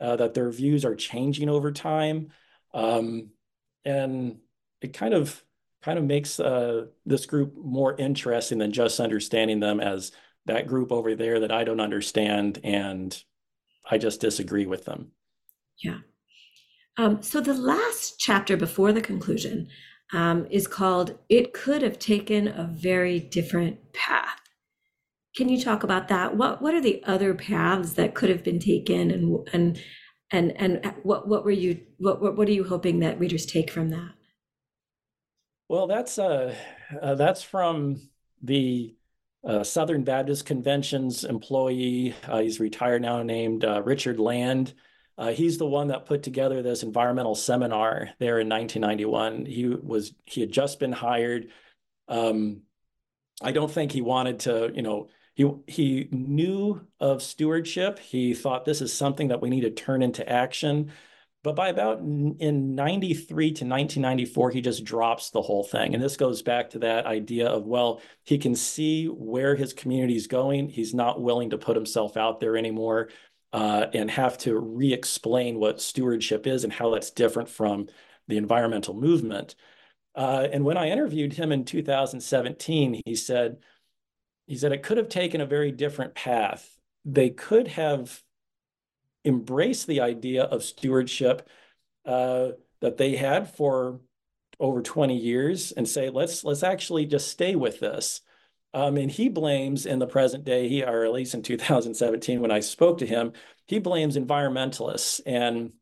uh, 0.00 0.16
that 0.16 0.34
their 0.34 0.50
views 0.50 0.84
are 0.84 0.94
changing 0.94 1.48
over 1.48 1.70
time. 1.70 2.30
Um, 2.72 3.30
and 3.84 4.38
it 4.80 4.94
kind 4.94 5.14
of 5.14 5.42
kind 5.82 5.98
of 5.98 6.04
makes 6.04 6.38
uh, 6.38 6.86
this 7.06 7.26
group 7.26 7.54
more 7.56 7.96
interesting 7.96 8.58
than 8.58 8.72
just 8.72 9.00
understanding 9.00 9.60
them 9.60 9.80
as 9.80 10.12
that 10.46 10.66
group 10.66 10.92
over 10.92 11.14
there 11.14 11.40
that 11.40 11.52
I 11.52 11.64
don't 11.64 11.80
understand 11.80 12.58
and 12.64 13.22
I 13.88 13.98
just 13.98 14.20
disagree 14.20 14.66
with 14.66 14.84
them. 14.84 15.12
Yeah. 15.78 15.98
Um, 17.00 17.22
so 17.22 17.40
the 17.40 17.54
last 17.54 18.18
chapter 18.18 18.58
before 18.58 18.92
the 18.92 19.00
conclusion 19.00 19.68
um, 20.12 20.46
is 20.50 20.66
called 20.66 21.18
It 21.30 21.54
Could 21.54 21.80
Have 21.80 21.98
Taken 21.98 22.46
a 22.46 22.68
Very 22.70 23.18
Different 23.18 23.94
Path. 23.94 24.42
Can 25.34 25.48
you 25.48 25.62
talk 25.62 25.82
about 25.82 26.08
that? 26.08 26.36
What 26.36 26.60
what 26.60 26.74
are 26.74 26.80
the 26.82 27.02
other 27.04 27.32
paths 27.32 27.94
that 27.94 28.14
could 28.14 28.28
have 28.28 28.44
been 28.44 28.58
taken 28.58 29.10
and 29.10 29.48
and 29.54 29.82
and 30.30 30.52
and 30.60 30.94
what 31.02 31.26
what 31.26 31.42
were 31.42 31.50
you 31.50 31.80
what 31.96 32.20
what, 32.20 32.36
what 32.36 32.48
are 32.48 32.52
you 32.52 32.64
hoping 32.64 33.00
that 33.00 33.18
readers 33.18 33.46
take 33.46 33.70
from 33.70 33.88
that? 33.88 34.12
Well, 35.70 35.86
that's 35.86 36.18
uh, 36.18 36.54
uh 37.00 37.14
that's 37.14 37.42
from 37.42 38.10
the 38.42 38.94
uh, 39.42 39.64
Southern 39.64 40.04
Baptist 40.04 40.44
Convention's 40.44 41.24
employee. 41.24 42.14
Uh, 42.28 42.40
he's 42.40 42.60
retired 42.60 43.00
now, 43.00 43.22
named 43.22 43.64
uh, 43.64 43.80
Richard 43.82 44.20
Land. 44.20 44.74
Uh, 45.20 45.32
he's 45.32 45.58
the 45.58 45.66
one 45.66 45.88
that 45.88 46.06
put 46.06 46.22
together 46.22 46.62
this 46.62 46.82
environmental 46.82 47.34
seminar 47.34 48.08
there 48.18 48.40
in 48.40 48.48
1991. 48.48 49.44
He 49.44 49.66
was 49.66 50.14
he 50.24 50.40
had 50.40 50.50
just 50.50 50.80
been 50.80 50.92
hired. 50.92 51.48
Um, 52.08 52.62
I 53.42 53.52
don't 53.52 53.70
think 53.70 53.92
he 53.92 54.00
wanted 54.00 54.40
to, 54.40 54.72
you 54.74 54.80
know, 54.80 55.08
he 55.34 55.46
he 55.66 56.08
knew 56.10 56.86
of 57.00 57.22
stewardship. 57.22 57.98
He 57.98 58.32
thought 58.32 58.64
this 58.64 58.80
is 58.80 58.94
something 58.94 59.28
that 59.28 59.42
we 59.42 59.50
need 59.50 59.60
to 59.60 59.70
turn 59.70 60.02
into 60.02 60.26
action. 60.26 60.90
But 61.42 61.56
by 61.56 61.68
about 61.68 62.00
in 62.00 62.74
93 62.74 63.46
to 63.46 63.64
1994, 63.64 64.50
he 64.50 64.60
just 64.60 64.84
drops 64.84 65.30
the 65.30 65.40
whole 65.40 65.64
thing. 65.64 65.94
And 65.94 66.02
this 66.02 66.18
goes 66.18 66.42
back 66.42 66.70
to 66.70 66.80
that 66.80 67.06
idea 67.06 67.48
of, 67.48 67.66
well, 67.66 68.02
he 68.24 68.36
can 68.36 68.54
see 68.54 69.06
where 69.06 69.56
his 69.56 69.72
community 69.72 70.16
is 70.16 70.26
going. 70.26 70.68
He's 70.68 70.92
not 70.92 71.22
willing 71.22 71.50
to 71.50 71.58
put 71.58 71.76
himself 71.76 72.18
out 72.18 72.40
there 72.40 72.58
anymore 72.58 73.08
uh, 73.52 73.86
and 73.92 74.10
have 74.10 74.38
to 74.38 74.58
re-explain 74.58 75.58
what 75.58 75.80
stewardship 75.80 76.46
is 76.46 76.64
and 76.64 76.72
how 76.72 76.90
that's 76.90 77.10
different 77.10 77.48
from 77.48 77.88
the 78.28 78.36
environmental 78.36 78.94
movement. 78.94 79.54
Uh, 80.14 80.46
and 80.52 80.64
when 80.64 80.76
I 80.76 80.90
interviewed 80.90 81.32
him 81.32 81.52
in 81.52 81.64
2017, 81.64 83.02
he 83.04 83.14
said, 83.14 83.58
he 84.46 84.56
said 84.56 84.72
it 84.72 84.82
could 84.82 84.98
have 84.98 85.08
taken 85.08 85.40
a 85.40 85.46
very 85.46 85.72
different 85.72 86.14
path. 86.14 86.76
They 87.04 87.30
could 87.30 87.68
have 87.68 88.22
embraced 89.24 89.86
the 89.86 90.00
idea 90.00 90.44
of 90.44 90.64
stewardship 90.64 91.48
uh, 92.04 92.50
that 92.80 92.96
they 92.96 93.16
had 93.16 93.54
for 93.54 94.00
over 94.58 94.82
20 94.82 95.16
years 95.16 95.72
and 95.72 95.88
say, 95.88 96.10
let's 96.10 96.44
let's 96.44 96.62
actually 96.62 97.06
just 97.06 97.28
stay 97.28 97.54
with 97.54 97.80
this. 97.80 98.20
Um, 98.72 98.96
and 98.96 99.10
he 99.10 99.28
blames 99.28 99.86
in 99.86 99.98
the 99.98 100.06
present 100.06 100.44
day, 100.44 100.68
he, 100.68 100.82
or 100.84 101.04
at 101.04 101.12
least 101.12 101.34
in 101.34 101.42
2017, 101.42 102.40
when 102.40 102.52
I 102.52 102.60
spoke 102.60 102.98
to 102.98 103.06
him, 103.06 103.32
he 103.66 103.78
blames 103.78 104.16
environmentalists 104.16 105.20
and 105.26 105.72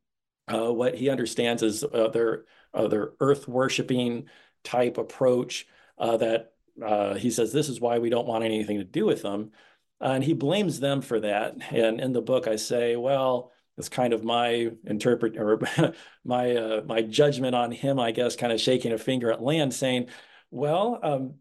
uh, 0.52 0.72
what 0.72 0.94
he 0.94 1.10
understands 1.10 1.62
is 1.62 1.84
uh, 1.84 2.08
their, 2.08 2.44
uh, 2.72 2.88
their 2.88 3.12
earth 3.20 3.46
worshiping 3.46 4.26
type 4.64 4.96
approach 4.96 5.66
uh, 5.98 6.16
that 6.16 6.52
uh, 6.84 7.14
he 7.14 7.30
says 7.30 7.52
this 7.52 7.68
is 7.68 7.80
why 7.80 7.98
we 7.98 8.08
don't 8.08 8.26
want 8.26 8.44
anything 8.44 8.78
to 8.78 8.84
do 8.84 9.04
with 9.04 9.22
them. 9.22 9.50
and 10.00 10.24
he 10.24 10.32
blames 10.32 10.80
them 10.80 11.02
for 11.02 11.20
that. 11.20 11.56
And 11.72 12.00
in 12.00 12.12
the 12.12 12.22
book, 12.22 12.46
I 12.46 12.56
say, 12.56 12.96
well, 12.96 13.52
it's 13.76 13.88
kind 13.88 14.12
of 14.12 14.24
my 14.24 14.70
interpret 14.86 15.36
or 15.36 15.60
my 16.24 16.56
uh, 16.56 16.82
my 16.86 17.02
judgment 17.02 17.54
on 17.54 17.70
him, 17.70 17.98
I 18.00 18.10
guess, 18.10 18.36
kind 18.36 18.52
of 18.52 18.60
shaking 18.60 18.92
a 18.92 18.98
finger 18.98 19.30
at 19.30 19.42
Land, 19.42 19.72
saying, 19.72 20.08
well, 20.50 20.98
um, 21.02 21.34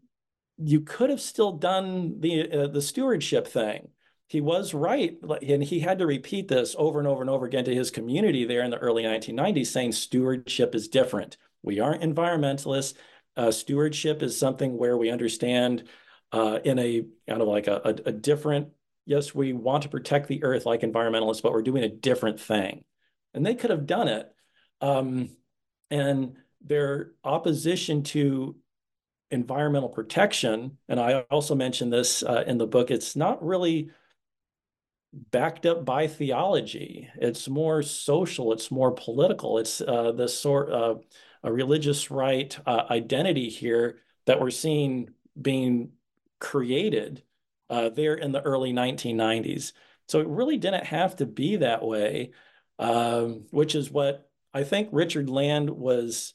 you 0.58 0.80
could 0.80 1.10
have 1.10 1.20
still 1.20 1.52
done 1.52 2.20
the 2.20 2.50
uh, 2.50 2.66
the 2.68 2.82
stewardship 2.82 3.46
thing. 3.46 3.88
He 4.28 4.40
was 4.40 4.74
right, 4.74 5.16
and 5.42 5.62
he 5.62 5.80
had 5.80 5.98
to 6.00 6.06
repeat 6.06 6.48
this 6.48 6.74
over 6.78 6.98
and 6.98 7.08
over 7.08 7.22
and 7.22 7.30
over 7.30 7.46
again 7.46 7.64
to 7.64 7.74
his 7.74 7.90
community 7.90 8.44
there 8.44 8.62
in 8.62 8.70
the 8.70 8.76
early 8.78 9.02
1990s, 9.02 9.66
saying 9.68 9.92
stewardship 9.92 10.74
is 10.74 10.88
different. 10.88 11.38
We 11.62 11.80
aren't 11.80 12.02
environmentalists. 12.02 12.94
uh, 13.36 13.50
stewardship 13.52 14.22
is 14.22 14.38
something 14.38 14.76
where 14.76 14.96
we 14.96 15.10
understand 15.10 15.84
uh, 16.32 16.58
in 16.64 16.78
a 16.78 17.04
kind 17.28 17.40
of 17.40 17.48
like 17.48 17.68
a, 17.68 17.80
a, 17.84 18.08
a 18.08 18.12
different, 18.12 18.68
yes, 19.06 19.34
we 19.34 19.52
want 19.52 19.84
to 19.84 19.88
protect 19.88 20.28
the 20.28 20.42
earth 20.42 20.66
like 20.66 20.80
environmentalists, 20.82 21.40
but 21.42 21.52
we're 21.52 21.62
doing 21.62 21.84
a 21.84 21.88
different 21.88 22.40
thing. 22.40 22.84
And 23.32 23.46
they 23.46 23.54
could 23.54 23.70
have 23.70 23.86
done 23.86 24.08
it. 24.08 24.28
Um, 24.80 25.30
and 25.90 26.36
their 26.64 27.12
opposition 27.24 28.02
to 28.02 28.56
environmental 29.30 29.88
protection, 29.88 30.78
and 30.88 30.98
I 30.98 31.20
also 31.30 31.54
mentioned 31.54 31.92
this 31.92 32.22
uh, 32.22 32.44
in 32.46 32.58
the 32.58 32.66
book, 32.66 32.90
it's 32.90 33.16
not 33.16 33.44
really 33.44 33.90
backed 35.12 35.66
up 35.66 35.84
by 35.84 36.06
theology. 36.06 37.08
It's 37.16 37.48
more 37.48 37.82
social, 37.82 38.52
it's 38.52 38.70
more 38.70 38.92
political. 38.92 39.58
It's 39.58 39.80
uh, 39.80 40.12
the 40.12 40.28
sort 40.28 40.70
of 40.70 41.04
a 41.42 41.52
religious 41.52 42.10
right 42.10 42.56
uh, 42.66 42.84
identity 42.90 43.48
here 43.48 44.00
that 44.26 44.40
we're 44.40 44.50
seeing 44.50 45.10
being 45.40 45.92
created 46.40 47.22
uh, 47.70 47.90
there 47.90 48.14
in 48.14 48.32
the 48.32 48.42
early 48.42 48.72
1990s. 48.72 49.72
So 50.08 50.20
it 50.20 50.26
really 50.26 50.56
didn't 50.56 50.86
have 50.86 51.16
to 51.16 51.26
be 51.26 51.56
that 51.56 51.84
way, 51.84 52.32
um, 52.78 53.46
which 53.50 53.74
is 53.74 53.90
what 53.90 54.28
I 54.54 54.64
think 54.64 54.88
Richard 54.92 55.28
Land 55.28 55.70
was 55.70 56.34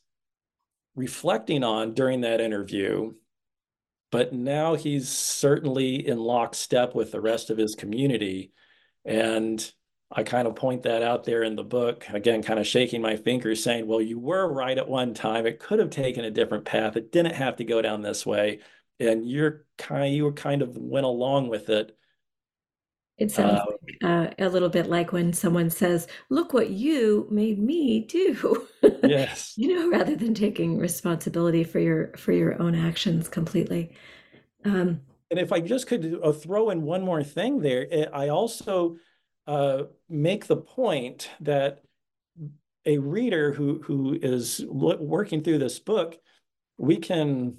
reflecting 0.95 1.63
on 1.63 1.93
during 1.93 2.21
that 2.21 2.41
interview. 2.41 3.13
But 4.11 4.33
now 4.33 4.75
he's 4.75 5.09
certainly 5.09 6.07
in 6.07 6.19
lockstep 6.19 6.93
with 6.93 7.11
the 7.11 7.21
rest 7.21 7.49
of 7.49 7.57
his 7.57 7.75
community. 7.75 8.51
And 9.05 9.71
I 10.11 10.21
kind 10.21 10.47
of 10.47 10.55
point 10.55 10.83
that 10.83 11.01
out 11.01 11.23
there 11.23 11.41
in 11.41 11.55
the 11.55 11.63
book, 11.63 12.05
again, 12.09 12.43
kind 12.43 12.59
of 12.59 12.67
shaking 12.67 13.01
my 13.01 13.15
fingers, 13.15 13.63
saying, 13.63 13.87
well, 13.87 14.01
you 14.01 14.19
were 14.19 14.47
right 14.47 14.77
at 14.77 14.87
one 14.87 15.15
time. 15.15 15.47
It 15.47 15.59
could 15.59 15.79
have 15.79 15.89
taken 15.89 16.23
a 16.23 16.31
different 16.31 16.65
path. 16.65 16.95
It 16.95 17.11
didn't 17.11 17.33
have 17.33 17.55
to 17.55 17.63
go 17.63 17.81
down 17.81 18.03
this 18.03 18.23
way. 18.23 18.59
And 18.99 19.27
you're 19.27 19.65
kind 19.79 20.13
you 20.13 20.25
were 20.25 20.33
kind 20.33 20.61
of 20.61 20.77
went 20.77 21.07
along 21.07 21.49
with 21.49 21.69
it. 21.69 21.97
It 23.17 23.31
sounds 23.31 23.59
uh, 23.59 23.65
like, 23.67 23.97
uh, 24.03 24.33
a 24.39 24.49
little 24.49 24.69
bit 24.69 24.87
like 24.87 25.11
when 25.11 25.33
someone 25.33 25.69
says, 25.69 26.07
"Look 26.29 26.51
what 26.51 26.71
you 26.71 27.27
made 27.29 27.59
me 27.59 28.01
do." 28.01 28.67
yes. 29.03 29.53
you 29.55 29.75
know, 29.75 29.95
rather 29.95 30.15
than 30.15 30.33
taking 30.33 30.77
responsibility 30.77 31.63
for 31.63 31.79
your 31.79 32.13
for 32.17 32.31
your 32.31 32.59
own 32.61 32.75
actions 32.75 33.29
completely. 33.29 33.95
Um, 34.65 35.01
and 35.29 35.39
if 35.39 35.51
I 35.51 35.59
just 35.59 35.87
could 35.87 36.19
uh, 36.23 36.31
throw 36.31 36.69
in 36.69 36.83
one 36.83 37.03
more 37.03 37.23
thing 37.23 37.59
there, 37.59 37.87
eh, 37.91 38.05
I 38.11 38.29
also 38.29 38.97
uh, 39.47 39.83
make 40.09 40.47
the 40.47 40.57
point 40.57 41.29
that 41.41 41.81
a 42.85 42.97
reader 42.97 43.51
who 43.51 43.81
who 43.83 44.17
is 44.21 44.63
working 44.67 45.43
through 45.43 45.59
this 45.59 45.79
book, 45.79 46.17
we 46.77 46.97
can, 46.97 47.57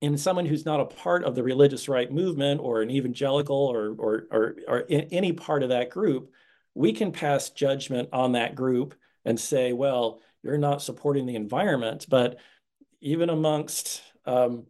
in 0.00 0.16
someone 0.16 0.46
who's 0.46 0.64
not 0.64 0.80
a 0.80 0.84
part 0.84 1.24
of 1.24 1.34
the 1.34 1.42
religious 1.42 1.88
right 1.88 2.10
movement 2.10 2.60
or 2.60 2.82
an 2.82 2.90
evangelical 2.90 3.56
or 3.56 3.94
or 3.98 4.26
or, 4.30 4.56
or 4.68 4.84
any 4.88 5.32
part 5.32 5.62
of 5.62 5.70
that 5.70 5.90
group, 5.90 6.32
we 6.74 6.92
can 6.92 7.12
pass 7.12 7.50
judgment 7.50 8.08
on 8.12 8.32
that 8.32 8.54
group 8.54 8.94
and 9.24 9.38
say, 9.38 9.72
well, 9.72 10.20
you're 10.42 10.58
not 10.58 10.82
supporting 10.82 11.26
the 11.26 11.34
environment. 11.34 12.06
But 12.08 12.38
even 13.00 13.28
amongst 13.28 14.02
um, 14.24 14.66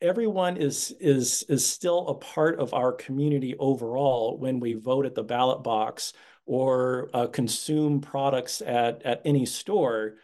everyone 0.00 0.56
is 0.56 0.94
is 1.00 1.44
is 1.48 1.66
still 1.66 2.08
a 2.08 2.14
part 2.14 2.58
of 2.58 2.74
our 2.74 2.92
community 2.92 3.56
overall 3.58 4.36
when 4.38 4.60
we 4.60 4.74
vote 4.74 5.06
at 5.06 5.14
the 5.14 5.22
ballot 5.22 5.62
box 5.62 6.12
or 6.46 7.10
uh, 7.14 7.26
consume 7.26 8.00
products 8.00 8.60
at 8.62 9.02
at 9.02 9.22
any 9.24 9.46
store 9.46 10.16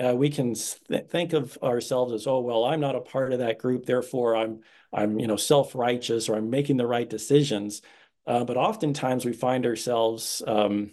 uh, 0.00 0.14
we 0.14 0.30
can 0.30 0.54
th 0.54 1.08
think 1.08 1.32
of 1.32 1.58
ourselves 1.62 2.12
as 2.12 2.26
oh 2.26 2.40
well 2.40 2.64
i'm 2.64 2.80
not 2.80 2.96
a 2.96 3.00
part 3.00 3.32
of 3.32 3.38
that 3.40 3.58
group 3.58 3.86
therefore 3.86 4.36
i'm 4.36 4.60
i'm 4.92 5.18
you 5.18 5.26
know 5.26 5.36
self-righteous 5.36 6.28
or 6.28 6.36
i'm 6.36 6.50
making 6.50 6.76
the 6.76 6.86
right 6.86 7.10
decisions 7.10 7.82
uh, 8.26 8.44
but 8.44 8.56
oftentimes 8.56 9.24
we 9.24 9.32
find 9.32 9.66
ourselves 9.66 10.42
um, 10.46 10.92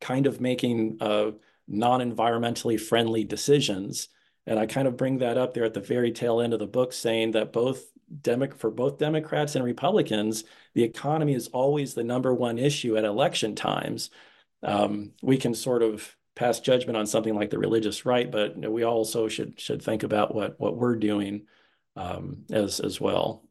kind 0.00 0.26
of 0.26 0.40
making 0.40 0.96
uh, 1.00 1.30
non-environmentally 1.68 2.80
friendly 2.80 3.24
decisions 3.24 4.08
and 4.46 4.58
I 4.58 4.66
kind 4.66 4.86
of 4.86 4.96
bring 4.96 5.18
that 5.18 5.38
up 5.38 5.54
there 5.54 5.64
at 5.64 5.74
the 5.74 5.80
very 5.80 6.12
tail 6.12 6.40
end 6.40 6.52
of 6.52 6.58
the 6.58 6.66
book, 6.66 6.92
saying 6.92 7.32
that 7.32 7.52
both 7.52 7.90
Demo- 8.20 8.54
for 8.54 8.70
both 8.70 8.98
Democrats 8.98 9.54
and 9.54 9.64
Republicans, 9.64 10.44
the 10.74 10.82
economy 10.82 11.34
is 11.34 11.48
always 11.48 11.94
the 11.94 12.04
number 12.04 12.34
one 12.34 12.58
issue 12.58 12.96
at 12.96 13.04
election 13.04 13.54
times. 13.54 14.10
Um, 14.62 15.12
we 15.22 15.38
can 15.38 15.54
sort 15.54 15.82
of 15.82 16.14
pass 16.34 16.60
judgment 16.60 16.96
on 16.96 17.06
something 17.06 17.34
like 17.34 17.50
the 17.50 17.58
religious 17.58 18.04
right, 18.04 18.30
but 18.30 18.54
you 18.56 18.62
know, 18.62 18.70
we 18.70 18.82
also 18.82 19.28
should 19.28 19.60
should 19.60 19.82
think 19.82 20.02
about 20.02 20.34
what 20.34 20.58
what 20.58 20.76
we're 20.76 20.96
doing 20.96 21.46
um, 21.96 22.44
as 22.50 22.80
as 22.80 23.00
well. 23.00 23.42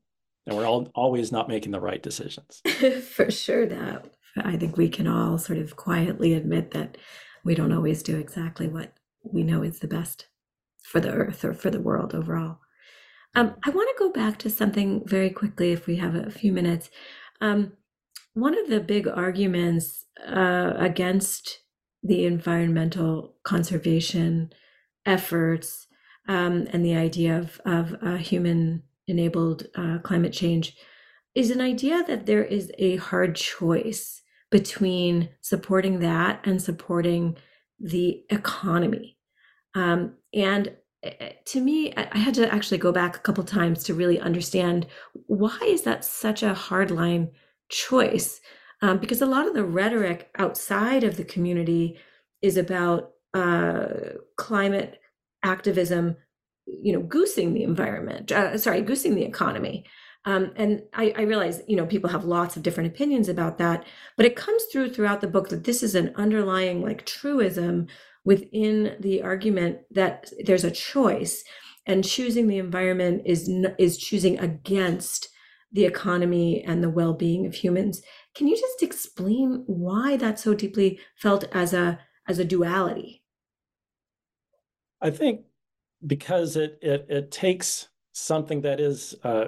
And 0.46 0.58
we're 0.58 0.66
all 0.66 0.92
always 0.94 1.32
not 1.32 1.48
making 1.48 1.72
the 1.72 1.80
right 1.80 2.02
decisions. 2.02 2.62
for 3.10 3.32
sure, 3.32 3.66
that 3.66 4.14
I 4.38 4.58
think 4.58 4.78
we 4.78 4.90
can 4.90 5.08
all 5.08 5.38
sort 5.38 5.60
of 5.60 5.76
quietly 5.76 6.34
admit 6.34 6.72
that 6.72 6.98
we 7.44 7.56
don't 7.56 7.72
always 7.72 8.04
do 8.04 8.18
exactly 8.18 8.68
what 8.68 8.94
we 9.24 9.44
know 9.44 9.64
is 9.64 9.80
the 9.80 9.88
best 9.88 10.28
for 10.84 11.00
the 11.00 11.12
earth 11.12 11.46
or 11.46 11.54
for 11.54 11.70
the 11.70 11.82
world 11.82 12.14
overall. 12.14 12.60
Um, 13.36 13.56
I 13.66 13.70
want 13.70 13.90
to 13.90 14.04
go 14.04 14.12
back 14.12 14.38
to 14.40 14.50
something 14.50 15.08
very 15.08 15.30
quickly 15.30 15.72
if 15.72 15.88
we 15.88 15.96
have 15.96 16.16
a 16.16 16.30
few 16.30 16.52
minutes. 16.52 16.90
Um, 17.42 17.74
one 18.34 18.58
of 18.58 18.70
the 18.70 18.80
big 18.80 19.08
arguments 19.08 20.06
uh, 20.28 20.74
against 20.78 21.63
the 22.04 22.26
environmental 22.26 23.36
conservation 23.44 24.52
efforts 25.06 25.88
um, 26.28 26.68
and 26.72 26.86
the 26.86 26.96
idea 26.96 27.38
of, 27.38 27.62
of 27.66 27.96
uh, 28.02 28.18
human 28.18 28.84
enabled 29.08 29.68
uh, 29.76 30.00
climate 30.00 30.34
change 30.34 30.76
is 31.36 31.50
an 31.50 31.62
idea 31.62 32.04
that 32.08 32.26
there 32.26 32.44
is 32.44 32.72
a 32.78 32.98
hard 32.98 33.36
choice 33.36 34.22
between 34.52 35.30
supporting 35.42 36.00
that 36.00 36.40
and 36.46 36.62
supporting 36.62 37.36
the 37.80 38.24
economy. 38.30 39.18
Um, 39.74 40.14
and 40.34 40.72
eh, 41.02 41.14
eh, 41.20 41.32
to 41.46 41.60
me, 41.62 41.94
I 41.96 42.18
had 42.18 42.36
to 42.36 42.54
actually 42.54 42.78
go 42.78 42.92
back 42.92 43.16
a 43.16 43.20
couple 43.22 43.44
times 43.44 43.84
to 43.86 43.96
really 43.96 44.20
understand 44.20 44.86
why 45.26 45.58
is 45.64 45.82
that 45.84 46.06
such 46.06 46.44
a 46.44 46.54
hard 46.54 46.92
line 46.92 47.32
choice? 47.70 48.40
Um, 48.84 48.98
because 48.98 49.22
a 49.22 49.26
lot 49.26 49.48
of 49.48 49.54
the 49.54 49.64
rhetoric 49.64 50.30
outside 50.38 51.06
of 51.06 51.16
the 51.16 51.24
community 51.24 51.98
is 52.42 52.58
about 52.58 53.12
uh, 53.34 53.88
climate 54.36 55.00
activism, 55.42 56.18
you 56.66 56.92
know, 56.92 57.02
goosing 57.02 57.54
the 57.54 57.64
environment. 57.64 58.34
Uh, 58.34 58.58
sorry, 58.58 58.82
goosing 58.82 59.16
the 59.16 59.24
economy. 59.24 59.86
Um, 60.26 60.52
and 60.58 60.82
I, 60.94 61.14
I, 61.18 61.22
realize, 61.22 61.62
you 61.66 61.78
know, 61.78 61.86
people 61.86 62.10
have 62.10 62.26
lots 62.26 62.58
of 62.58 62.64
different 62.64 62.94
opinions 62.94 63.30
about 63.30 63.58
that, 63.58 63.86
but 64.18 64.26
it 64.26 64.36
comes 64.36 64.64
through 64.66 64.90
throughout 64.90 65.22
the 65.22 65.28
book 65.28 65.48
that 65.50 65.64
this 65.64 65.82
is 65.82 65.96
an 65.96 66.14
underlying 66.18 66.82
like 66.82 67.06
truism 67.06 67.88
within 68.26 68.98
the 69.00 69.22
argument 69.22 69.80
that 69.92 70.30
there's 70.46 70.64
a 70.66 70.72
choice 70.72 71.44
and 71.86 72.04
choosing 72.04 72.48
the 72.48 72.58
environment 72.58 73.22
is 73.26 73.50
is 73.78 73.98
choosing 73.98 74.40
against 74.40 75.30
the 75.74 75.86
economy 75.86 76.64
and 76.64 76.84
the 76.84 76.90
well-being 76.90 77.46
of 77.46 77.56
humans 77.56 78.02
can 78.36 78.48
you 78.48 78.56
just 78.56 78.82
explain 78.82 79.64
why 79.68 80.18
that's 80.18 80.44
so 80.44 80.54
deeply 80.54 81.00
felt 81.16 81.46
as 81.54 81.74
a 81.74 82.00
as 82.28 82.40
a 82.40 82.46
duality 82.46 83.24
i 85.02 85.10
think 85.10 85.42
because 86.06 86.56
it 86.56 86.78
it, 86.82 87.06
it 87.10 87.32
takes 87.32 87.88
something 88.12 88.62
that 88.62 88.80
is 88.80 89.16
uh, 89.24 89.46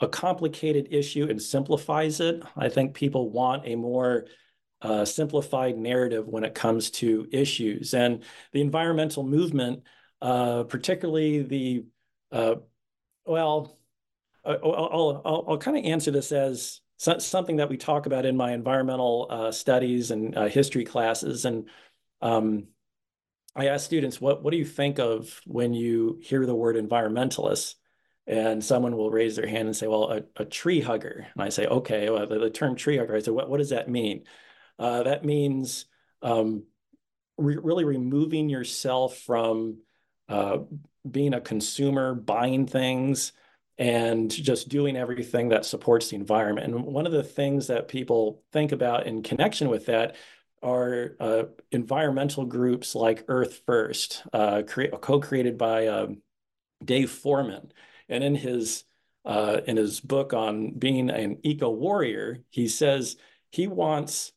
a 0.00 0.08
complicated 0.08 0.88
issue 0.90 1.26
and 1.28 1.40
simplifies 1.40 2.20
it 2.20 2.42
i 2.56 2.68
think 2.68 2.94
people 2.94 3.30
want 3.30 3.62
a 3.66 3.74
more 3.74 4.26
uh, 4.82 5.04
simplified 5.04 5.76
narrative 5.76 6.26
when 6.26 6.44
it 6.44 6.54
comes 6.54 6.90
to 6.90 7.26
issues. 7.32 7.94
And 7.94 8.22
the 8.52 8.60
environmental 8.60 9.24
movement, 9.24 9.82
uh, 10.20 10.64
particularly 10.64 11.42
the, 11.42 11.84
uh, 12.30 12.56
well, 13.24 13.78
I'll, 14.44 14.58
I'll, 14.62 15.22
I'll, 15.24 15.44
I'll 15.48 15.58
kind 15.58 15.76
of 15.76 15.84
answer 15.84 16.10
this 16.10 16.30
as 16.30 16.80
so, 16.96 17.18
something 17.18 17.56
that 17.56 17.68
we 17.68 17.76
talk 17.76 18.06
about 18.06 18.26
in 18.26 18.36
my 18.36 18.52
environmental 18.52 19.26
uh, 19.30 19.52
studies 19.52 20.10
and 20.10 20.36
uh, 20.36 20.46
history 20.46 20.84
classes. 20.84 21.44
And 21.44 21.68
um, 22.22 22.68
I 23.54 23.68
ask 23.68 23.84
students, 23.84 24.20
what, 24.20 24.42
what 24.42 24.50
do 24.50 24.56
you 24.56 24.64
think 24.64 24.98
of 24.98 25.40
when 25.46 25.74
you 25.74 26.20
hear 26.22 26.46
the 26.46 26.54
word 26.54 26.76
environmentalist? 26.76 27.74
And 28.26 28.64
someone 28.64 28.96
will 28.96 29.10
raise 29.10 29.36
their 29.36 29.46
hand 29.46 29.68
and 29.68 29.76
say, 29.76 29.86
well, 29.86 30.10
a, 30.10 30.22
a 30.42 30.44
tree 30.44 30.80
hugger. 30.80 31.26
And 31.32 31.42
I 31.42 31.48
say, 31.48 31.66
okay, 31.66 32.10
well, 32.10 32.26
the, 32.26 32.38
the 32.38 32.50
term 32.50 32.74
tree 32.74 32.96
hugger, 32.96 33.14
I 33.14 33.20
say, 33.20 33.30
what, 33.30 33.48
what 33.48 33.58
does 33.58 33.70
that 33.70 33.88
mean? 33.88 34.24
Uh, 34.78 35.04
that 35.04 35.24
means 35.24 35.86
um, 36.22 36.64
re 37.38 37.56
really 37.56 37.84
removing 37.84 38.48
yourself 38.48 39.18
from 39.18 39.78
uh, 40.28 40.58
being 41.08 41.34
a 41.34 41.40
consumer, 41.40 42.14
buying 42.14 42.66
things, 42.66 43.32
and 43.78 44.30
just 44.30 44.68
doing 44.68 44.96
everything 44.96 45.50
that 45.50 45.66
supports 45.66 46.08
the 46.08 46.16
environment. 46.16 46.72
And 46.72 46.84
one 46.84 47.06
of 47.06 47.12
the 47.12 47.22
things 47.22 47.66
that 47.66 47.88
people 47.88 48.42
think 48.52 48.72
about 48.72 49.06
in 49.06 49.22
connection 49.22 49.68
with 49.68 49.86
that 49.86 50.16
are 50.62 51.16
uh, 51.20 51.42
environmental 51.70 52.46
groups 52.46 52.94
like 52.94 53.24
Earth 53.28 53.62
First, 53.66 54.22
uh, 54.32 54.62
co-created 54.62 55.58
by 55.58 55.86
um, 55.86 56.22
Dave 56.84 57.10
Foreman. 57.10 57.72
And 58.08 58.24
in 58.24 58.34
his 58.34 58.84
uh, 59.24 59.60
in 59.66 59.76
his 59.76 60.00
book 60.00 60.32
on 60.32 60.70
being 60.70 61.10
an 61.10 61.38
eco 61.42 61.68
warrior, 61.68 62.38
he 62.48 62.68
says 62.68 63.16
he 63.50 63.66
wants 63.66 64.32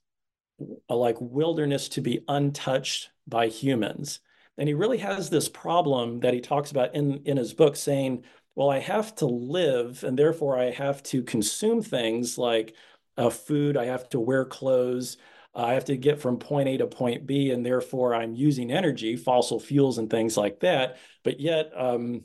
a, 0.90 0.96
like 0.96 1.18
wilderness 1.20 1.90
to 1.90 2.02
be 2.02 2.22
untouched 2.28 3.12
by 3.28 3.48
humans. 3.48 4.20
And 4.58 4.68
he 4.68 4.74
really 4.74 4.98
has 4.98 5.30
this 5.30 5.48
problem 5.48 6.20
that 6.22 6.34
he 6.34 6.42
talks 6.42 6.72
about 6.72 6.96
in, 6.96 7.22
in 7.26 7.38
his 7.38 7.54
book 7.54 7.76
saying, 7.76 8.24
well, 8.56 8.70
I 8.70 8.80
have 8.80 9.16
to 9.16 9.26
live 9.26 10.04
and 10.04 10.18
therefore 10.18 10.58
I 10.58 10.72
have 10.72 11.02
to 11.04 11.24
consume 11.24 11.82
things 11.82 12.38
like 12.38 12.76
uh, 13.18 13.30
food, 13.30 13.78
I 13.78 13.86
have 13.86 14.10
to 14.10 14.20
wear 14.20 14.46
clothes, 14.46 15.18
I 15.54 15.74
have 15.74 15.86
to 15.86 15.98
get 15.98 16.20
from 16.22 16.38
point 16.38 16.70
A 16.70 16.78
to 16.78 16.88
point 16.88 17.26
B, 17.26 17.52
and 17.52 17.66
therefore 17.66 18.14
I'm 18.14 18.36
using 18.36 18.72
energy, 18.72 19.16
fossil 19.16 19.60
fuels, 19.60 19.98
and 19.98 20.10
things 20.10 20.38
like 20.38 20.60
that. 20.62 20.98
But 21.24 21.40
yet, 21.40 21.72
um, 21.76 22.24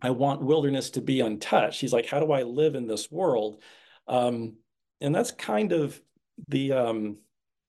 I 0.00 0.10
want 0.10 0.42
wilderness 0.42 0.90
to 0.90 1.00
be 1.00 1.20
untouched. 1.20 1.80
He's 1.80 1.92
like, 1.92 2.06
how 2.06 2.20
do 2.20 2.32
I 2.32 2.42
live 2.42 2.74
in 2.74 2.86
this 2.86 3.10
world? 3.10 3.62
Um, 4.08 4.56
and 5.00 5.14
that's 5.14 5.30
kind 5.30 5.72
of 5.72 6.00
the 6.48 6.72
um, 6.72 7.18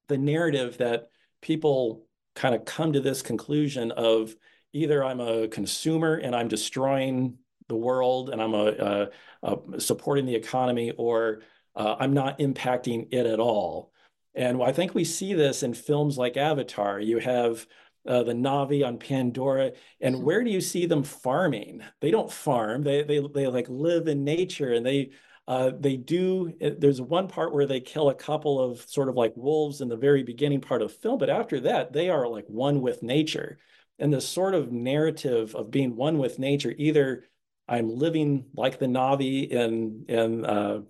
the 0.07 0.17
narrative 0.17 0.77
that 0.79 1.09
people 1.41 2.07
kind 2.35 2.55
of 2.55 2.65
come 2.65 2.93
to 2.93 3.01
this 3.01 3.21
conclusion 3.21 3.91
of 3.91 4.35
either 4.73 5.03
I'm 5.03 5.19
a 5.19 5.47
consumer 5.47 6.15
and 6.15 6.35
I'm 6.35 6.47
destroying 6.47 7.37
the 7.67 7.75
world 7.75 8.29
and 8.29 8.41
I'm 8.41 8.53
a, 8.53 9.09
a, 9.43 9.57
a 9.75 9.79
supporting 9.79 10.25
the 10.25 10.35
economy, 10.35 10.91
or 10.97 11.41
uh, 11.75 11.95
I'm 11.99 12.13
not 12.13 12.39
impacting 12.39 13.07
it 13.11 13.25
at 13.25 13.39
all. 13.39 13.91
And 14.33 14.61
I 14.61 14.71
think 14.71 14.93
we 14.93 15.05
see 15.05 15.33
this 15.33 15.63
in 15.63 15.73
films 15.73 16.17
like 16.17 16.37
Avatar. 16.37 16.99
You 16.99 17.19
have 17.19 17.65
uh, 18.07 18.23
the 18.23 18.33
Na'vi 18.33 18.85
on 18.85 18.97
Pandora, 18.97 19.71
and 20.01 20.15
hmm. 20.15 20.23
where 20.23 20.43
do 20.43 20.51
you 20.51 20.61
see 20.61 20.85
them 20.85 21.03
farming? 21.03 21.81
They 22.01 22.11
don't 22.11 22.31
farm. 22.31 22.83
They 22.83 23.03
they 23.03 23.19
they 23.33 23.47
like 23.47 23.67
live 23.69 24.07
in 24.07 24.23
nature, 24.23 24.73
and 24.73 24.85
they 24.85 25.11
uh, 25.47 25.71
they 25.79 25.97
do. 25.97 26.53
Eh, 26.61 26.71
there's 26.77 27.01
one 27.01 27.27
part 27.27 27.53
where 27.53 27.65
they 27.65 27.79
kill 27.79 28.09
a 28.09 28.15
couple 28.15 28.59
of 28.59 28.81
sort 28.81 29.09
of 29.09 29.15
like 29.15 29.33
wolves 29.35 29.81
in 29.81 29.87
the 29.87 29.97
very 29.97 30.23
beginning 30.23 30.61
part 30.61 30.81
of 30.81 30.89
the 30.89 30.97
film, 30.99 31.17
but 31.17 31.29
after 31.29 31.59
that, 31.61 31.93
they 31.93 32.09
are 32.09 32.27
like 32.27 32.45
one 32.47 32.81
with 32.81 33.03
nature. 33.03 33.57
And 33.97 34.13
this 34.13 34.27
sort 34.27 34.55
of 34.55 34.73
narrative 34.73 35.55
of 35.55 35.71
being 35.71 35.95
one 35.95 36.17
with 36.17 36.37
nature, 36.37 36.73
either 36.77 37.23
I'm 37.67 37.89
living 37.89 38.45
like 38.55 38.79
the 38.79 38.87
Na'vi 38.87 39.49
in 39.49 40.05
in 40.07 40.45
uh, 40.45 40.81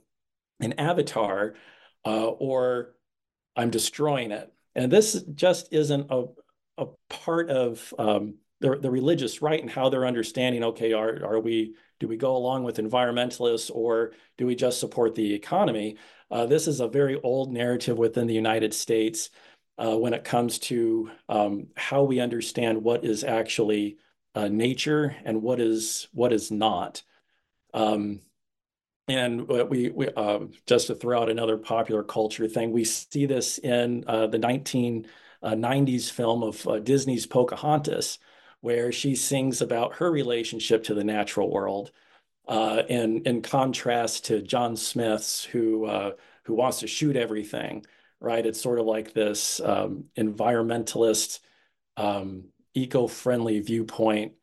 in 0.59 0.73
Avatar, 0.79 1.55
uh, 2.05 2.27
or 2.27 2.95
I'm 3.55 3.69
destroying 3.69 4.31
it. 4.31 4.51
And 4.75 4.91
this 4.91 5.23
just 5.33 5.71
isn't 5.71 6.07
a, 6.09 6.25
a 6.77 6.85
part 7.09 7.49
of 7.49 7.93
um, 7.97 8.35
the, 8.59 8.77
the 8.77 8.91
religious 8.91 9.41
right 9.41 9.61
and 9.61 9.69
how 9.69 9.89
they're 9.89 10.05
understanding, 10.05 10.63
okay, 10.63 10.93
are, 10.93 11.23
are 11.23 11.39
we, 11.39 11.75
do 11.99 12.07
we 12.07 12.17
go 12.17 12.35
along 12.35 12.63
with 12.63 12.77
environmentalists 12.77 13.71
or 13.73 14.11
do 14.37 14.45
we 14.45 14.55
just 14.55 14.79
support 14.79 15.15
the 15.15 15.33
economy? 15.33 15.97
Uh, 16.29 16.45
this 16.45 16.67
is 16.67 16.79
a 16.79 16.87
very 16.87 17.19
old 17.21 17.51
narrative 17.51 17.97
within 17.97 18.27
the 18.27 18.33
United 18.33 18.73
States 18.73 19.29
uh, 19.77 19.97
when 19.97 20.13
it 20.13 20.23
comes 20.23 20.59
to 20.59 21.09
um, 21.29 21.67
how 21.75 22.03
we 22.03 22.19
understand 22.19 22.83
what 22.83 23.05
is 23.05 23.23
actually 23.23 23.97
uh, 24.35 24.47
nature 24.47 25.15
and 25.25 25.41
what 25.41 25.59
is 25.59 26.07
what 26.13 26.31
is 26.31 26.51
not. 26.51 27.01
Um, 27.73 28.21
and 29.07 29.47
we, 29.47 29.89
we 29.89 30.09
uh, 30.15 30.39
just 30.65 30.87
to 30.87 30.95
throw 30.95 31.21
out 31.21 31.29
another 31.29 31.57
popular 31.57 32.03
culture 32.03 32.47
thing, 32.47 32.71
we 32.71 32.83
see 32.83 33.25
this 33.25 33.59
in 33.59 34.03
uh, 34.07 34.27
the 34.27 34.39
1990s 34.39 36.09
uh, 36.09 36.13
film 36.13 36.43
of 36.43 36.67
uh, 36.67 36.79
Disney's 36.79 37.27
Pocahontas, 37.27 38.17
where 38.61 38.91
she 38.91 39.15
sings 39.15 39.61
about 39.61 39.95
her 39.95 40.11
relationship 40.11 40.83
to 40.85 40.95
the 40.95 41.03
natural 41.03 41.51
world, 41.51 41.91
uh, 42.47 42.81
and 42.89 43.27
in 43.27 43.43
contrast 43.43 44.25
to 44.25 44.41
John 44.41 44.75
Smith's, 44.75 45.43
who 45.43 45.85
uh, 45.85 46.11
who 46.45 46.55
wants 46.55 46.79
to 46.79 46.87
shoot 46.87 47.15
everything. 47.15 47.85
Right? 48.19 48.45
It's 48.45 48.61
sort 48.61 48.79
of 48.79 48.87
like 48.87 49.13
this 49.13 49.59
um, 49.59 50.05
environmentalist, 50.17 51.41
um, 51.95 52.45
eco-friendly 52.75 53.59
viewpoint, 53.61 54.33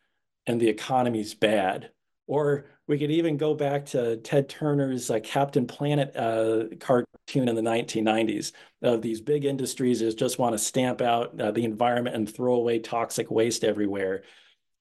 and 0.46 0.60
the 0.60 0.68
economy's 0.68 1.34
bad. 1.34 1.90
Or 2.26 2.66
we 2.88 2.98
could 2.98 3.10
even 3.10 3.36
go 3.36 3.54
back 3.54 3.86
to 3.86 4.16
Ted 4.18 4.48
Turner's 4.48 5.10
uh, 5.10 5.20
Captain 5.20 5.66
Planet 5.66 6.16
uh, 6.16 6.64
cartoon 6.80 7.48
in 7.48 7.54
the 7.54 7.62
1990s 7.62 8.52
of 8.82 9.02
these 9.02 9.20
big 9.20 9.44
industries 9.44 10.00
that 10.00 10.18
just 10.18 10.38
want 10.38 10.54
to 10.54 10.58
stamp 10.58 11.00
out 11.00 11.40
uh, 11.40 11.52
the 11.52 11.64
environment 11.64 12.16
and 12.16 12.32
throw 12.32 12.54
away 12.54 12.78
toxic 12.78 13.30
waste 13.30 13.64
everywhere. 13.64 14.24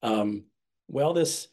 Um, 0.02 0.45
well, 0.88 1.14
this 1.14 1.47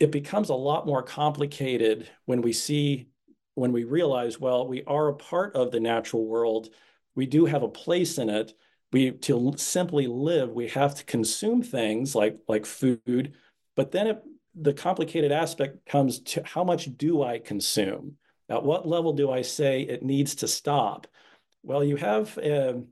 it 0.00 0.10
becomes 0.10 0.50
a 0.50 0.54
lot 0.54 0.86
more 0.86 1.02
complicated 1.02 2.08
when 2.26 2.42
we 2.42 2.52
see 2.52 3.08
when 3.54 3.72
we 3.72 3.84
realize, 3.84 4.40
well, 4.40 4.66
we 4.66 4.82
are 4.84 5.08
a 5.08 5.14
part 5.14 5.54
of 5.54 5.70
the 5.70 5.80
natural 5.80 6.26
world. 6.26 6.68
We 7.14 7.26
do 7.26 7.46
have 7.46 7.62
a 7.62 7.68
place 7.68 8.18
in 8.18 8.28
it. 8.28 8.52
We 8.94 9.10
to 9.10 9.52
simply 9.56 10.06
live, 10.06 10.50
we 10.50 10.68
have 10.68 10.94
to 10.94 11.04
consume 11.04 11.64
things 11.64 12.14
like 12.14 12.38
like 12.46 12.64
food, 12.64 13.34
but 13.74 13.90
then 13.90 14.06
it 14.06 14.22
the 14.54 14.72
complicated 14.72 15.32
aspect 15.32 15.84
comes 15.84 16.20
to 16.20 16.44
how 16.44 16.62
much 16.62 16.96
do 16.96 17.20
I 17.24 17.40
consume? 17.40 18.18
At 18.48 18.62
what 18.62 18.86
level 18.86 19.12
do 19.12 19.32
I 19.32 19.42
say 19.42 19.82
it 19.82 20.04
needs 20.04 20.36
to 20.36 20.46
stop? 20.46 21.08
Well, 21.64 21.82
you 21.82 21.96
have 21.96 22.38
a, 22.38 22.84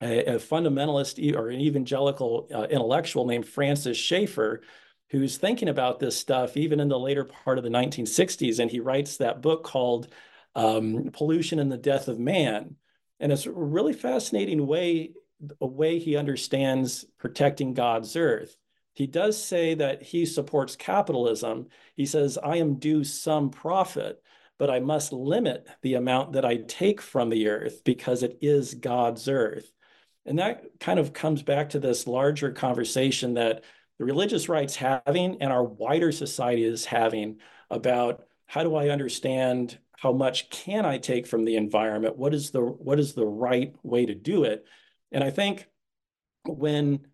a, 0.00 0.34
a 0.34 0.34
fundamentalist 0.40 1.36
or 1.36 1.50
an 1.50 1.60
evangelical 1.60 2.48
uh, 2.52 2.64
intellectual 2.64 3.24
named 3.24 3.46
Francis 3.46 3.96
Schaeffer 3.96 4.62
who's 5.10 5.36
thinking 5.36 5.68
about 5.68 6.00
this 6.00 6.16
stuff 6.16 6.56
even 6.56 6.80
in 6.80 6.88
the 6.88 6.98
later 6.98 7.24
part 7.24 7.58
of 7.58 7.62
the 7.62 7.70
1960s. 7.70 8.58
And 8.58 8.68
he 8.68 8.80
writes 8.80 9.18
that 9.18 9.42
book 9.42 9.62
called 9.62 10.08
um, 10.56 11.10
Pollution 11.12 11.60
and 11.60 11.70
the 11.70 11.76
Death 11.76 12.08
of 12.08 12.18
Man. 12.18 12.74
And 13.20 13.30
it's 13.30 13.46
a 13.46 13.52
really 13.52 13.92
fascinating 13.92 14.66
way, 14.66 15.12
a 15.60 15.66
way 15.66 15.98
he 15.98 16.16
understands 16.16 17.04
protecting 17.18 17.74
God's 17.74 18.16
earth. 18.16 18.56
He 18.94 19.06
does 19.06 19.42
say 19.42 19.74
that 19.74 20.02
he 20.02 20.24
supports 20.24 20.76
capitalism. 20.76 21.66
He 21.94 22.06
says, 22.06 22.38
I 22.42 22.56
am 22.56 22.76
due 22.76 23.04
some 23.04 23.50
profit, 23.50 24.22
but 24.58 24.70
I 24.70 24.80
must 24.80 25.12
limit 25.12 25.66
the 25.82 25.94
amount 25.94 26.32
that 26.32 26.46
I 26.46 26.56
take 26.56 27.02
from 27.02 27.28
the 27.28 27.48
earth 27.48 27.84
because 27.84 28.22
it 28.22 28.38
is 28.40 28.74
God's 28.74 29.28
earth. 29.28 29.70
And 30.24 30.38
that 30.38 30.64
kind 30.80 30.98
of 30.98 31.12
comes 31.12 31.42
back 31.42 31.70
to 31.70 31.78
this 31.78 32.06
larger 32.06 32.50
conversation 32.52 33.34
that 33.34 33.64
the 33.98 34.04
religious 34.04 34.48
right's 34.48 34.76
having 34.76 35.40
and 35.40 35.52
our 35.52 35.64
wider 35.64 36.10
society 36.10 36.64
is 36.64 36.84
having 36.84 37.38
about 37.70 38.24
how 38.46 38.62
do 38.62 38.74
I 38.74 38.88
understand 38.88 39.78
how 39.98 40.12
much 40.12 40.50
can 40.50 40.84
I 40.84 40.98
take 40.98 41.26
from 41.26 41.44
the 41.44 41.56
environment? 41.56 42.16
What 42.16 42.34
is 42.34 42.50
the 42.50 42.60
what 42.60 43.00
is 43.00 43.14
the 43.14 43.26
right 43.26 43.74
way 43.82 44.06
to 44.06 44.14
do 44.14 44.44
it? 44.44 44.64
And 45.16 45.24
I 45.24 45.30
think 45.30 45.66
when 46.44 47.06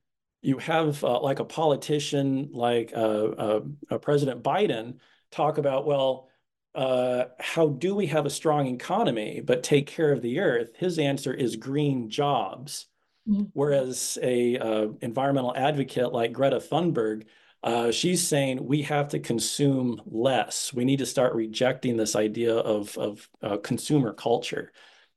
you 0.42 0.58
have 0.58 1.04
uh, 1.04 1.20
like 1.20 1.38
a 1.38 1.44
politician 1.44 2.48
like 2.52 2.92
uh, 2.92 3.60
uh, 3.88 3.98
President 3.98 4.42
Biden 4.42 4.96
talk 5.30 5.56
about, 5.56 5.86
well, 5.86 6.28
uh, 6.74 7.26
how 7.38 7.68
do 7.68 7.94
we 7.94 8.06
have 8.06 8.26
a 8.26 8.30
strong 8.30 8.66
economy 8.66 9.40
but 9.40 9.62
take 9.62 9.86
care 9.86 10.10
of 10.10 10.20
the 10.20 10.40
earth? 10.40 10.72
His 10.74 10.98
answer 10.98 11.32
is 11.32 11.54
green 11.54 12.10
jobs. 12.10 12.86
Mm-hmm. 13.28 13.44
Whereas 13.52 14.18
a 14.20 14.58
uh, 14.58 14.88
environmental 15.00 15.56
advocate 15.56 16.12
like 16.12 16.32
Greta 16.32 16.56
Thunberg, 16.58 17.26
uh, 17.62 17.92
she's 17.92 18.26
saying 18.26 18.66
we 18.66 18.82
have 18.82 19.10
to 19.10 19.20
consume 19.20 20.02
less. 20.06 20.74
We 20.74 20.84
need 20.84 20.98
to 20.98 21.06
start 21.06 21.36
rejecting 21.36 21.96
this 21.96 22.16
idea 22.16 22.56
of, 22.56 22.98
of 22.98 23.28
consumer 23.62 24.12
culture. 24.12 24.72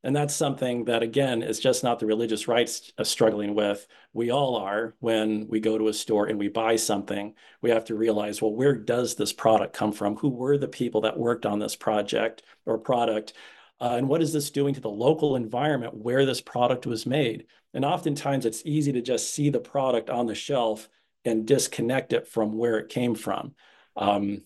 And 0.06 0.16
that's 0.16 0.36
something 0.36 0.86
that, 0.86 1.01
again, 1.01 1.41
is 1.41 1.60
just 1.60 1.84
not 1.84 1.97
the 1.97 2.06
religious 2.06 2.47
rights 2.47 2.93
uh, 2.99 3.03
struggling 3.03 3.56
with. 3.56 3.88
We 4.14 4.30
all 4.30 4.56
are 4.56 4.93
when 4.99 5.47
we 5.47 5.60
go 5.60 5.80
to 5.80 5.88
a 5.88 5.93
store 5.93 6.28
and 6.28 6.38
we 6.38 6.47
buy 6.47 6.76
something. 6.76 7.34
We 7.64 7.72
have 7.72 7.86
to 7.86 7.95
realize, 7.95 8.39
well, 8.39 8.53
where 8.53 8.76
does 8.76 9.16
this 9.16 9.34
product 9.34 9.74
come 9.74 9.91
from? 9.91 10.16
Who 10.18 10.30
were 10.30 10.60
the 10.60 10.68
people 10.68 11.01
that 11.01 11.18
worked 11.18 11.47
on 11.47 11.58
this 11.58 11.76
project 11.76 12.43
or 12.68 12.78
product? 12.78 13.34
Uh, 13.82 13.95
and 13.97 14.08
what 14.08 14.22
is 14.22 14.32
this 14.32 14.51
doing 14.51 14.76
to 14.76 14.80
the 14.80 14.91
local 14.91 15.36
environment 15.36 15.95
where 15.95 16.24
this 16.24 16.39
product 16.39 16.86
was 16.86 17.08
made? 17.08 17.47
And 17.74 17.84
oftentimes 17.84 18.45
it's 18.45 18.62
easy 18.64 18.91
to 18.91 19.01
just 19.01 19.34
see 19.34 19.49
the 19.49 19.60
product 19.60 20.12
on 20.12 20.28
the 20.28 20.36
shelf 20.36 20.88
and 21.26 21.47
disconnect 21.47 22.14
it 22.14 22.28
from 22.28 22.56
where 22.56 22.78
it 22.78 22.89
came 22.89 23.16
from 23.16 23.56
um, 23.95 24.43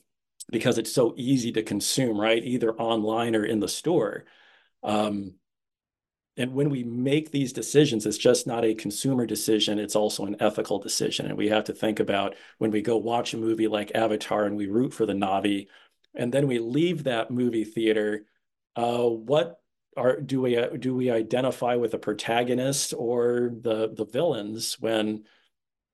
because 0.50 0.78
it's 0.78 0.94
so 0.94 1.14
easy 1.18 1.52
to 1.52 1.64
consume, 1.64 2.18
right? 2.18 2.46
Either 2.46 2.74
online 2.76 3.36
or 3.36 3.44
in 3.44 3.60
the 3.60 3.68
store. 3.68 4.24
Um, 4.84 5.34
and 6.40 6.54
when 6.54 6.70
we 6.70 6.84
make 6.84 7.32
these 7.32 7.52
decisions, 7.52 8.06
it's 8.06 8.18
just 8.18 8.48
not 8.48 8.64
a 8.64 8.74
consumer 8.74 9.26
decision, 9.26 9.78
it's 9.78 9.96
also 9.96 10.26
an 10.26 10.38
ethical 10.40 10.80
decision. 10.80 11.26
And 11.26 11.38
we 11.38 11.50
have 11.50 11.66
to 11.66 11.74
think 11.74 12.00
about 12.00 12.36
when 12.60 12.72
we 12.72 12.82
go 12.82 12.96
watch 12.96 13.34
a 13.34 13.38
movie 13.38 13.68
like 13.68 13.92
Avatar 13.94 14.46
and 14.46 14.56
we 14.56 14.68
root 14.68 14.94
for 14.94 15.06
the 15.06 15.14
Na'vi, 15.14 15.68
and 16.16 16.34
then 16.34 16.48
we 16.48 16.60
leave 16.60 17.04
that 17.04 17.30
movie 17.30 17.66
theater, 17.66 18.26
uh, 18.78 19.04
what 19.04 19.60
are 19.98 20.22
do 20.22 20.42
we 20.42 20.56
uh, 20.56 20.70
do 20.70 20.96
we 20.96 21.12
identify 21.12 21.76
with 21.76 21.92
the 21.92 22.00
protagonist 22.00 22.94
or 22.98 23.52
the 23.62 23.94
the 23.94 24.06
villains 24.06 24.80
when 24.80 25.26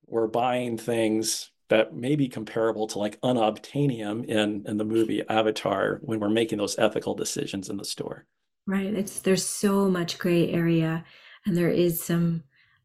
we're 0.06 0.28
buying 0.28 0.78
things 0.78 1.50
that 1.70 1.94
may 1.94 2.14
be 2.14 2.28
comparable 2.28 2.86
to 2.86 2.98
like 3.00 3.20
unobtainium 3.22 4.24
in 4.26 4.64
in 4.66 4.76
the 4.76 4.84
movie 4.84 5.26
Avatar 5.28 5.98
when 6.02 6.20
we're 6.20 6.28
making 6.28 6.58
those 6.58 6.78
ethical 6.78 7.14
decisions 7.16 7.68
in 7.68 7.78
the 7.78 7.84
store. 7.84 8.26
Right. 8.66 8.92
It's 8.92 9.20
there's 9.20 9.46
so 9.46 9.88
much 9.88 10.18
gray 10.18 10.50
area, 10.50 11.04
and 11.44 11.56
there 11.56 11.70
is 11.70 12.02
some 12.02 12.42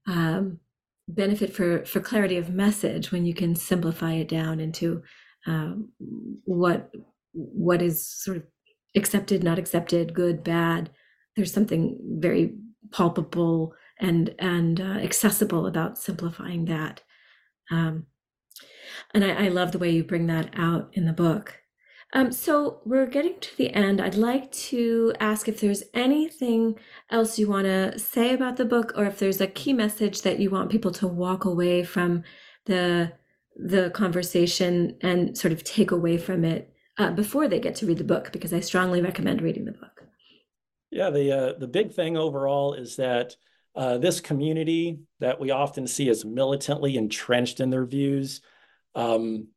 um, 0.08 0.60
benefit 1.08 1.54
for 1.54 1.86
for 1.86 2.00
clarity 2.00 2.38
of 2.38 2.50
message 2.50 3.12
when 3.12 3.26
you 3.26 3.34
can 3.34 3.56
simplify 3.56 4.14
it 4.14 4.28
down 4.28 4.60
into 4.60 5.02
um, 5.48 5.90
what 6.46 6.92
what 7.34 7.82
is 7.82 8.06
sort 8.06 8.38
of 8.38 8.44
accepted, 8.96 9.44
not 9.44 9.58
accepted, 9.58 10.14
good, 10.14 10.44
bad. 10.44 10.92
There's 11.36 11.54
something 11.54 11.98
very 12.20 12.54
palpable 12.92 13.74
and 14.00 14.36
and 14.40 14.82
uh, 14.82 15.00
accessible 15.00 15.68
about 15.68 15.98
simplifying 15.98 16.66
that. 16.66 17.02
Um, 17.72 18.06
and 19.14 19.24
I, 19.24 19.46
I, 19.46 19.48
love 19.48 19.72
the 19.72 19.80
way 19.80 19.92
you 19.92 20.04
bring 20.04 20.28
that 20.28 20.50
out 20.58 20.90
in 20.94 21.06
the 21.06 21.14
book. 21.14 21.61
Um, 22.14 22.32
so 22.32 22.82
we're 22.84 23.05
getting 23.05 23.39
to 23.39 23.57
the 23.57 23.74
end. 23.74 24.01
I'd 24.01 24.16
like 24.16 24.51
to 24.51 25.14
ask 25.20 25.47
if 25.47 25.62
there's 25.62 25.84
anything 25.93 26.78
else 27.09 27.39
you 27.39 27.49
want 27.49 27.66
to 27.66 27.97
say 27.97 28.34
about 28.34 28.57
the 28.57 28.66
book, 28.66 28.91
or 28.95 29.05
if 29.05 29.20
there's 29.20 29.39
a 29.39 29.47
key 29.47 29.74
message 29.74 30.22
that 30.24 30.39
you 30.39 30.49
want 30.49 30.72
people 30.72 30.91
to 30.91 31.07
walk 31.07 31.45
away 31.45 31.84
from 31.84 32.24
the 32.66 33.14
the 33.55 33.89
conversation 33.91 34.97
and 35.01 35.38
sort 35.38 35.51
of 35.51 35.64
take 35.64 35.91
away 35.91 36.18
from 36.18 36.45
it 36.45 36.74
uh, 36.97 37.12
before 37.12 37.47
they 37.47 37.59
get 37.59 37.76
to 37.76 37.86
read 37.86 37.97
the 37.97 38.03
book, 38.03 38.32
because 38.32 38.53
I 38.53 38.59
strongly 38.59 39.01
recommend 39.01 39.41
reading 39.41 39.66
the 39.66 39.74
book. 39.74 40.03
Yeah, 40.89 41.09
the 41.09 41.32
uh, 41.32 41.53
the 41.59 41.68
big 41.68 41.93
thing 41.93 42.18
overall 42.18 42.74
is 42.74 42.97
that 42.97 43.36
uh, 43.76 43.97
this 43.97 44.20
community 44.20 44.99
that 45.20 45.39
we 45.39 45.51
often 45.51 45.88
see 45.88 46.09
as 46.09 46.26
militantly 46.26 46.97
entrenched 46.97 47.62
in 47.62 47.70
their 47.70 47.86
views 47.86 48.41
um, 48.95 49.47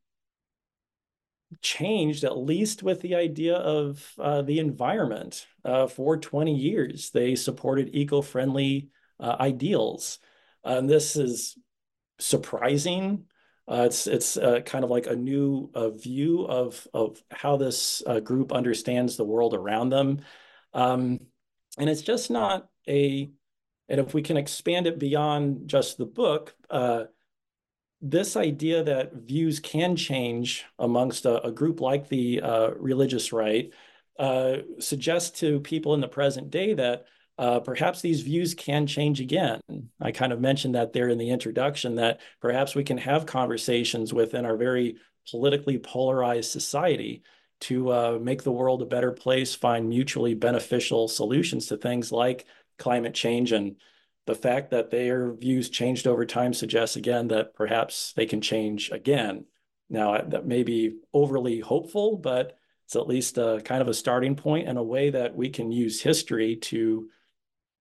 changed 1.62 2.24
at 2.24 2.36
least 2.36 2.82
with 2.82 3.00
the 3.00 3.14
idea 3.14 3.57
of 3.57 4.12
uh, 4.18 4.42
the 4.42 4.59
environment 4.59 5.46
uh, 5.64 5.86
for 5.86 6.16
20 6.16 6.55
years. 6.55 7.11
They 7.11 7.34
supported 7.34 7.90
eco-friendly 7.92 8.88
uh, 9.20 9.36
ideals. 9.40 10.18
and 10.64 10.88
this 10.88 11.16
is 11.16 11.57
surprising. 12.18 13.24
Uh, 13.66 13.84
it's 13.86 14.07
it's 14.07 14.36
uh, 14.36 14.61
kind 14.61 14.84
of 14.84 14.90
like 14.90 15.07
a 15.07 15.16
new 15.16 15.70
uh, 15.74 15.88
view 15.88 16.46
of 16.46 16.86
of 16.92 17.22
how 17.30 17.57
this 17.57 18.02
group 18.22 18.52
understands 18.52 19.16
the 19.16 19.24
world 19.24 19.55
around 19.55 19.88
them, 19.88 20.20
um, 20.74 21.18
and 21.78 21.88
it's 21.88 22.02
just 22.02 22.30
not 22.30 22.68
a. 22.88 23.30
And 23.88 24.00
if 24.00 24.14
we 24.14 24.22
can 24.22 24.38
expand 24.38 24.86
it 24.86 24.98
beyond 24.98 25.68
just 25.68 25.98
the 25.98 26.07
book, 26.07 26.55
this 28.07 28.36
idea 28.36 28.84
that 28.84 29.14
views 29.14 29.59
can 29.61 29.96
change 29.96 30.66
amongst 30.78 31.24
a, 31.24 31.42
a 31.42 31.50
group 31.50 31.80
like 31.80 32.07
the 32.11 32.38
uh, 32.42 32.70
religious 32.76 33.32
right 33.32 33.72
uh, 34.18 34.59
suggests 34.78 35.40
to 35.40 35.59
people 35.61 35.94
in 35.94 36.02
the 36.02 36.09
present 36.09 36.50
day 36.50 36.74
that 36.74 37.07
uh, 37.38 37.61
perhaps 37.61 38.02
these 38.02 38.20
views 38.20 38.55
can 38.55 38.86
change 38.86 39.20
again. 39.20 39.59
I 40.00 40.12
kind 40.12 40.34
of 40.34 40.40
mentioned 40.40 40.74
that 40.74 40.92
there 40.92 41.09
in 41.09 41.16
the 41.16 41.30
introduction 41.30 41.94
that 41.94 42.20
perhaps 42.40 42.74
we 42.74 42.84
can 42.84 42.98
have 42.98 43.24
conversations 43.24 44.12
within 44.12 44.44
our 44.44 44.57
very 44.57 44.98
politically 45.30 45.78
polarized 45.78 46.50
society 46.50 47.22
to 47.62 47.90
uh, 47.90 48.18
make 48.20 48.42
the 48.42 48.52
world 48.52 48.82
a 48.82 48.86
better 48.86 49.12
place, 49.12 49.55
find 49.55 49.88
mutually 49.88 50.34
beneficial 50.34 51.09
solutions 51.09 51.66
to 51.68 51.78
things 51.78 52.12
like 52.12 52.44
climate 52.78 53.14
change 53.14 53.50
and 53.52 53.76
the 54.27 54.35
fact 54.35 54.70
that 54.70 54.91
their 54.91 55.33
views 55.33 55.68
changed 55.68 56.07
over 56.07 56.25
time 56.25 56.55
suggests 56.55 56.97
again 56.97 57.29
that 57.29 57.55
perhaps 57.55 58.12
they 58.14 58.27
can 58.27 58.41
change 58.41 58.91
again. 58.91 59.45
Now, 59.91 60.18
that 60.18 60.47
may 60.47 60.62
be 60.62 60.97
overly 61.12 61.61
hopeful, 61.61 62.16
but 62.16 62.57
it's 62.85 62.97
at 62.97 63.07
least 63.07 63.39
a 63.39 63.61
kind 63.64 63.83
of 63.83 63.89
a 63.89 63.95
starting 63.95 64.35
point 64.35 64.68
and 64.68 64.79
a 64.79 64.83
way 64.83 65.11
that 65.11 65.37
we 65.37 65.51
can 65.51 65.72
use 65.72 66.03
history 66.03 66.57
to 66.57 67.09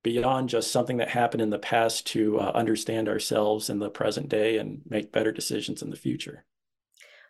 beyond 0.03 0.49
just 0.49 0.71
something 0.71 0.97
that 0.97 1.09
happened 1.09 1.41
in 1.41 1.49
the 1.49 1.59
past 1.59 2.07
to 2.07 2.39
uh, 2.39 2.51
understand 2.53 3.07
ourselves 3.07 3.69
in 3.69 3.79
the 3.79 3.89
present 3.89 4.27
day 4.27 4.57
and 4.57 4.81
make 4.87 5.13
better 5.13 5.31
decisions 5.31 5.81
in 5.81 5.89
the 5.89 5.95
future. 5.95 6.43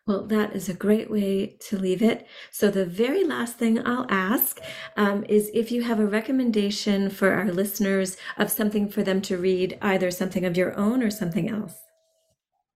Well, 0.05 0.25
that 0.27 0.53
is 0.53 0.67
a 0.67 0.73
great 0.73 1.09
way 1.09 1.55
to 1.69 1.77
leave 1.77 2.01
it. 2.01 2.27
So, 2.51 2.69
the 2.69 2.85
very 2.85 3.23
last 3.23 3.55
thing 3.55 3.85
I'll 3.87 4.05
ask 4.09 4.59
um, 4.97 5.23
is 5.29 5.49
if 5.53 5.71
you 5.71 5.83
have 5.83 5.99
a 5.99 6.05
recommendation 6.05 7.09
for 7.09 7.31
our 7.31 7.49
listeners 7.49 8.17
of 8.37 8.51
something 8.51 8.89
for 8.89 9.01
them 9.01 9.21
to 9.21 9.37
read, 9.37 9.77
either 9.81 10.11
something 10.11 10.43
of 10.43 10.57
your 10.57 10.77
own 10.77 11.01
or 11.01 11.09
something 11.09 11.49
else. 11.49 11.75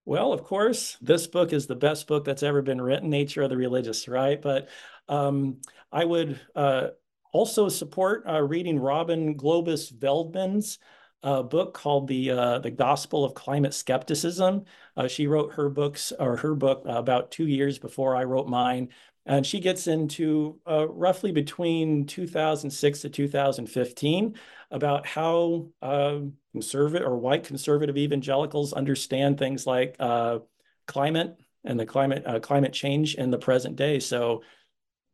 Well, 0.05 0.31
of 0.31 0.45
course, 0.45 0.95
this 1.01 1.27
book 1.27 1.51
is 1.51 1.67
the 1.67 1.75
best 1.75 2.07
book 2.07 2.23
that's 2.23 2.43
ever 2.43 2.61
been 2.61 2.79
written, 2.79 3.09
Nature 3.09 3.41
of 3.41 3.49
the 3.49 3.57
Religious, 3.57 4.07
right? 4.07 4.41
But 4.41 4.69
um, 5.09 5.57
I 5.91 6.05
would 6.05 6.39
uh, 6.55 6.89
also 7.33 7.67
support 7.67 8.23
uh, 8.25 8.41
reading 8.41 8.79
Robin 8.79 9.35
Globus 9.35 9.91
Veldman's 9.93 10.79
a 11.23 11.43
book 11.43 11.73
called 11.73 12.07
the 12.07 12.31
uh, 12.31 12.59
the 12.59 12.71
Gospel 12.71 13.25
of 13.25 13.33
Climate 13.33 13.73
Skepticism. 13.73 14.65
Uh, 14.95 15.07
she 15.07 15.27
wrote 15.27 15.53
her 15.53 15.69
books 15.69 16.13
or 16.17 16.37
her 16.37 16.53
book 16.53 16.83
uh, 16.87 16.93
about 16.93 17.31
two 17.31 17.47
years 17.47 17.79
before 17.79 18.15
I 18.15 18.23
wrote 18.23 18.47
mine, 18.47 18.89
and 19.25 19.45
she 19.45 19.59
gets 19.59 19.87
into 19.87 20.59
uh, 20.69 20.87
roughly 20.87 21.31
between 21.31 22.05
2006 22.05 23.01
to 23.01 23.09
2015 23.09 24.35
about 24.69 25.07
how 25.07 25.67
um, 25.81 26.33
conservative 26.51 27.07
or 27.07 27.17
white 27.17 27.43
conservative 27.43 27.97
evangelicals 27.97 28.73
understand 28.73 29.37
things 29.37 29.65
like 29.65 29.95
uh, 29.99 30.39
climate 30.85 31.35
and 31.63 31.79
the 31.79 31.85
climate 31.85 32.23
uh, 32.25 32.39
climate 32.39 32.73
change 32.73 33.15
in 33.15 33.31
the 33.31 33.39
present 33.39 33.75
day. 33.75 33.99
So. 33.99 34.43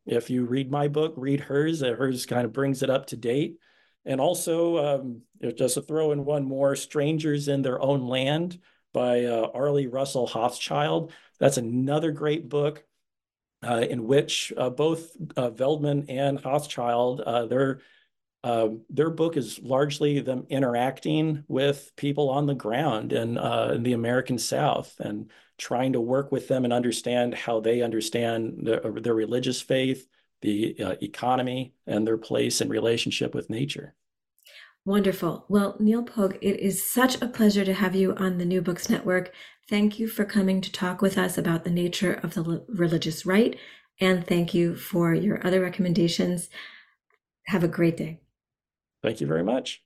If 0.06 0.30
you 0.30 0.44
read 0.44 0.70
my 0.70 0.90
book, 0.90 1.14
read 1.16 1.40
hers. 1.40 1.80
hers 1.80 2.26
kind 2.26 2.44
of 2.44 2.52
brings 2.52 2.84
it 2.84 2.90
up 2.90 3.06
to 3.06 3.16
date. 3.16 3.56
And 4.06 4.20
also, 4.20 4.78
um, 4.78 5.22
just 5.52 5.76
to 5.76 5.82
throw 5.82 6.12
in 6.12 6.26
one 6.26 6.46
more, 6.46 6.76
Strangers 6.76 7.48
in 7.48 7.62
Their 7.62 7.82
Own 7.82 8.08
Land 8.08 8.60
by 8.94 9.26
uh, 9.26 9.50
Arlie 9.54 9.88
Russell 9.88 10.28
Hochschild. 10.28 11.12
That's 11.40 11.58
another 11.58 12.12
great 12.12 12.48
book 12.48 12.86
uh, 13.64 13.86
in 13.90 14.06
which 14.06 14.54
uh, 14.56 14.70
both 14.70 15.12
uh, 15.36 15.50
Veldman 15.50 16.06
and 16.10 16.42
Hochschild, 16.42 17.24
uh, 17.26 17.46
their, 17.46 17.80
um, 18.44 18.82
their 18.90 19.10
book 19.10 19.38
is 19.38 19.60
largely 19.60 20.20
them 20.20 20.46
interacting 20.50 21.44
with 21.48 21.92
people 21.96 22.30
on 22.30 22.46
the 22.46 22.56
ground 22.56 23.14
in, 23.14 23.38
uh, 23.38 23.72
in 23.76 23.84
the 23.84 23.94
American 23.94 24.38
South 24.38 24.94
and 25.00 25.32
trying 25.58 25.94
to 25.94 26.02
work 26.02 26.32
with 26.32 26.48
them 26.48 26.66
and 26.66 26.74
understand 26.74 27.34
how 27.34 27.60
they 27.60 27.82
understand 27.82 28.60
their, 28.64 28.80
their 28.80 29.14
religious 29.14 29.62
faith, 29.62 30.08
the 30.42 30.76
economy 31.02 31.74
and 31.88 32.06
their 32.06 32.18
place 32.18 32.60
and 32.60 32.70
relationship 32.70 33.34
with 33.34 33.50
nature. 33.50 33.96
Wonderful. 34.86 35.46
Well, 35.48 35.78
Neall 35.80 36.06
Pogue, 36.06 36.36
it 36.42 36.60
is 36.60 36.90
such 36.90 37.22
a 37.22 37.28
pleasure 37.28 37.64
to 37.64 37.74
have 37.74 37.96
you 37.96 38.14
on 38.16 38.38
the 38.38 38.46
New 38.46 38.62
Books 38.62 38.90
Network. 38.90 39.32
Thank 39.70 39.98
you 39.98 40.08
for 40.08 40.26
coming 40.26 40.60
to 40.60 40.72
talk 40.72 41.02
with 41.02 41.18
us 41.18 41.38
about 41.38 41.64
the 41.64 41.70
nature 41.70 42.20
of 42.22 42.34
the 42.34 42.66
religious 42.68 43.26
right. 43.26 43.58
And 44.02 44.28
thank 44.28 44.54
you 44.54 44.76
for 44.76 45.14
your 45.14 45.46
other 45.46 45.62
recommendations. 45.62 46.50
Have 47.48 47.64
a 47.64 47.70
great 47.70 47.96
day. 47.96 48.22
Thank 49.02 49.22
you 49.22 49.28
very 49.28 49.44
much. 49.44 49.83